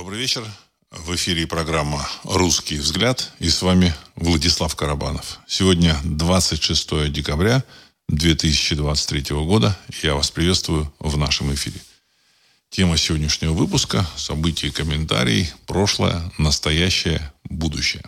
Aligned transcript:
Добрый 0.00 0.18
вечер. 0.18 0.42
В 0.90 1.14
эфире 1.14 1.46
программа 1.46 2.08
«Русский 2.24 2.78
взгляд» 2.78 3.32
и 3.38 3.50
с 3.50 3.60
вами 3.60 3.94
Владислав 4.16 4.74
Карабанов. 4.74 5.40
Сегодня 5.46 5.94
26 6.04 7.12
декабря 7.12 7.62
2023 8.08 9.36
года. 9.44 9.78
Я 10.02 10.14
вас 10.14 10.30
приветствую 10.30 10.90
в 11.00 11.18
нашем 11.18 11.52
эфире. 11.52 11.82
Тема 12.70 12.96
сегодняшнего 12.96 13.52
выпуска– 13.52 14.08
события 14.16 14.68
и 14.68 14.70
комментарии, 14.70 15.52
прошлое, 15.66 16.32
настоящее, 16.38 17.30
будущее. 17.44 18.02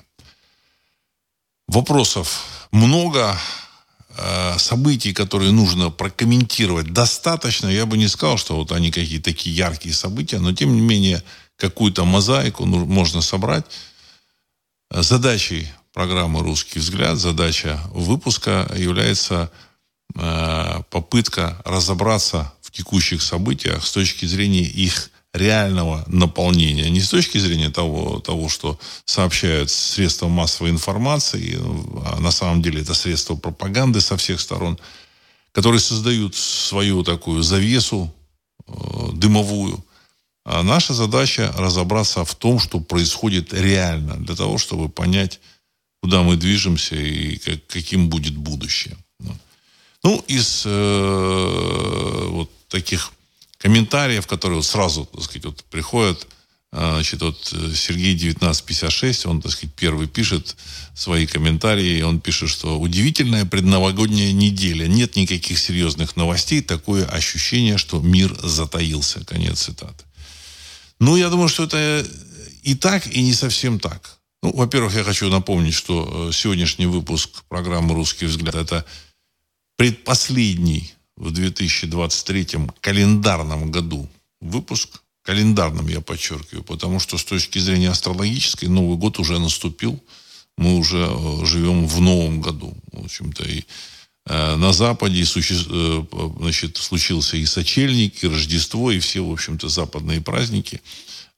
Вопросов 1.68 2.68
много, 2.70 3.38
э, 4.16 4.56
событий, 4.56 5.12
которые 5.12 5.52
нужно 5.52 5.90
прокомментировать, 5.90 6.94
достаточно. 6.94 7.68
Я 7.68 7.84
бы 7.84 7.98
не 7.98 8.08
сказал, 8.08 8.38
что 8.38 8.56
вот 8.56 8.72
они 8.72 8.90
какие-то 8.90 9.24
такие 9.24 9.54
яркие 9.54 9.94
события, 9.94 10.38
но 10.38 10.54
тем 10.54 10.74
не 10.74 10.80
менее– 10.80 11.22
какую-то 11.62 12.04
мозаику 12.04 12.66
можно 12.66 13.22
собрать. 13.22 13.64
Задачей 14.90 15.68
программы 15.92 16.40
«Русский 16.40 16.80
взгляд», 16.80 17.18
задача 17.18 17.80
выпуска 17.92 18.68
является 18.76 19.50
э, 20.16 20.82
попытка 20.90 21.62
разобраться 21.64 22.52
в 22.62 22.72
текущих 22.72 23.22
событиях 23.22 23.86
с 23.86 23.92
точки 23.92 24.26
зрения 24.26 24.64
их 24.64 25.10
реального 25.32 26.02
наполнения. 26.08 26.90
Не 26.90 27.00
с 27.00 27.10
точки 27.10 27.38
зрения 27.38 27.70
того, 27.70 28.18
того 28.18 28.48
что 28.48 28.78
сообщают 29.04 29.70
средства 29.70 30.26
массовой 30.26 30.70
информации, 30.70 31.58
а 32.04 32.18
на 32.18 32.32
самом 32.32 32.60
деле 32.60 32.82
это 32.82 32.94
средства 32.94 33.36
пропаганды 33.36 34.00
со 34.00 34.16
всех 34.16 34.40
сторон, 34.40 34.78
которые 35.52 35.80
создают 35.80 36.34
свою 36.34 37.04
такую 37.04 37.44
завесу 37.44 38.12
э, 38.66 38.72
дымовую– 39.12 39.84
а 40.44 40.62
наша 40.62 40.94
задача 40.94 41.52
разобраться 41.56 42.24
в 42.24 42.34
том, 42.34 42.58
что 42.58 42.80
происходит 42.80 43.52
реально, 43.52 44.16
для 44.16 44.34
того, 44.34 44.58
чтобы 44.58 44.88
понять, 44.88 45.40
куда 46.02 46.22
мы 46.22 46.36
движемся 46.36 46.96
и 46.96 47.36
как, 47.36 47.66
каким 47.66 48.08
будет 48.08 48.36
будущее. 48.36 48.96
Ну, 50.02 50.18
из 50.26 50.64
э, 50.66 52.26
вот 52.30 52.50
таких 52.68 53.12
комментариев, 53.58 54.26
которые 54.26 54.56
вот 54.56 54.66
сразу, 54.66 55.04
так 55.04 55.22
сказать, 55.22 55.44
вот 55.44 55.64
приходят, 55.70 56.26
а, 56.72 56.94
значит, 56.94 57.20
вот 57.20 57.38
Сергей 57.44 58.16
1956, 58.16 59.26
он, 59.26 59.42
так 59.42 59.52
сказать, 59.52 59.74
первый 59.76 60.08
пишет 60.08 60.56
свои 60.94 61.26
комментарии, 61.26 62.00
он 62.02 62.18
пишет, 62.18 62.48
что 62.48 62.80
удивительная 62.80 63.44
предновогодняя 63.44 64.32
неделя, 64.32 64.88
нет 64.88 65.14
никаких 65.14 65.58
серьезных 65.58 66.16
новостей, 66.16 66.62
такое 66.62 67.04
ощущение, 67.04 67.76
что 67.76 68.00
мир 68.00 68.34
затаился. 68.42 69.22
Конец 69.24 69.60
цитаты. 69.60 70.04
Ну, 71.02 71.16
я 71.16 71.30
думаю, 71.30 71.48
что 71.48 71.64
это 71.64 72.06
и 72.62 72.76
так, 72.76 73.08
и 73.08 73.22
не 73.22 73.34
совсем 73.34 73.80
так. 73.80 74.20
Ну, 74.40 74.52
во-первых, 74.52 74.94
я 74.94 75.02
хочу 75.02 75.28
напомнить, 75.28 75.74
что 75.74 76.28
э, 76.28 76.32
сегодняшний 76.32 76.86
выпуск 76.86 77.42
программы 77.48 77.92
«Русский 77.94 78.26
взгляд»– 78.26 78.54
это 78.54 78.86
предпоследний 79.76 80.94
в 81.16 81.32
2023 81.32 82.46
календарном 82.80 83.72
году 83.72 84.08
выпуск. 84.40 85.02
Календарным, 85.22 85.88
я 85.88 86.00
подчеркиваю, 86.00 86.62
потому 86.62 87.00
что 87.00 87.18
с 87.18 87.24
точки 87.24 87.58
зрения 87.58 87.90
астрологической 87.90 88.68
Новый 88.68 88.96
год 88.96 89.18
уже 89.18 89.40
наступил. 89.40 90.00
Мы 90.56 90.76
уже 90.76 91.08
э, 91.10 91.44
живем 91.46 91.88
в 91.88 92.00
новом 92.00 92.40
году. 92.40 92.76
В 92.92 93.06
общем-то, 93.06 93.42
и 93.42 93.58
Э, 93.60 93.64
на 94.26 94.72
Западе. 94.72 95.22
Э, 95.22 96.04
значит, 96.38 96.76
случился 96.76 97.36
и 97.36 97.46
сочельник, 97.46 98.22
и 98.22 98.28
Рождество, 98.28 98.90
и 98.90 99.00
все, 99.00 99.20
в 99.20 99.32
общем-то, 99.32 99.68
западные 99.68 100.20
праздники. 100.20 100.80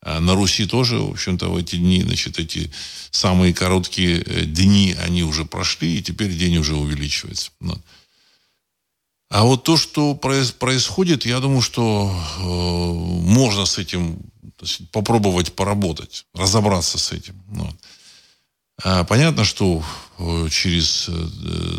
А 0.03 0.21
на 0.21 0.35
Руси 0.35 0.67
тоже, 0.67 0.99
в 0.99 1.11
общем-то, 1.11 1.49
в 1.49 1.57
эти 1.57 1.77
дни, 1.77 2.03
значит, 2.03 2.39
эти 2.39 2.71
самые 3.11 3.55
короткие 3.55 4.21
э, 4.21 4.45
дни, 4.45 4.95
они 4.99 5.23
уже 5.23 5.45
прошли, 5.45 5.99
и 5.99 6.03
теперь 6.03 6.37
день 6.37 6.59
уже 6.59 6.77
увеличивается. 6.77 7.51
А 9.31 9.45
вот 9.45 9.65
то, 9.65 9.77
что 9.77 10.15
происходит, 10.15 11.27
я 11.27 11.41
думаю, 11.41 11.63
что 11.63 12.15
э, 12.39 12.43
можно 12.43 13.65
с 13.65 13.79
этим 13.79 14.19
сказать, 14.59 14.91
попробовать 14.91 15.55
поработать, 15.55 16.27
разобраться 16.35 16.99
с 16.99 17.13
этим. 17.13 17.35
Вот. 17.49 17.75
А, 18.83 19.05
понятно, 19.05 19.45
что 19.45 19.85
э, 20.19 20.49
через 20.51 21.07
э, 21.09 21.13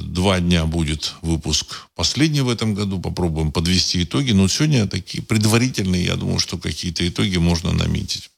два 0.04 0.40
дня 0.40 0.66
будет 0.66 1.14
выпуск 1.22 1.88
последний 1.94 2.42
в 2.42 2.50
этом 2.50 2.74
году. 2.74 3.00
Попробуем 3.00 3.52
подвести 3.52 4.04
итоги. 4.04 4.32
Но 4.32 4.48
сегодня 4.48 4.88
такие 4.88 5.22
предварительные, 5.22 6.06
я 6.06 6.16
думаю, 6.16 6.40
что 6.40 6.58
какие-то 6.58 7.08
итоги 7.08 7.38
можно 7.38 7.74
наметить. 7.74 8.30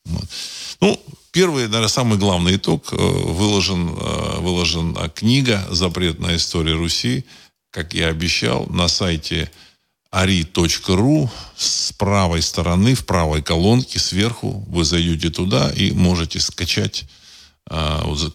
Ну, 0.81 0.99
первый, 1.31 1.65
наверное, 1.65 1.87
самый 1.87 2.17
главный 2.17 2.55
итог. 2.55 2.91
Э, 2.91 2.95
выложен, 2.95 3.93
выложен 4.41 4.95
книга 5.13 5.67
«Запретная 5.69 6.37
история 6.37 6.73
Руси», 6.73 7.25
как 7.69 7.93
я 7.93 8.07
обещал, 8.07 8.65
на 8.67 8.87
сайте 8.87 9.51
ari.ru 10.11 11.29
с 11.55 11.91
правой 11.93 12.41
стороны, 12.41 12.95
в 12.95 13.05
правой 13.05 13.43
колонке 13.43 13.99
сверху 13.99 14.65
вы 14.67 14.83
зайдете 14.83 15.29
туда 15.29 15.69
и 15.69 15.91
можете 15.91 16.39
скачать 16.39 17.05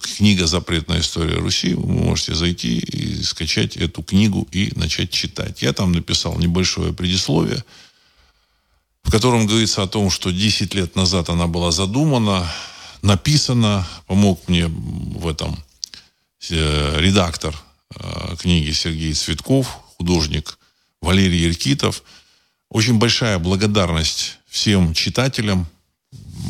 книга 0.01 0.47
«Запретная 0.47 1.01
история 1.01 1.37
Руси». 1.37 1.75
Вы 1.75 1.87
можете 1.87 2.35
зайти 2.35 2.79
и 2.79 3.23
скачать 3.23 3.77
эту 3.77 4.03
книгу 4.03 4.47
и 4.53 4.73
начать 4.77 5.11
читать. 5.11 5.63
Я 5.63 5.73
там 5.73 5.93
написал 5.93 6.39
небольшое 6.39 6.93
предисловие, 6.93 7.65
в 9.03 9.11
котором 9.11 9.47
говорится 9.47 9.83
о 9.83 9.89
том, 9.89 10.11
что 10.11 10.31
10 10.31 10.75
лет 10.75 10.97
назад 10.97 11.29
она 11.29 11.47
была 11.47 11.71
задумана, 11.71 12.47
написана. 13.03 13.87
Помог 14.07 14.49
мне 14.49 14.67
в 14.69 15.27
этом 15.27 15.59
э, 16.51 17.01
редактор 17.01 17.55
э, 17.95 18.37
книги 18.39 18.71
Сергей 18.73 19.15
Цветков, 19.15 19.79
художник 19.97 20.59
Валерий 21.01 21.41
Еркитов. 21.41 22.03
Очень 22.69 22.99
большая 22.99 23.39
благодарность 23.39 24.39
всем 24.47 24.95
читателям, 24.95 25.67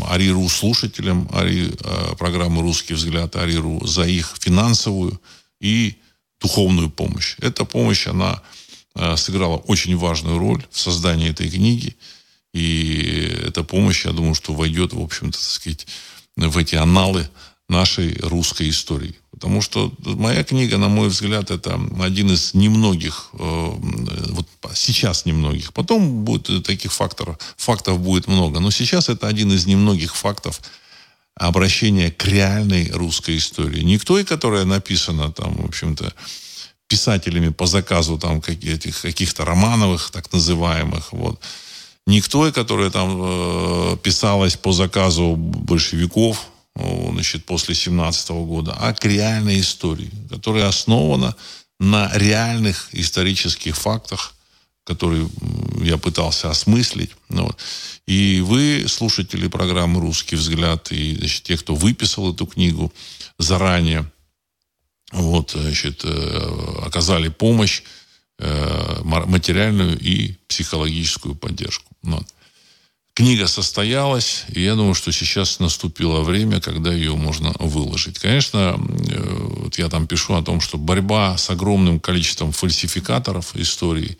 Ариру 0.08 0.48
слушателям 0.48 1.28
Ари, 1.32 1.72
э, 1.72 2.16
программы 2.16 2.62
«Русский 2.62 2.94
взгляд», 2.94 3.36
Ариру 3.36 3.84
за 3.86 4.04
их 4.04 4.34
финансовую 4.40 5.20
и 5.60 5.96
духовную 6.40 6.90
помощь. 6.90 7.36
Эта 7.38 7.64
помощь, 7.64 8.06
она 8.06 8.42
э, 8.94 9.16
сыграла 9.16 9.56
очень 9.56 9.96
важную 9.96 10.38
роль 10.38 10.64
в 10.70 10.78
создании 10.78 11.30
этой 11.30 11.48
книги. 11.48 11.96
И 12.52 13.38
эта 13.46 13.62
помощь, 13.62 14.04
я 14.04 14.12
думаю, 14.12 14.34
что 14.34 14.52
войдет, 14.52 14.92
в 14.92 15.00
общем-то, 15.00 15.38
так 15.38 15.48
сказать, 15.48 15.86
в 16.36 16.58
эти 16.58 16.74
аналы 16.74 17.28
нашей 17.68 18.16
русской 18.18 18.68
истории. 18.68 19.16
Потому 19.42 19.60
что 19.60 19.92
моя 20.04 20.44
книга, 20.44 20.78
на 20.78 20.88
мой 20.88 21.08
взгляд, 21.08 21.50
это 21.50 21.80
один 22.00 22.30
из 22.30 22.54
немногих, 22.54 23.30
э, 23.32 23.72
вот 24.30 24.46
сейчас 24.74 25.24
немногих. 25.24 25.72
Потом 25.72 26.24
будет 26.24 26.64
таких 26.64 26.92
факторов, 26.92 27.38
фактов 27.56 27.98
будет 27.98 28.28
много. 28.28 28.60
Но 28.60 28.70
сейчас 28.70 29.08
это 29.08 29.26
один 29.26 29.50
из 29.50 29.66
немногих 29.66 30.14
фактов 30.14 30.60
обращения 31.34 32.12
к 32.12 32.24
реальной 32.24 32.88
русской 32.92 33.36
истории. 33.38 33.82
Не 33.82 33.98
к 33.98 34.04
той, 34.04 34.24
которая 34.24 34.64
написана 34.64 35.32
там, 35.32 35.56
в 35.56 35.64
общем-то, 35.64 36.14
писателями 36.86 37.48
по 37.48 37.66
заказу 37.66 38.18
там 38.18 38.40
каких-то, 38.40 38.92
каких-то 39.02 39.44
романовых, 39.44 40.10
так 40.12 40.32
называемых, 40.32 41.12
вот. 41.12 41.40
Не 42.06 42.20
к 42.20 42.28
той, 42.28 42.52
которая 42.52 42.90
там 42.90 43.18
э, 43.20 43.96
писалась 44.04 44.54
по 44.54 44.70
заказу 44.70 45.34
большевиков, 45.34 46.46
значит, 46.74 47.44
после 47.44 47.74
17 47.74 48.30
года, 48.30 48.76
а 48.78 48.92
к 48.92 49.04
реальной 49.04 49.60
истории, 49.60 50.10
которая 50.30 50.68
основана 50.68 51.36
на 51.78 52.10
реальных 52.14 52.88
исторических 52.92 53.76
фактах, 53.76 54.34
которые 54.84 55.28
я 55.82 55.96
пытался 55.96 56.50
осмыслить. 56.50 57.10
Ну, 57.28 57.44
вот. 57.44 57.56
И 58.06 58.40
вы, 58.40 58.86
слушатели 58.88 59.46
программы 59.48 60.00
«Русский 60.00 60.36
взгляд», 60.36 60.90
и 60.90 61.16
значит, 61.16 61.44
те, 61.44 61.56
кто 61.56 61.74
выписал 61.74 62.34
эту 62.34 62.46
книгу 62.46 62.92
заранее, 63.38 64.10
вот, 65.12 65.52
значит, 65.52 66.02
э, 66.04 66.78
оказали 66.84 67.28
помощь, 67.28 67.82
э, 68.38 69.00
материальную 69.04 69.98
и 69.98 70.34
психологическую 70.48 71.34
поддержку. 71.34 71.86
Ну 72.02 72.16
вот. 72.16 72.26
Книга 73.14 73.46
состоялась, 73.46 74.46
и 74.48 74.62
я 74.62 74.74
думаю, 74.74 74.94
что 74.94 75.12
сейчас 75.12 75.58
наступило 75.58 76.22
время, 76.22 76.62
когда 76.62 76.94
ее 76.94 77.14
можно 77.14 77.52
выложить. 77.58 78.18
Конечно, 78.18 78.80
э, 79.10 79.36
вот 79.64 79.76
я 79.76 79.90
там 79.90 80.06
пишу 80.06 80.32
о 80.32 80.42
том, 80.42 80.62
что 80.62 80.78
борьба 80.78 81.36
с 81.36 81.50
огромным 81.50 82.00
количеством 82.00 82.52
фальсификаторов 82.52 83.54
истории 83.54 84.16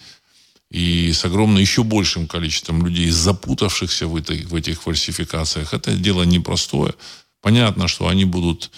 и 0.70 1.10
с 1.10 1.24
огромным 1.24 1.58
еще 1.58 1.84
большим 1.84 2.26
количеством 2.26 2.84
людей, 2.86 3.08
запутавшихся 3.08 4.06
в, 4.06 4.16
этой, 4.16 4.44
в 4.44 4.54
этих 4.54 4.82
фальсификациях, 4.82 5.72
это 5.72 5.92
дело 5.92 6.24
непростое. 6.24 6.94
Понятно, 7.40 7.88
что 7.88 8.08
они 8.08 8.26
будут 8.26 8.70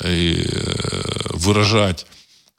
э, 0.00 0.44
выражать 1.30 2.06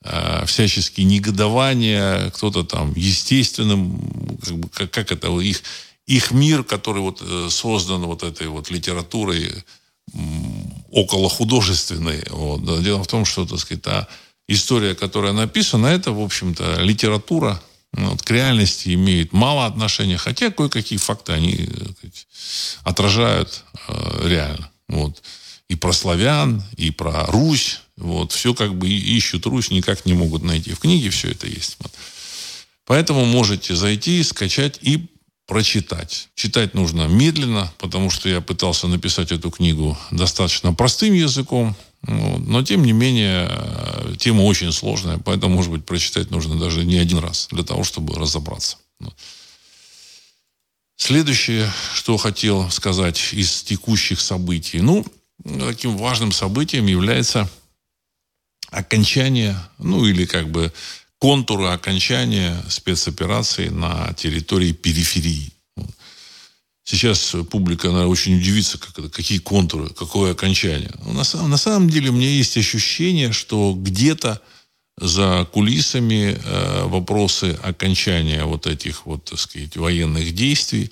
э, 0.06 0.46
всяческие 0.46 1.06
негодования, 1.06 2.30
кто-то 2.30 2.64
там 2.64 2.94
естественным, 2.96 4.40
как, 4.42 4.58
бы, 4.58 4.70
как, 4.70 5.12
это 5.12 5.28
их 5.42 5.62
их 6.06 6.32
мир, 6.32 6.64
который 6.64 7.02
вот 7.02 7.22
э, 7.22 7.48
создан 7.50 8.04
вот 8.04 8.24
этой 8.24 8.48
вот 8.48 8.70
литературой 8.70 9.64
около 10.92 11.30
художественной. 11.30 12.24
Вот. 12.30 12.84
Дело 12.84 13.04
в 13.04 13.08
том, 13.08 13.26
что, 13.26 13.46
так 13.46 13.60
сказать, 13.60 13.82
та 13.82 14.08
история, 14.48 14.96
которая 14.96 15.34
написана, 15.34 15.88
это, 15.88 16.12
в 16.12 16.22
общем-то, 16.22 16.82
литература, 16.82 17.62
ну, 17.94 18.12
вот, 18.12 18.22
к 18.22 18.30
реальности 18.32 18.94
имеет 18.94 19.34
мало 19.34 19.66
отношения, 19.66 20.18
хотя 20.18 20.52
кое-какие 20.52 20.98
факты 20.98 21.34
они 21.34 21.70
сказать, 21.98 22.28
отражают 22.84 23.64
э, 23.88 24.28
реально. 24.28 24.70
Вот. 24.88 25.22
И 25.70 25.76
про 25.76 25.94
славян, 25.94 26.64
и 26.76 26.92
про 26.92 27.26
Русь. 27.28 27.82
Вот. 27.98 28.32
Все 28.32 28.54
как 28.54 28.76
бы 28.76 28.90
ищут 28.90 29.46
Русь, 29.46 29.72
никак 29.72 30.06
не 30.06 30.14
могут 30.14 30.44
найти. 30.44 30.74
В 30.74 30.80
книге 30.80 31.10
все 31.10 31.32
это 31.32 31.48
есть. 31.48 31.78
Вот. 31.80 31.92
Поэтому 32.86 33.26
можете 33.26 33.76
зайти, 33.76 34.22
скачать 34.24 34.80
и 34.82 35.08
прочитать. 35.46 36.30
Читать 36.36 36.74
нужно 36.74 37.08
медленно, 37.08 37.72
потому 37.78 38.10
что 38.10 38.30
я 38.30 38.42
пытался 38.42 38.88
написать 38.88 39.32
эту 39.32 39.52
книгу 39.52 39.98
достаточно 40.12 40.74
простым 40.74 41.14
языком, 41.14 41.76
вот, 42.02 42.40
но 42.40 42.64
тем 42.64 42.84
не 42.84 42.92
менее 42.92 43.48
э, 43.50 44.16
тема 44.18 44.42
очень 44.42 44.72
сложная, 44.72 45.18
поэтому, 45.18 45.56
может 45.56 45.72
быть, 45.72 45.86
прочитать 45.86 46.32
нужно 46.32 46.60
даже 46.60 46.84
не 46.84 46.98
один 46.98 47.20
раз 47.20 47.48
для 47.52 47.64
того, 47.64 47.84
чтобы 47.84 48.16
разобраться. 48.16 48.78
Следующее, 50.96 51.72
что 51.94 52.18
хотел 52.18 52.70
сказать 52.70 53.34
из 53.34 53.64
текущих 53.64 54.22
событий. 54.22 54.80
Ну, 54.80 55.06
таким 55.44 55.98
важным 55.98 56.32
событием 56.32 56.86
является 56.86 57.50
окончание, 58.70 59.58
ну 59.78 60.06
или 60.06 60.26
как 60.26 60.50
бы 60.50 60.72
контуры 61.24 61.68
окончания 61.68 62.62
спецоперации 62.68 63.70
на 63.70 64.12
территории 64.12 64.74
периферии. 64.74 65.54
Сейчас 66.84 67.34
публика 67.50 67.88
наверное, 67.88 68.12
очень 68.12 68.36
удивится, 68.36 68.78
как 68.78 69.10
какие 69.10 69.38
контуры, 69.38 69.88
какое 69.88 70.34
окончание. 70.34 70.92
Но 71.06 71.14
на, 71.14 71.24
самом, 71.24 71.50
на 71.50 71.56
самом 71.56 71.90
деле 71.90 72.10
у 72.10 72.12
меня 72.12 72.28
есть 72.28 72.58
ощущение, 72.58 73.32
что 73.32 73.74
где-то 73.74 74.42
за 74.98 75.48
кулисами 75.54 76.38
э, 76.44 76.88
вопросы 76.88 77.58
окончания 77.64 78.44
вот 78.44 78.68
этих 78.68 79.06
вот, 79.06 79.24
так 79.24 79.40
сказать, 79.40 79.78
военных 79.78 80.36
действий 80.36 80.92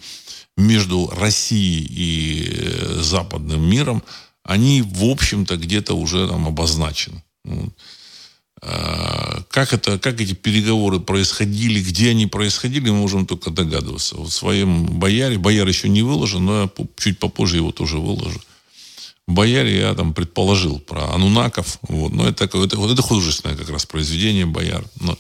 между 0.56 1.12
Россией 1.14 1.86
и 1.90 2.48
э, 2.52 3.02
западным 3.02 3.70
миром, 3.70 4.02
они, 4.44 4.82
в 4.82 5.04
общем-то, 5.04 5.58
где-то 5.58 5.94
уже 5.94 6.26
там 6.26 6.48
обозначены. 6.48 7.22
А, 7.46 7.68
как, 8.62 9.74
это, 9.74 9.98
как 9.98 10.22
эти 10.22 10.34
переговоры 10.34 11.00
происходили, 11.00 11.82
где 11.82 12.12
они 12.12 12.28
происходили, 12.28 12.90
мы 12.90 12.98
можем 12.98 13.26
только 13.26 13.50
догадываться. 13.50 14.18
В 14.18 14.30
своем 14.30 14.86
«Бояре», 14.86 15.40
«Бояр» 15.40 15.68
еще 15.68 15.90
не 15.90 16.04
выложен, 16.04 16.46
но 16.46 16.62
я 16.62 16.86
чуть 16.98 17.18
попозже 17.18 17.58
его 17.58 17.72
тоже 17.72 17.98
выложу. 17.98 18.40
«Бояре» 19.28 19.80
я 19.80 19.96
там 19.96 20.14
предположил 20.14 20.80
про 20.80 21.14
анунаков. 21.14 21.80
Вот. 21.82 22.14
Но 22.14 22.28
это, 22.28 22.46
это, 22.46 22.58
вот 22.58 22.92
это 22.92 23.02
художественное 23.02 23.56
как 23.56 23.70
раз 23.70 23.86
произведение 23.86 24.46
«Бояр». 24.46 24.84
Но 25.00 25.18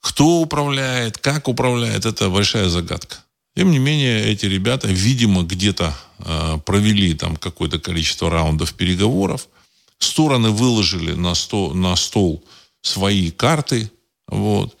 кто 0.00 0.40
управляет, 0.40 1.18
как 1.18 1.48
управляет, 1.48 2.06
это 2.06 2.30
большая 2.30 2.68
загадка. 2.68 3.16
Тем 3.56 3.70
не 3.72 3.78
менее, 3.78 4.24
эти 4.26 4.46
ребята, 4.46 4.86
видимо, 4.88 5.42
где-то 5.42 5.94
э, 6.20 6.58
провели 6.64 7.14
там 7.14 7.36
какое-то 7.36 7.80
количество 7.80 8.30
раундов 8.30 8.74
переговоров– 8.74 9.48
Стороны 10.02 10.50
выложили 10.50 11.12
на, 11.12 11.34
сто, 11.34 11.74
на 11.74 11.96
стол 11.96 12.44
свои 12.82 13.30
карты. 13.30 13.90
Вот. 14.28 14.76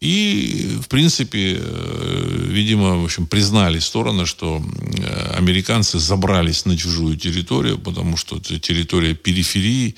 И, 0.00 0.78
в 0.82 0.88
принципе, 0.88 1.58
э, 1.60 2.46
видимо, 2.48 2.96
в 2.96 3.04
общем, 3.04 3.26
признали 3.26 3.78
стороны, 3.78 4.24
что 4.24 4.62
э, 4.62 5.34
американцы 5.36 5.98
забрались 5.98 6.64
на 6.64 6.76
чужую 6.76 7.16
территорию, 7.18 7.78
потому 7.78 8.16
что 8.16 8.38
это 8.38 8.58
территория 8.58 9.14
периферии, 9.14 9.96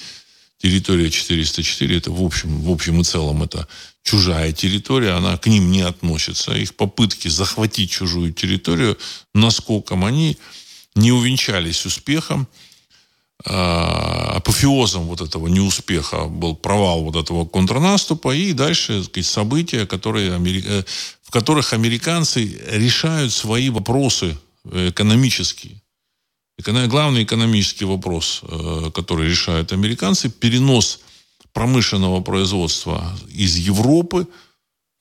территория 0.59 1.09
404, 1.09 1.97
это 1.97 2.11
в 2.11 2.23
общем, 2.23 2.63
в 2.63 2.71
общем 2.71 3.01
и 3.01 3.05
целом 3.05 3.45
это 3.45 3.69
чужая 4.03 4.53
территория, 4.53 5.13
она 5.13 5.37
к 5.37 5.47
ним 5.47 5.71
не 5.71 5.83
относится. 5.83 6.53
Их 6.53 6.75
попытки 6.75 7.29
захватить 7.29 7.91
чужую 7.91 8.33
территорию 8.33 8.99
наскоком, 9.35 10.05
они 10.05 10.37
не 10.97 11.13
увенчались 11.13 11.87
успехом. 11.87 12.49
А, 13.45 14.37
апофеозом 14.37 15.07
вот 15.07 15.21
этого 15.21 15.49
неуспеха 15.49 16.27
был 16.27 16.55
провал 16.55 17.03
вот 17.03 17.17
этого 17.17 17.45
контрнаступа 17.45 18.35
и 18.35 18.53
дальше 18.53 19.03
сказать, 19.03 19.27
события, 19.27 19.85
которые, 19.85 20.31
э, 20.31 20.85
в 21.23 21.31
которых 21.31 21.73
американцы 21.73 22.61
решают 22.71 23.33
свои 23.33 23.69
вопросы 23.71 24.39
экономические. 24.65 25.83
Главный 26.87 27.25
экономический 27.25 27.85
вопрос, 27.85 28.43
э, 28.43 28.91
который 28.95 29.31
решают 29.31 29.73
американцы, 29.73 30.31
перенос 30.31 31.01
промышленного 31.53 32.21
производства 32.21 33.13
из 33.29 33.57
Европы 33.57 34.29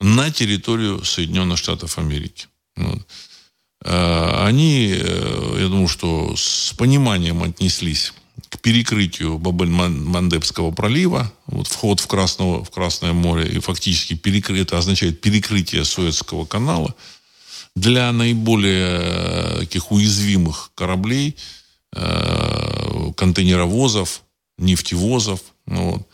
на 0.00 0.32
территорию 0.32 1.04
Соединенных 1.04 1.58
Штатов 1.58 1.96
Америки. 1.98 2.48
Э, 3.84 4.46
они, 4.46 4.88
я 4.88 5.68
думаю, 5.68 5.86
что 5.86 6.34
с 6.36 6.74
пониманием 6.76 7.42
отнеслись 7.44 8.12
к 8.52 8.60
перекрытию 8.60 9.38
Бабель-Мандебского 9.38 10.72
пролива, 10.72 11.32
вот 11.46 11.68
вход 11.68 12.00
в, 12.00 12.06
Красного, 12.06 12.62
в 12.62 12.70
Красное 12.70 13.14
море, 13.14 13.48
и 13.50 13.60
фактически 13.60 14.12
перекры, 14.12 14.60
это 14.60 14.76
означает 14.76 15.22
перекрытие 15.22 15.86
Суэцкого 15.86 16.44
канала 16.44 16.94
для 17.74 18.12
наиболее 18.12 19.00
э, 19.00 19.56
таких 19.60 19.90
уязвимых 19.90 20.70
кораблей, 20.74 21.34
э, 21.94 23.12
контейнеровозов, 23.16 24.22
нефтевозов. 24.58 25.40
Ну, 25.64 25.92
вот. 25.92 26.08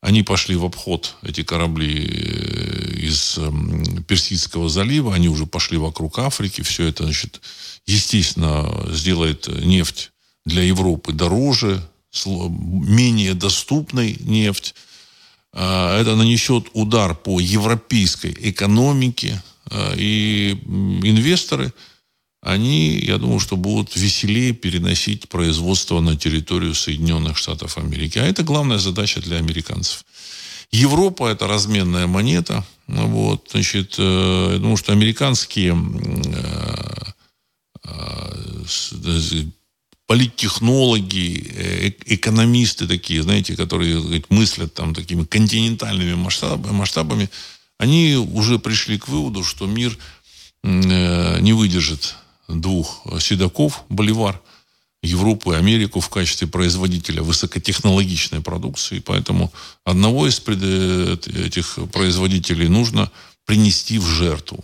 Они 0.00 0.22
пошли 0.22 0.54
в 0.54 0.64
обход, 0.64 1.16
эти 1.22 1.42
корабли 1.42 2.06
э, 2.06 2.94
из 3.00 3.40
Персидского 4.06 4.68
залива, 4.68 5.16
они 5.16 5.28
уже 5.28 5.46
пошли 5.46 5.78
вокруг 5.78 6.20
Африки. 6.20 6.60
Все 6.62 6.86
это, 6.86 7.02
значит, 7.02 7.40
естественно, 7.86 8.86
сделает 8.88 9.48
нефть 9.48 10.11
для 10.44 10.62
Европы 10.62 11.12
дороже, 11.12 11.82
менее 12.26 13.34
доступной 13.34 14.16
нефть. 14.20 14.74
А, 15.54 15.98
это 16.00 16.16
нанесет 16.16 16.66
удар 16.72 17.14
по 17.14 17.40
европейской 17.40 18.34
экономике. 18.38 19.42
А, 19.70 19.94
и 19.96 20.52
инвесторы, 21.02 21.72
они, 22.42 22.98
я 22.98 23.18
думаю, 23.18 23.38
что 23.38 23.56
будут 23.56 23.94
веселее 23.94 24.52
переносить 24.52 25.28
производство 25.28 26.00
на 26.00 26.16
территорию 26.16 26.74
Соединенных 26.74 27.36
Штатов 27.36 27.78
Америки. 27.78 28.18
А 28.18 28.24
это 28.24 28.42
главная 28.42 28.78
задача 28.78 29.20
для 29.20 29.36
американцев. 29.36 30.04
Европа– 30.72 31.28
это 31.30 31.46
разменная 31.46 32.06
монета. 32.06 32.64
Вот, 32.88 33.48
значит, 33.52 33.94
э, 33.98 34.50
я 34.54 34.58
думаю, 34.58 34.76
что 34.76 34.92
американские 34.92 35.76
э, 35.76 37.02
э, 37.84 38.64
политтехнологи, 40.12 41.54
э, 41.56 41.92
экономисты 42.04 42.86
такие, 42.86 43.22
знаете, 43.22 43.56
которые 43.56 43.98
сказать, 43.98 44.28
мыслят 44.28 44.74
там 44.74 44.94
такими 44.94 45.24
континентальными 45.24 46.12
масштабами, 46.14 47.30
они 47.78 48.16
уже 48.16 48.58
пришли 48.58 48.98
к 48.98 49.08
выводу, 49.08 49.42
что 49.42 49.66
мир 49.66 49.96
э, 50.64 51.40
не 51.40 51.54
выдержит 51.54 52.16
двух 52.46 53.06
седаков, 53.20 53.84
Боливар, 53.88 54.38
Европу 55.02 55.54
и 55.54 55.56
Америку 55.56 56.00
в 56.00 56.10
качестве 56.10 56.46
производителя 56.46 57.22
высокотехнологичной 57.22 58.42
продукции. 58.42 58.98
Поэтому 58.98 59.50
одного 59.82 60.26
из 60.26 60.42
э, 60.46 61.16
этих 61.46 61.78
производителей 61.90 62.68
нужно 62.68 63.10
принести 63.46 63.98
в 63.98 64.06
жертву. 64.06 64.62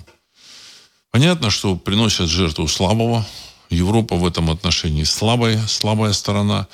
Понятно, 1.11 1.49
что 1.49 1.75
приносят 1.75 2.28
жертву 2.28 2.69
слабого, 2.69 3.26
Европа 3.70 4.16
в 4.16 4.26
этом 4.26 4.50
отношении 4.50 5.04
слабая, 5.04 5.66
слабая 5.66 6.12
сторона. 6.12 6.68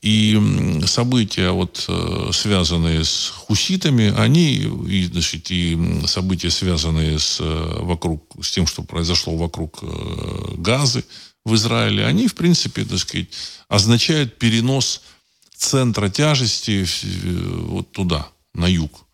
И 0.00 0.38
события, 0.86 1.50
вот, 1.50 1.84
э, 1.88 2.30
связанные 2.32 3.04
с 3.04 3.28
хуситами, 3.28 4.14
они, 4.16 4.54
и, 4.88 5.04
значит, 5.04 5.50
и 5.50 5.76
события, 6.06 6.50
связанные 6.50 7.18
с, 7.18 7.38
э, 7.40 7.76
вокруг, 7.80 8.34
с 8.40 8.50
тем, 8.50 8.66
что 8.66 8.82
произошло 8.82 9.36
вокруг 9.36 9.80
э, 9.82 10.54
Газы 10.56 11.04
в 11.44 11.54
Израиле, 11.54 12.06
они, 12.06 12.28
в 12.28 12.34
принципе, 12.34 12.84
так 12.84 12.98
сказать, 12.98 13.28
означают 13.68 14.38
перенос 14.38 15.02
центра 15.54 16.08
тяжести 16.08 16.86
вот 17.66 17.92
туда, 17.92 18.28
на 18.54 18.66
юг. 18.66 19.06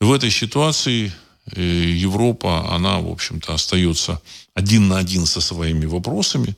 В 0.00 0.12
этой 0.12 0.30
ситуации 0.30 1.12
Европа, 1.56 2.74
она, 2.74 2.98
в 2.98 3.08
общем-то, 3.08 3.54
остается 3.54 4.20
один 4.54 4.88
на 4.88 4.98
один 4.98 5.26
со 5.26 5.40
своими 5.40 5.86
вопросами. 5.86 6.56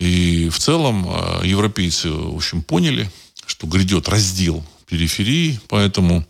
И 0.00 0.48
в 0.48 0.58
целом 0.58 1.06
а, 1.08 1.42
европейцы, 1.44 2.10
в 2.10 2.36
общем, 2.36 2.62
поняли, 2.62 3.10
что 3.46 3.66
грядет 3.66 4.08
раздел 4.08 4.64
периферии, 4.86 5.60
поэтому 5.68 6.26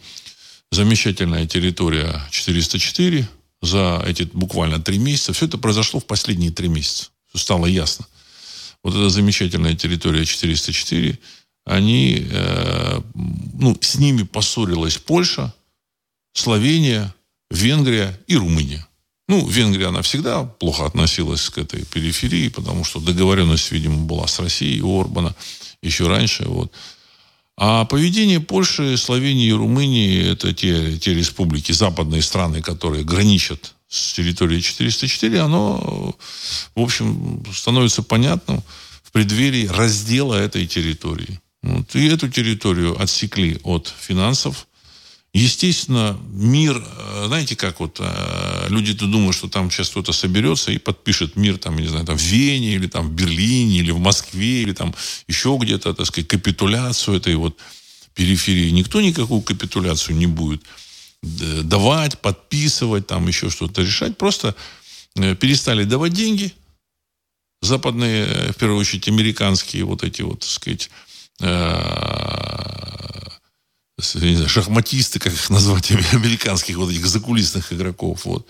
замечательная 0.71 1.47
территория 1.47 2.21
404, 2.31 3.29
за 3.65 4.03
эти 4.07 4.25
буквально 4.33 4.81
три 4.81 4.99
месяца. 4.99 5.33
Все 5.33 5.47
это 5.47 5.59
произошло 5.59 6.01
в 6.01 6.07
последние 6.07 6.51
три 6.51 6.69
месяца. 6.69 7.11
Стало 7.35 7.67
ясно. 7.67 8.07
Вот 8.83 8.95
эта 8.95 9.09
замечательная 9.09 9.75
территория 9.75 10.25
404, 10.25 11.19
они, 11.65 12.27
э, 12.31 13.01
ну, 13.15 13.77
с 13.81 13.97
ними 13.97 14.25
поссорилась 14.25 14.99
Польша, 14.99 15.55
Словения, 16.35 17.15
Венгрия 17.55 18.19
и 18.27 18.37
Румыния. 18.37 18.87
Ну, 19.29 19.47
Венгрия, 19.47 19.87
она 19.89 20.03
всегда 20.03 20.45
плохо 20.45 20.85
относилась 20.85 21.49
к 21.49 21.57
этой 21.59 21.85
периферии, 21.87 22.49
потому 22.49 22.85
что 22.85 23.01
договоренность, 23.01 23.73
видимо, 23.73 24.05
была 24.05 24.27
с 24.27 24.39
Россией 24.39 24.83
у 24.83 25.01
Орбана 25.01 25.35
еще 25.83 26.07
раньше. 26.09 26.45
Вот. 26.47 26.73
А 27.57 27.85
поведение 27.85 28.41
Польши, 28.41 28.97
Словении 28.97 29.49
и 29.49 29.53
Румынии– 29.53 30.31
это 30.33 30.53
те, 30.53 30.99
те 30.99 31.15
республики, 31.15 31.73
западные 31.73 32.21
страны, 32.21 32.61
которые 32.61 33.05
граничат 33.05 33.75
с 33.89 34.13
территорией 34.13 34.61
404, 34.61 35.41
оно, 35.41 36.17
в 36.75 36.81
общем, 36.81 37.45
становится 37.55 38.03
понятным 38.03 38.63
в 39.03 39.13
преддверии 39.13 39.69
раздела 39.69 40.35
этой 40.35 40.67
территории. 40.67 41.41
Вот. 41.63 41.95
И 41.95 42.07
эту 42.09 42.29
территорию 42.29 43.01
отсекли 43.01 43.59
от 43.63 43.95
финансов, 43.99 44.67
Естественно, 45.35 46.17
мир, 46.31 46.77
э, 46.77 47.25
знаете, 47.27 47.57
как 47.57 47.81
вот 47.81 47.97
э, 47.99 48.67
люди-то 48.69 49.07
думают, 49.07 49.35
что 49.35 49.49
там 49.49 49.69
сейчас 49.69 49.89
кто-то 49.89 50.13
соберется 50.13 50.71
и 50.71 50.79
подпишет 50.79 51.35
мир, 51.35 51.59
там, 51.59 51.77
не 51.77 51.89
знаю, 51.89 52.07
там 52.07 52.17
в 52.17 52.23
Вене, 52.23 52.75
или 52.75 52.87
там 52.87 53.09
в 53.09 53.13
Берлине, 53.13 53.79
или 53.79 53.91
в 53.91 53.99
Москве, 53.99 54.63
или 54.63 54.73
там 54.73 54.95
еще 55.27 55.59
где-то, 55.61 55.93
так 55.93 56.07
сказать, 56.07 56.29
капитуляцию 56.29 57.17
этой 57.17 57.35
вот 57.35 57.59
периферии. 58.15 58.71
Никто 58.71 59.01
никакую 59.01 59.41
капитуляцию 59.41 60.17
не 60.17 60.29
будет 60.29 60.63
давать, 61.21 62.21
подписывать, 62.21 63.09
там 63.09 63.27
еще 63.27 63.51
что-то 63.51 63.83
решать. 63.83 64.17
Просто 64.17 64.55
э, 65.17 65.35
перестали 65.35 65.83
давать 65.83 66.13
деньги. 66.13 66.53
Западные, 67.61 68.53
в 68.53 68.57
первую 68.57 68.79
очередь, 68.79 69.09
американские 69.09 69.83
вот 69.83 70.05
эти 70.05 70.23
вот, 70.23 70.41
так 70.41 70.49
сказать, 70.49 70.91
знаю, 73.99 74.49
шахматисты, 74.49 75.19
как 75.19 75.33
их 75.33 75.51
назвать, 75.51 75.91
американских 76.13 76.77
вот 76.77 76.91
этих 76.91 77.07
закулисных 77.07 77.73
игроков. 77.73 78.25
Вот. 78.25 78.47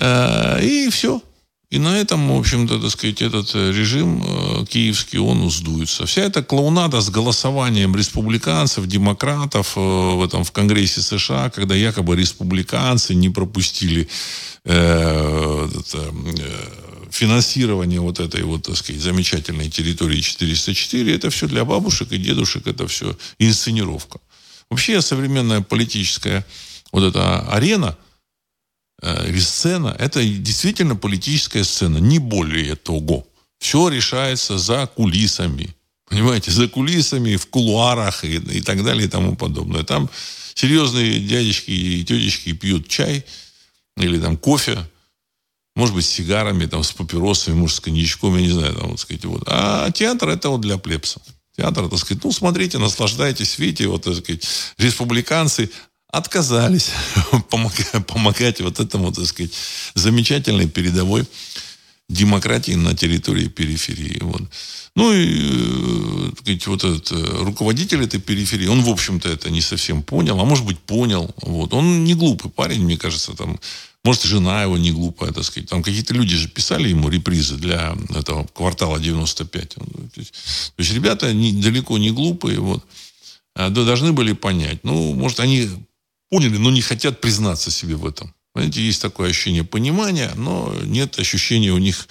А, 0.00 0.58
и 0.60 0.88
все. 0.90 1.22
И 1.70 1.78
на 1.78 1.98
этом, 1.98 2.34
в 2.34 2.38
общем-то, 2.38 2.80
так 2.80 2.90
сказать, 2.90 3.20
этот 3.20 3.54
э, 3.54 3.72
режим 3.72 4.24
э, 4.24 4.64
киевский, 4.64 5.18
он 5.18 5.42
уздуется. 5.42 6.06
Вся 6.06 6.22
эта 6.22 6.42
клоунада 6.42 7.02
с 7.02 7.10
голосованием 7.10 7.94
республиканцев, 7.94 8.86
демократов 8.86 9.76
э, 9.76 9.80
в 9.80 10.24
этом 10.24 10.44
в 10.44 10.52
Конгрессе 10.52 11.02
США, 11.02 11.50
когда 11.50 11.74
якобы 11.74 12.16
республиканцы 12.16 13.14
не 13.14 13.28
пропустили 13.28 14.08
э, 14.64 15.68
это, 15.78 15.98
э, 15.98 17.10
финансирование 17.10 18.00
вот 18.00 18.18
этой 18.18 18.44
вот, 18.44 18.62
так 18.62 18.76
сказать, 18.76 19.02
замечательной 19.02 19.68
территории 19.68 20.22
404, 20.22 21.14
это 21.14 21.28
все 21.28 21.46
для 21.48 21.66
бабушек 21.66 22.12
и 22.12 22.16
дедушек, 22.16 22.66
это 22.66 22.86
все 22.86 23.14
инсценировка. 23.38 24.20
Вообще 24.70 25.00
современная 25.00 25.60
политическая 25.60 26.44
вот 26.92 27.04
эта 27.04 27.40
арена 27.50 27.96
э, 29.02 29.38
сцена, 29.38 29.94
это 29.98 30.22
действительно 30.22 30.96
политическая 30.96 31.64
сцена, 31.64 31.98
не 31.98 32.18
более 32.18 32.76
того. 32.76 33.26
Все 33.58 33.88
решается 33.88 34.58
за 34.58 34.86
кулисами. 34.86 35.74
Понимаете, 36.08 36.50
за 36.50 36.68
кулисами, 36.68 37.36
в 37.36 37.46
кулуарах 37.48 38.24
и, 38.24 38.36
и 38.36 38.60
так 38.60 38.82
далее 38.84 39.06
и 39.06 39.10
тому 39.10 39.36
подобное. 39.36 39.84
Там 39.84 40.08
серьезные 40.54 41.20
дядечки 41.20 41.70
и 41.70 42.04
тетечки 42.04 42.52
пьют 42.52 42.88
чай 42.88 43.24
или 43.96 44.18
там 44.18 44.36
кофе, 44.36 44.78
может 45.76 45.94
быть, 45.94 46.06
с 46.06 46.10
сигарами, 46.10 46.66
там, 46.66 46.82
с 46.82 46.92
папиросами, 46.92 47.54
может, 47.54 47.76
с 47.76 47.80
коньячком, 47.80 48.36
я 48.36 48.42
не 48.42 48.50
знаю, 48.50 48.74
там, 48.74 48.90
вот, 48.90 49.00
сказать, 49.00 49.24
вот. 49.24 49.44
А 49.46 49.90
театр 49.92 50.30
это 50.30 50.48
вот 50.48 50.60
для 50.60 50.78
плебса 50.78 51.20
театра, 51.58 51.88
так 51.88 51.98
сказать, 51.98 52.22
ну, 52.24 52.32
смотрите, 52.32 52.78
наслаждайтесь, 52.78 53.58
видите, 53.58 53.88
вот, 53.88 54.04
так 54.04 54.14
сказать, 54.14 54.46
республиканцы 54.78 55.70
отказались 56.08 56.90
помогать, 57.50 58.06
помогать 58.06 58.60
вот 58.60 58.78
этому, 58.80 59.12
так 59.12 59.26
сказать, 59.26 59.52
замечательной 59.94 60.68
передовой 60.68 61.24
демократии 62.08 62.72
на 62.72 62.94
территории 62.94 63.48
периферии. 63.48 64.18
Вот. 64.22 64.42
Ну 64.94 65.12
и 65.12 66.30
э, 66.30 66.30
сказать, 66.40 66.66
вот 66.66 66.84
этот 66.84 67.12
э, 67.12 67.44
руководитель 67.44 68.02
этой 68.02 68.20
периферии, 68.20 68.68
он, 68.68 68.82
в 68.82 68.88
общем-то, 68.88 69.28
это 69.28 69.50
не 69.50 69.60
совсем 69.60 70.02
понял, 70.02 70.40
а 70.40 70.44
может 70.44 70.64
быть, 70.64 70.78
понял. 70.78 71.34
Вот. 71.42 71.74
Он 71.74 72.04
не 72.04 72.14
глупый 72.14 72.50
парень, 72.50 72.84
мне 72.84 72.96
кажется, 72.96 73.32
там, 73.32 73.58
может, 74.08 74.22
жена 74.22 74.62
его 74.62 74.78
не 74.78 74.90
глупая, 74.90 75.32
так 75.32 75.44
сказать. 75.44 75.68
Там 75.68 75.82
какие-то 75.82 76.14
люди 76.14 76.34
же 76.34 76.48
писали 76.48 76.88
ему 76.88 77.10
репризы 77.10 77.56
для 77.56 77.94
этого 78.16 78.46
квартала 78.54 78.98
95. 78.98 79.74
То 79.74 79.82
есть, 80.78 80.92
ребята 80.94 81.34
не, 81.34 81.52
далеко 81.52 81.98
не 81.98 82.10
глупые, 82.10 82.58
вот. 82.58 82.82
А, 83.54 83.68
должны 83.68 84.12
были 84.12 84.32
понять. 84.32 84.82
Ну, 84.82 85.12
может, 85.12 85.40
они 85.40 85.68
поняли, 86.30 86.56
но 86.56 86.70
не 86.70 86.80
хотят 86.80 87.20
признаться 87.20 87.70
себе 87.70 87.96
в 87.96 88.06
этом. 88.06 88.34
Понимаете, 88.54 88.80
есть 88.80 89.02
такое 89.02 89.28
ощущение 89.28 89.62
понимания, 89.62 90.32
но 90.36 90.74
нет 90.84 91.18
ощущения 91.18 91.72
у 91.72 91.78
них, 91.78 92.08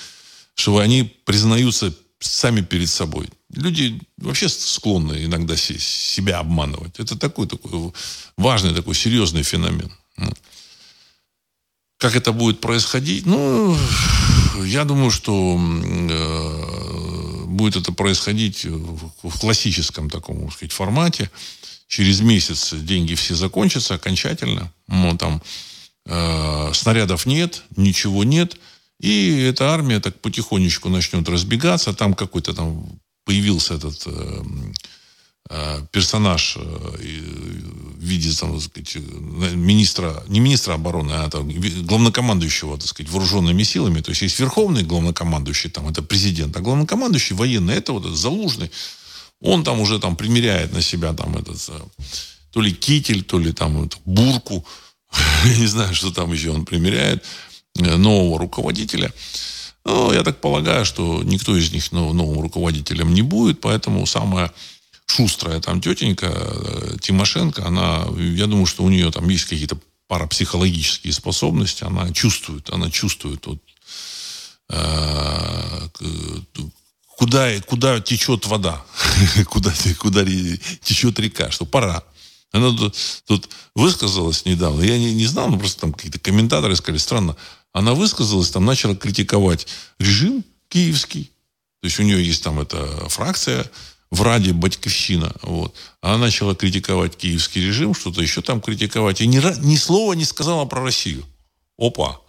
что 0.53 0.77
они 0.77 1.11
признаются 1.25 1.91
сами 2.19 2.61
перед 2.61 2.89
собой. 2.89 3.27
Люди 3.55 3.99
вообще 4.17 4.49
склонны 4.49 5.25
иногда 5.25 5.57
себя 5.57 6.37
обманывать. 6.37 6.99
Это 6.99 7.17
такой, 7.17 7.47
такой 7.47 7.91
важный, 8.37 8.75
такой 8.75 8.93
серьезный 8.93 9.41
феномен. 9.41 9.91
Как 12.07 12.15
это 12.15 12.31
будет 12.31 12.61
происходить? 12.61 13.25
Ну, 13.25 13.75
я 14.63 14.85
думаю, 14.85 15.11
что 15.11 15.59
э, 15.59 17.43
будет 17.47 17.75
это 17.75 17.91
происходить 17.91 18.63
в, 18.63 19.11
в 19.27 19.39
классическом 19.41 20.09
таком, 20.09 20.45
так 20.45 20.53
сказать, 20.53 20.71
формате. 20.71 21.29
Через 21.89 22.21
месяц 22.21 22.73
деньги 22.73 23.13
все 23.15 23.35
закончатся 23.35 23.95
окончательно. 23.95 24.71
Ну, 24.87 25.17
там 25.17 25.41
э, 26.05 26.71
снарядов 26.73 27.25
нет, 27.25 27.63
ничего 27.75 28.23
нет. 28.23 28.57
И 29.01 29.41
эта 29.41 29.73
армия 29.73 29.99
так 29.99 30.17
потихонечку 30.21 30.87
начнет 30.87 31.27
разбегаться. 31.27 31.91
Там 31.91 32.13
какой-то 32.13 32.53
там 32.53 32.87
появился 33.25 33.73
этот 33.73 34.01
э, 34.05 34.43
персонаж 35.91 36.57
э, 36.57 36.59
в 36.59 38.03
виде 38.03 38.31
там, 38.33 38.59
сказать, 38.59 38.95
министра, 39.53 40.23
не 40.27 40.39
министра 40.39 40.73
обороны, 40.73 41.13
а 41.13 41.29
там, 41.29 41.49
главнокомандующего, 41.49 42.77
так 42.77 42.87
сказать, 42.87 43.11
вооруженными 43.11 43.63
силами. 43.63 44.01
То 44.01 44.11
есть 44.11 44.21
есть 44.21 44.39
верховный 44.39 44.83
главнокомандующий, 44.83 45.69
там, 45.69 45.87
это 45.87 46.01
президент, 46.01 46.55
а 46.57 46.61
главнокомандующий 46.61 47.35
военный, 47.35 47.75
это 47.75 47.93
вот 47.93 48.05
этот 48.05 48.17
Залужный. 48.17 48.71
Он 49.41 49.63
там 49.63 49.79
уже 49.79 49.99
там 49.99 50.15
примеряет 50.15 50.73
на 50.73 50.81
себя 50.81 51.13
там 51.13 51.37
этот 51.37 51.57
э, 51.69 51.79
то 52.51 52.61
ли 52.61 52.73
китель, 52.73 53.23
то 53.23 53.39
ли 53.39 53.51
там 53.51 53.89
бурку. 54.05 54.65
Не 55.45 55.67
знаю, 55.67 55.93
что 55.95 56.11
там 56.11 56.33
еще 56.33 56.51
он 56.51 56.65
примеряет. 56.65 57.23
Э, 57.79 57.97
нового 57.97 58.39
руководителя. 58.39 59.13
Ну, 59.85 60.11
я 60.11 60.23
так 60.23 60.41
полагаю, 60.41 60.85
что 60.85 61.21
никто 61.23 61.55
из 61.55 61.71
них 61.71 61.91
новым 61.91 62.41
руководителем 62.41 63.13
не 63.13 63.21
будет, 63.21 63.61
поэтому 63.61 64.05
самая 64.05 64.51
шустрая 65.07 65.59
там 65.59 65.81
тетенька 65.81 66.27
э, 66.29 66.97
Тимошенко, 67.01 67.65
она, 67.65 68.05
я 68.17 68.45
думаю, 68.45 68.65
что 68.65 68.83
у 68.83 68.89
нее 68.89 69.11
там 69.11 69.27
есть 69.29 69.45
какие-то 69.45 69.79
парапсихологические 70.07 71.13
способности, 71.13 71.83
она 71.83 72.11
чувствует, 72.13 72.69
она 72.69 72.91
чувствует 72.91 73.45
вот, 73.47 73.59
э, 74.69 75.89
куда, 77.17 77.59
куда 77.61 77.99
течет 77.99 78.45
вода, 78.45 78.85
куда, 79.49 79.73
куда 79.97 80.25
течет 80.81 81.19
река, 81.19 81.51
что 81.51 81.65
пора. 81.65 82.03
Она 82.51 82.71
тут, 82.75 82.95
тут 83.25 83.49
высказалась 83.75 84.45
недавно, 84.45 84.81
я 84.83 84.97
не, 84.97 85.13
не 85.13 85.25
знал, 85.25 85.49
но 85.49 85.57
просто 85.57 85.81
там 85.81 85.93
какие-то 85.93 86.19
комментаторы 86.19 86.75
сказали, 86.75 86.99
странно, 86.99 87.35
она 87.73 87.93
высказалась, 87.93 88.49
там 88.49 88.65
начала 88.65 88.95
критиковать 88.95 89.67
режим 89.99 90.43
киевский. 90.69 91.31
То 91.81 91.85
есть 91.85 91.99
у 91.99 92.03
нее 92.03 92.25
есть 92.25 92.43
там 92.43 92.59
эта 92.59 93.07
фракция 93.09 93.69
в 94.11 94.21
Раде 94.21 94.53
Батьковщина. 94.53 95.33
Вот. 95.41 95.75
Она 96.01 96.17
начала 96.17 96.55
критиковать 96.55 97.17
киевский 97.17 97.65
режим, 97.65 97.93
что-то 97.93 98.21
еще 98.21 98.41
там 98.41 98.61
критиковать. 98.61 99.21
И 99.21 99.27
ни, 99.27 99.37
ни 99.65 99.75
слова 99.75 100.13
не 100.13 100.25
сказала 100.25 100.65
про 100.65 100.81
Россию. 100.81 101.25
Опа. 101.77 102.19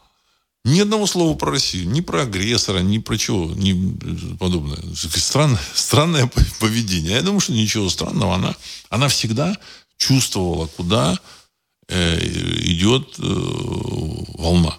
Ни 0.65 0.81
одного 0.81 1.07
слова 1.07 1.37
про 1.37 1.53
Россию. 1.53 1.89
Ни 1.89 2.01
про 2.01 2.23
агрессора, 2.23 2.81
ни 2.81 2.99
про 2.99 3.17
чего, 3.17 3.53
ни 3.55 4.37
подобное. 4.37 4.79
Странное, 4.95 5.61
странное 5.75 6.31
поведение. 6.61 7.13
Я 7.13 7.23
думаю, 7.23 7.41
что 7.41 7.53
ничего 7.53 7.89
странного. 7.89 8.35
Она, 8.35 8.57
она 8.91 9.09
всегда 9.09 9.57
чувствовала, 9.97 10.67
куда 10.67 11.19
э, 11.89 12.19
идет 12.65 13.15
э, 13.19 13.23
волна 13.25 14.79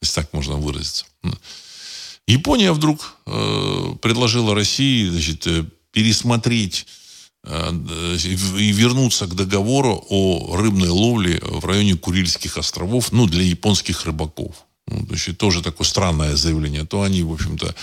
если 0.00 0.14
так 0.14 0.32
можно 0.32 0.56
выразиться. 0.56 1.04
Япония 2.26 2.72
вдруг 2.72 3.16
э, 3.26 3.94
предложила 4.00 4.54
России 4.54 5.08
значит, 5.08 5.46
э, 5.46 5.64
пересмотреть 5.92 6.86
и 7.42 8.72
вернуться 8.72 9.26
к 9.26 9.34
договору 9.34 10.04
о 10.10 10.56
рыбной 10.56 10.88
ловле 10.88 11.40
в 11.42 11.64
районе 11.64 11.96
Курильских 11.96 12.58
островов, 12.58 13.12
ну, 13.12 13.26
для 13.26 13.42
японских 13.42 14.04
рыбаков. 14.04 14.66
Ну, 14.86 15.06
то 15.06 15.14
есть, 15.14 15.38
тоже 15.38 15.62
такое 15.62 15.86
странное 15.86 16.36
заявление. 16.36 16.84
То 16.84 17.02
они, 17.02 17.22
в 17.22 17.32
общем-то, 17.32 17.74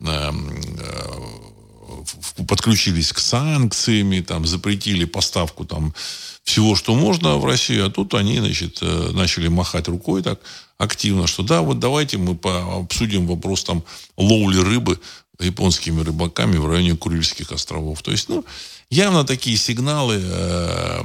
эм, 0.00 0.50
э, 0.78 2.44
подключились 2.46 3.12
к 3.12 3.18
санкциями, 3.18 4.20
там, 4.20 4.44
запретили 4.46 5.04
поставку 5.04 5.64
там, 5.64 5.94
всего, 6.42 6.76
что 6.76 6.94
можно 6.94 7.36
в 7.38 7.44
Россию, 7.44 7.86
а 7.86 7.90
тут 7.90 8.14
они, 8.14 8.38
значит, 8.38 8.78
э, 8.80 9.10
начали 9.12 9.48
махать 9.48 9.88
рукой 9.88 10.22
так 10.22 10.40
активно, 10.78 11.26
что 11.26 11.42
да, 11.42 11.62
вот 11.62 11.78
давайте 11.78 12.18
мы 12.18 12.38
обсудим 12.42 13.26
вопрос 13.26 13.64
там 13.64 13.82
ловли 14.16 14.58
рыбы 14.58 15.00
японскими 15.38 16.00
рыбаками 16.02 16.56
в 16.56 16.66
районе 16.66 16.96
Курильских 16.96 17.52
островов. 17.52 18.02
То 18.02 18.10
есть, 18.10 18.28
ну, 18.28 18.44
явно 18.90 19.24
такие 19.24 19.56
сигналы, 19.56 20.20
э, 20.22 21.02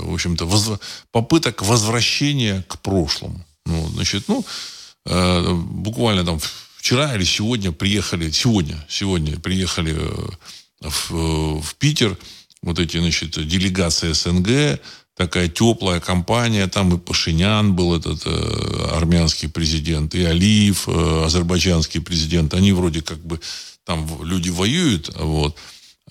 в 0.00 0.14
общем-то, 0.14 0.46
воз, 0.46 0.78
попыток 1.10 1.62
возвращения 1.62 2.64
к 2.68 2.78
прошлому. 2.78 3.44
Ну, 3.66 3.88
значит, 3.88 4.24
ну, 4.28 4.44
э, 5.06 5.54
буквально 5.54 6.24
там 6.24 6.40
вчера 6.76 7.14
или 7.14 7.24
сегодня 7.24 7.72
приехали, 7.72 8.30
сегодня, 8.30 8.84
сегодня 8.88 9.38
приехали 9.38 9.96
э, 9.96 10.88
в, 10.88 11.60
в 11.60 11.74
Питер 11.76 12.16
вот 12.62 12.78
эти, 12.78 12.98
значит, 12.98 13.46
делегации 13.46 14.12
СНГ, 14.12 14.80
такая 15.16 15.48
теплая 15.48 16.00
компания, 16.00 16.66
там 16.66 16.94
и 16.94 16.98
Пашинян 16.98 17.74
был 17.74 17.94
этот 17.94 18.22
э, 18.24 18.88
армянский 18.92 19.48
президент, 19.48 20.14
и 20.14 20.24
Алиев, 20.24 20.88
э, 20.88 21.24
азербайджанский 21.24 22.00
президент, 22.00 22.54
они 22.54 22.72
вроде 22.72 23.02
как 23.02 23.18
бы 23.18 23.40
там 23.84 24.08
люди 24.22 24.48
воюют, 24.48 25.10
вот, 25.16 25.56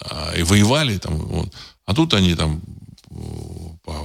а, 0.02 0.34
и 0.36 0.44
воевали 0.44 0.98
там, 0.98 1.18
вот, 1.18 1.54
а 1.86 1.94
тут 1.94 2.14
они 2.14 2.36
там 2.36 2.62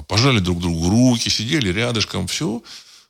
пожали 0.09 0.41
друг 0.41 0.61
другу 0.61 0.89
руки, 0.89 1.29
сидели 1.29 1.73
рядышком, 1.73 2.27
все 2.27 2.63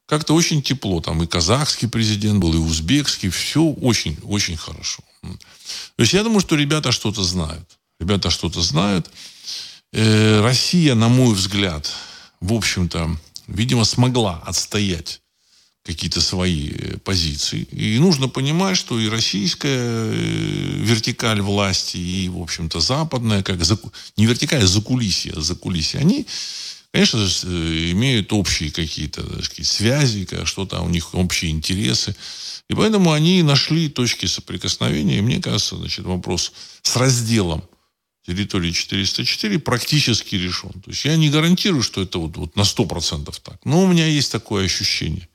как-то 0.06 0.34
очень 0.34 0.62
тепло. 0.62 1.00
Там 1.00 1.22
и 1.22 1.26
казахский 1.26 1.88
президент 1.88 2.38
был, 2.40 2.54
и 2.54 2.58
узбекский, 2.58 3.28
все 3.28 3.62
очень, 3.62 4.16
очень 4.22 4.56
хорошо. 4.56 5.02
То 5.22 6.02
есть 6.02 6.12
я 6.12 6.22
думаю, 6.22 6.40
что 6.40 6.56
ребята 6.56 6.92
что-то 6.92 7.22
знают. 7.22 7.78
Ребята 7.98 8.30
что-то 8.30 8.62
знают. 8.62 9.10
Э, 9.92 10.40
Россия, 10.40 10.94
на 10.94 11.08
мой 11.08 11.34
взгляд, 11.34 11.90
в 12.40 12.52
общем-то, 12.52 13.16
видимо, 13.46 13.84
смогла 13.84 14.42
отстоять 14.44 15.20
какие-то 15.84 16.20
свои 16.20 16.70
э, 16.70 16.98
позиции. 16.98 17.62
И 17.70 17.98
нужно 17.98 18.28
понимать, 18.28 18.76
что 18.76 18.98
и 18.98 19.08
российская 19.08 19.78
э, 19.78 20.12
вертикаль 20.12 21.40
власти, 21.40 21.96
и, 21.96 22.28
в 22.28 22.38
общем-то, 22.38 22.80
западная, 22.80 23.42
как 23.42 23.64
за, 23.64 23.78
не 24.16 24.26
вертикаль, 24.26 24.64
а 24.64 24.66
закулисье, 24.66 25.32
закулисье, 25.36 26.00
они, 26.00 26.26
конечно, 26.90 27.18
имеют 27.28 28.32
общие 28.32 28.72
какие-то 28.72 29.22
сказать, 29.42 29.66
связи, 29.66 30.28
что-то 30.44 30.80
у 30.80 30.88
них 30.88 31.14
общие 31.14 31.52
интересы. 31.52 32.16
И 32.68 32.74
поэтому 32.74 33.12
они 33.12 33.44
нашли 33.44 33.88
точки 33.88 34.26
соприкосновения. 34.26 35.18
И 35.18 35.22
мне 35.22 35.40
кажется, 35.40 35.76
значит, 35.76 36.04
вопрос 36.04 36.52
с 36.82 36.96
разделом 36.96 37.62
территории 38.26 38.72
404 38.72 39.58
практически 39.58 40.34
решен. 40.34 40.72
То 40.72 40.90
есть 40.90 41.04
я 41.04 41.16
не 41.16 41.30
гарантирую, 41.30 41.82
что 41.82 42.02
это 42.02 42.18
вот, 42.18 42.36
вот 42.36 42.56
на 42.56 42.62
100% 42.62 43.32
так. 43.42 43.58
Но 43.64 43.84
у 43.84 43.86
меня 43.86 44.06
есть 44.06 44.32
такое 44.32 44.64
ощущение, 44.64 45.28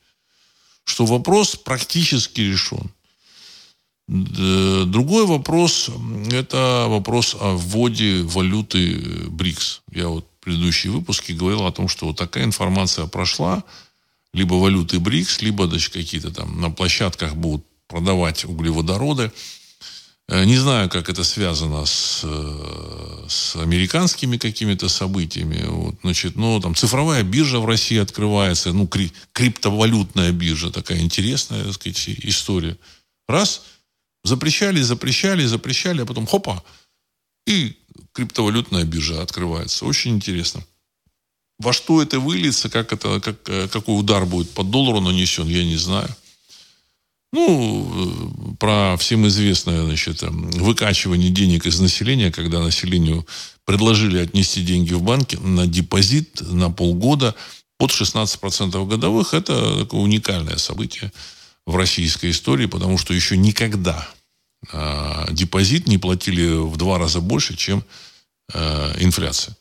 что 0.83 1.05
вопрос 1.05 1.55
практически 1.55 2.41
решен. 2.41 2.91
Другой 4.07 5.25
вопрос– 5.25 5.89
это 6.31 6.87
вопрос 6.89 7.35
о 7.39 7.55
вводе 7.55 8.23
валюты 8.23 8.97
БРИКС. 9.29 9.83
Я 9.93 10.09
вот 10.09 10.25
в 10.25 10.43
предыдущие 10.43 10.91
выпуски 10.91 11.31
говорил 11.31 11.65
о 11.65 11.71
том, 11.71 11.87
что 11.87 12.07
вот 12.07 12.17
такая 12.17 12.43
информация 12.43 13.05
прошла, 13.05 13.63
либо 14.33 14.55
валюты 14.55 14.99
БРИКС, 14.99 15.41
либо 15.41 15.65
значит, 15.67 15.93
какие-то 15.93 16.31
там 16.31 16.59
на 16.59 16.69
площадках 16.69 17.35
будут 17.35 17.63
продавать 17.87 18.43
углеводороды– 18.43 19.31
Э, 19.41 19.60
не 20.31 20.55
знаю, 20.57 20.89
как 20.89 21.09
это 21.09 21.25
связано 21.25 21.85
с, 21.85 22.21
э, 22.23 23.25
с 23.27 23.57
американскими 23.57 24.37
какими-то 24.37 24.87
событиями. 24.87 25.65
Вот, 25.67 25.95
значит, 26.03 26.37
но 26.37 26.61
там 26.61 26.73
цифровая 26.73 27.23
биржа 27.23 27.59
в 27.59 27.65
России 27.65 27.97
открывается, 27.97 28.71
ну, 28.71 28.87
кри, 28.87 29.11
криптовалютная 29.33 30.31
биржа, 30.31 30.71
такая 30.71 30.99
интересная, 30.99 31.65
так 31.65 31.73
сказать, 31.73 32.09
история. 32.23 32.77
Раз, 33.27 33.63
запрещали, 34.23 34.81
запрещали, 34.81 35.45
запрещали, 35.45 36.01
а 36.01 36.05
потом 36.05 36.25
хопа, 36.25 36.63
и 37.45 37.75
криптовалютная 38.13 38.85
биржа 38.85 39.21
открывается. 39.21 39.85
Очень 39.85 40.15
интересно. 40.15 40.63
Во 41.59 41.73
что 41.73 42.01
это 42.01 42.21
выльется, 42.21 42.69
как 42.69 42.93
это, 42.93 43.19
как, 43.19 43.49
э, 43.49 43.67
какой 43.67 43.99
удар 43.99 44.25
будет 44.25 44.49
по 44.51 44.63
доллару 44.63 45.01
нанесен, 45.01 45.47
я 45.47 45.65
не 45.65 45.75
знаю. 45.75 46.09
Ну, 47.33 48.55
про 48.59 48.97
всем 48.97 49.25
известное, 49.27 49.83
значит, 49.85 50.21
выкачивание 50.21 51.29
денег 51.29 51.65
из 51.65 51.79
населения, 51.79 52.29
когда 52.29 52.59
населению 52.59 53.25
предложили 53.65 54.19
отнести 54.19 54.61
деньги 54.63 54.93
в 54.93 55.01
банки 55.01 55.37
на 55.37 55.65
депозит 55.65 56.41
на 56.41 56.69
полгода 56.69 57.33
под 57.77 57.91
16% 57.91 58.85
годовых. 58.85 59.33
Это 59.33 59.79
такое 59.79 60.01
уникальное 60.01 60.57
событие 60.57 61.11
в 61.65 61.77
российской 61.77 62.31
истории, 62.31 62.65
потому 62.65 62.97
что 62.97 63.13
еще 63.13 63.37
никогда 63.37 64.07
э, 64.73 65.27
депозит 65.31 65.87
не 65.87 65.97
платили 65.97 66.47
в 66.53 66.75
два 66.75 66.97
раза 66.97 67.21
больше, 67.21 67.55
чем 67.55 67.85
э, 68.53 68.95
инфляция. 68.99 69.55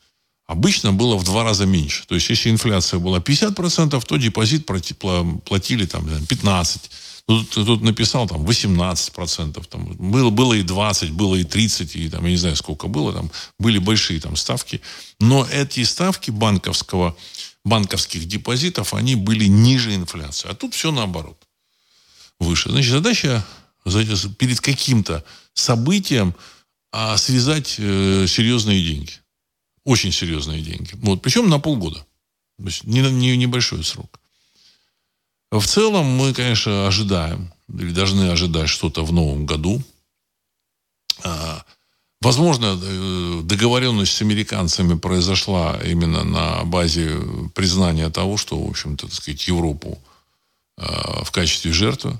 Обычно 0.46 0.92
было 0.92 1.16
в 1.16 1.22
два 1.22 1.44
раза 1.44 1.66
меньше. 1.66 2.04
То 2.08 2.16
есть, 2.16 2.28
если 2.30 2.50
инфляция 2.50 2.98
была 2.98 3.18
50%, 3.18 4.04
то 4.04 4.16
депозит 4.16 4.66
платили 4.66 5.86
там, 5.86 6.04
15%. 6.06 6.90
Тут, 7.30 7.50
тут 7.50 7.80
написал 7.82 8.26
там 8.26 8.44
18%, 8.44 9.64
там, 9.68 9.84
было, 9.84 10.30
было 10.30 10.54
и 10.54 10.64
20, 10.64 11.12
было 11.12 11.36
и 11.36 11.44
30, 11.44 11.94
и 11.94 12.08
там, 12.08 12.24
я 12.24 12.32
не 12.32 12.36
знаю, 12.36 12.56
сколько 12.56 12.88
было, 12.88 13.12
там 13.12 13.30
были 13.56 13.78
большие 13.78 14.20
там 14.20 14.34
ставки. 14.34 14.80
Но 15.20 15.46
эти 15.46 15.84
ставки 15.84 16.32
банковского, 16.32 17.16
банковских 17.64 18.26
депозитов, 18.26 18.94
они 18.94 19.14
были 19.14 19.44
ниже 19.44 19.94
инфляции. 19.94 20.48
А 20.50 20.54
тут 20.54 20.74
все 20.74 20.90
наоборот. 20.90 21.40
Выше. 22.40 22.70
Значит, 22.70 22.90
задача 22.90 23.46
перед 24.36 24.60
каким-то 24.60 25.24
событием 25.54 26.34
а 26.90 27.16
связать 27.16 27.76
э, 27.78 28.26
серьезные 28.26 28.82
деньги. 28.82 29.12
Очень 29.84 30.10
серьезные 30.10 30.62
деньги. 30.62 30.94
Вот, 30.94 31.22
причем 31.22 31.48
на 31.48 31.60
полгода. 31.60 32.04
То 32.58 32.64
есть 32.64 32.82
не, 32.82 33.02
не, 33.02 33.36
небольшой 33.36 33.84
срок. 33.84 34.19
В 35.50 35.66
целом 35.66 36.06
мы, 36.06 36.32
конечно, 36.32 36.86
ожидаем 36.86 37.52
или 37.68 37.90
должны 37.92 38.30
ожидать 38.30 38.68
что-то 38.68 39.04
в 39.04 39.12
новом 39.12 39.46
году. 39.46 39.82
А, 41.24 41.64
возможно, 42.20 42.78
э, 42.80 43.40
договоренность 43.42 44.12
с 44.12 44.22
американцами 44.22 44.96
произошла 44.96 45.78
именно 45.84 46.24
на 46.24 46.64
базе 46.64 47.18
признания 47.54 48.08
того, 48.10 48.36
что, 48.36 48.60
в 48.60 48.70
общем-то, 48.70 49.06
так 49.06 49.14
сказать, 49.14 49.48
Европу 49.48 49.98
а, 50.76 51.24
в 51.24 51.30
качестве 51.32 51.72
жертвы. 51.72 52.18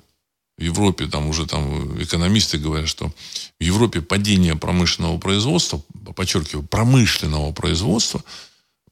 В 0.59 0.63
Европе 0.63 1.07
там 1.07 1.29
уже 1.29 1.47
там 1.47 2.03
экономисты 2.03 2.59
говорят, 2.59 2.89
что 2.89 3.11
в 3.59 3.63
Европе 3.65 4.03
падение 4.03 4.57
промышленного 4.57 5.19
производства, 5.19 5.83
подчеркиваю, 6.15 6.67
промышленного 6.67 7.53
производства 7.53 8.23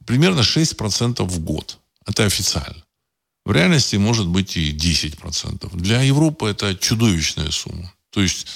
примерно 0.07 0.41
6% 0.41 1.23
в 1.25 1.41
год. 1.41 1.79
Это 2.07 2.25
официально. 2.25 2.83
В 3.49 3.53
реальности 3.53 3.97
может 3.97 4.27
быть 4.27 4.59
и 4.59 4.75
10%. 4.75 5.75
Для 5.75 6.03
Европы 6.03 6.51
это 6.51 6.75
чудовищная 6.75 7.51
сумма. 7.51 7.91
То 8.11 8.21
есть 8.21 8.47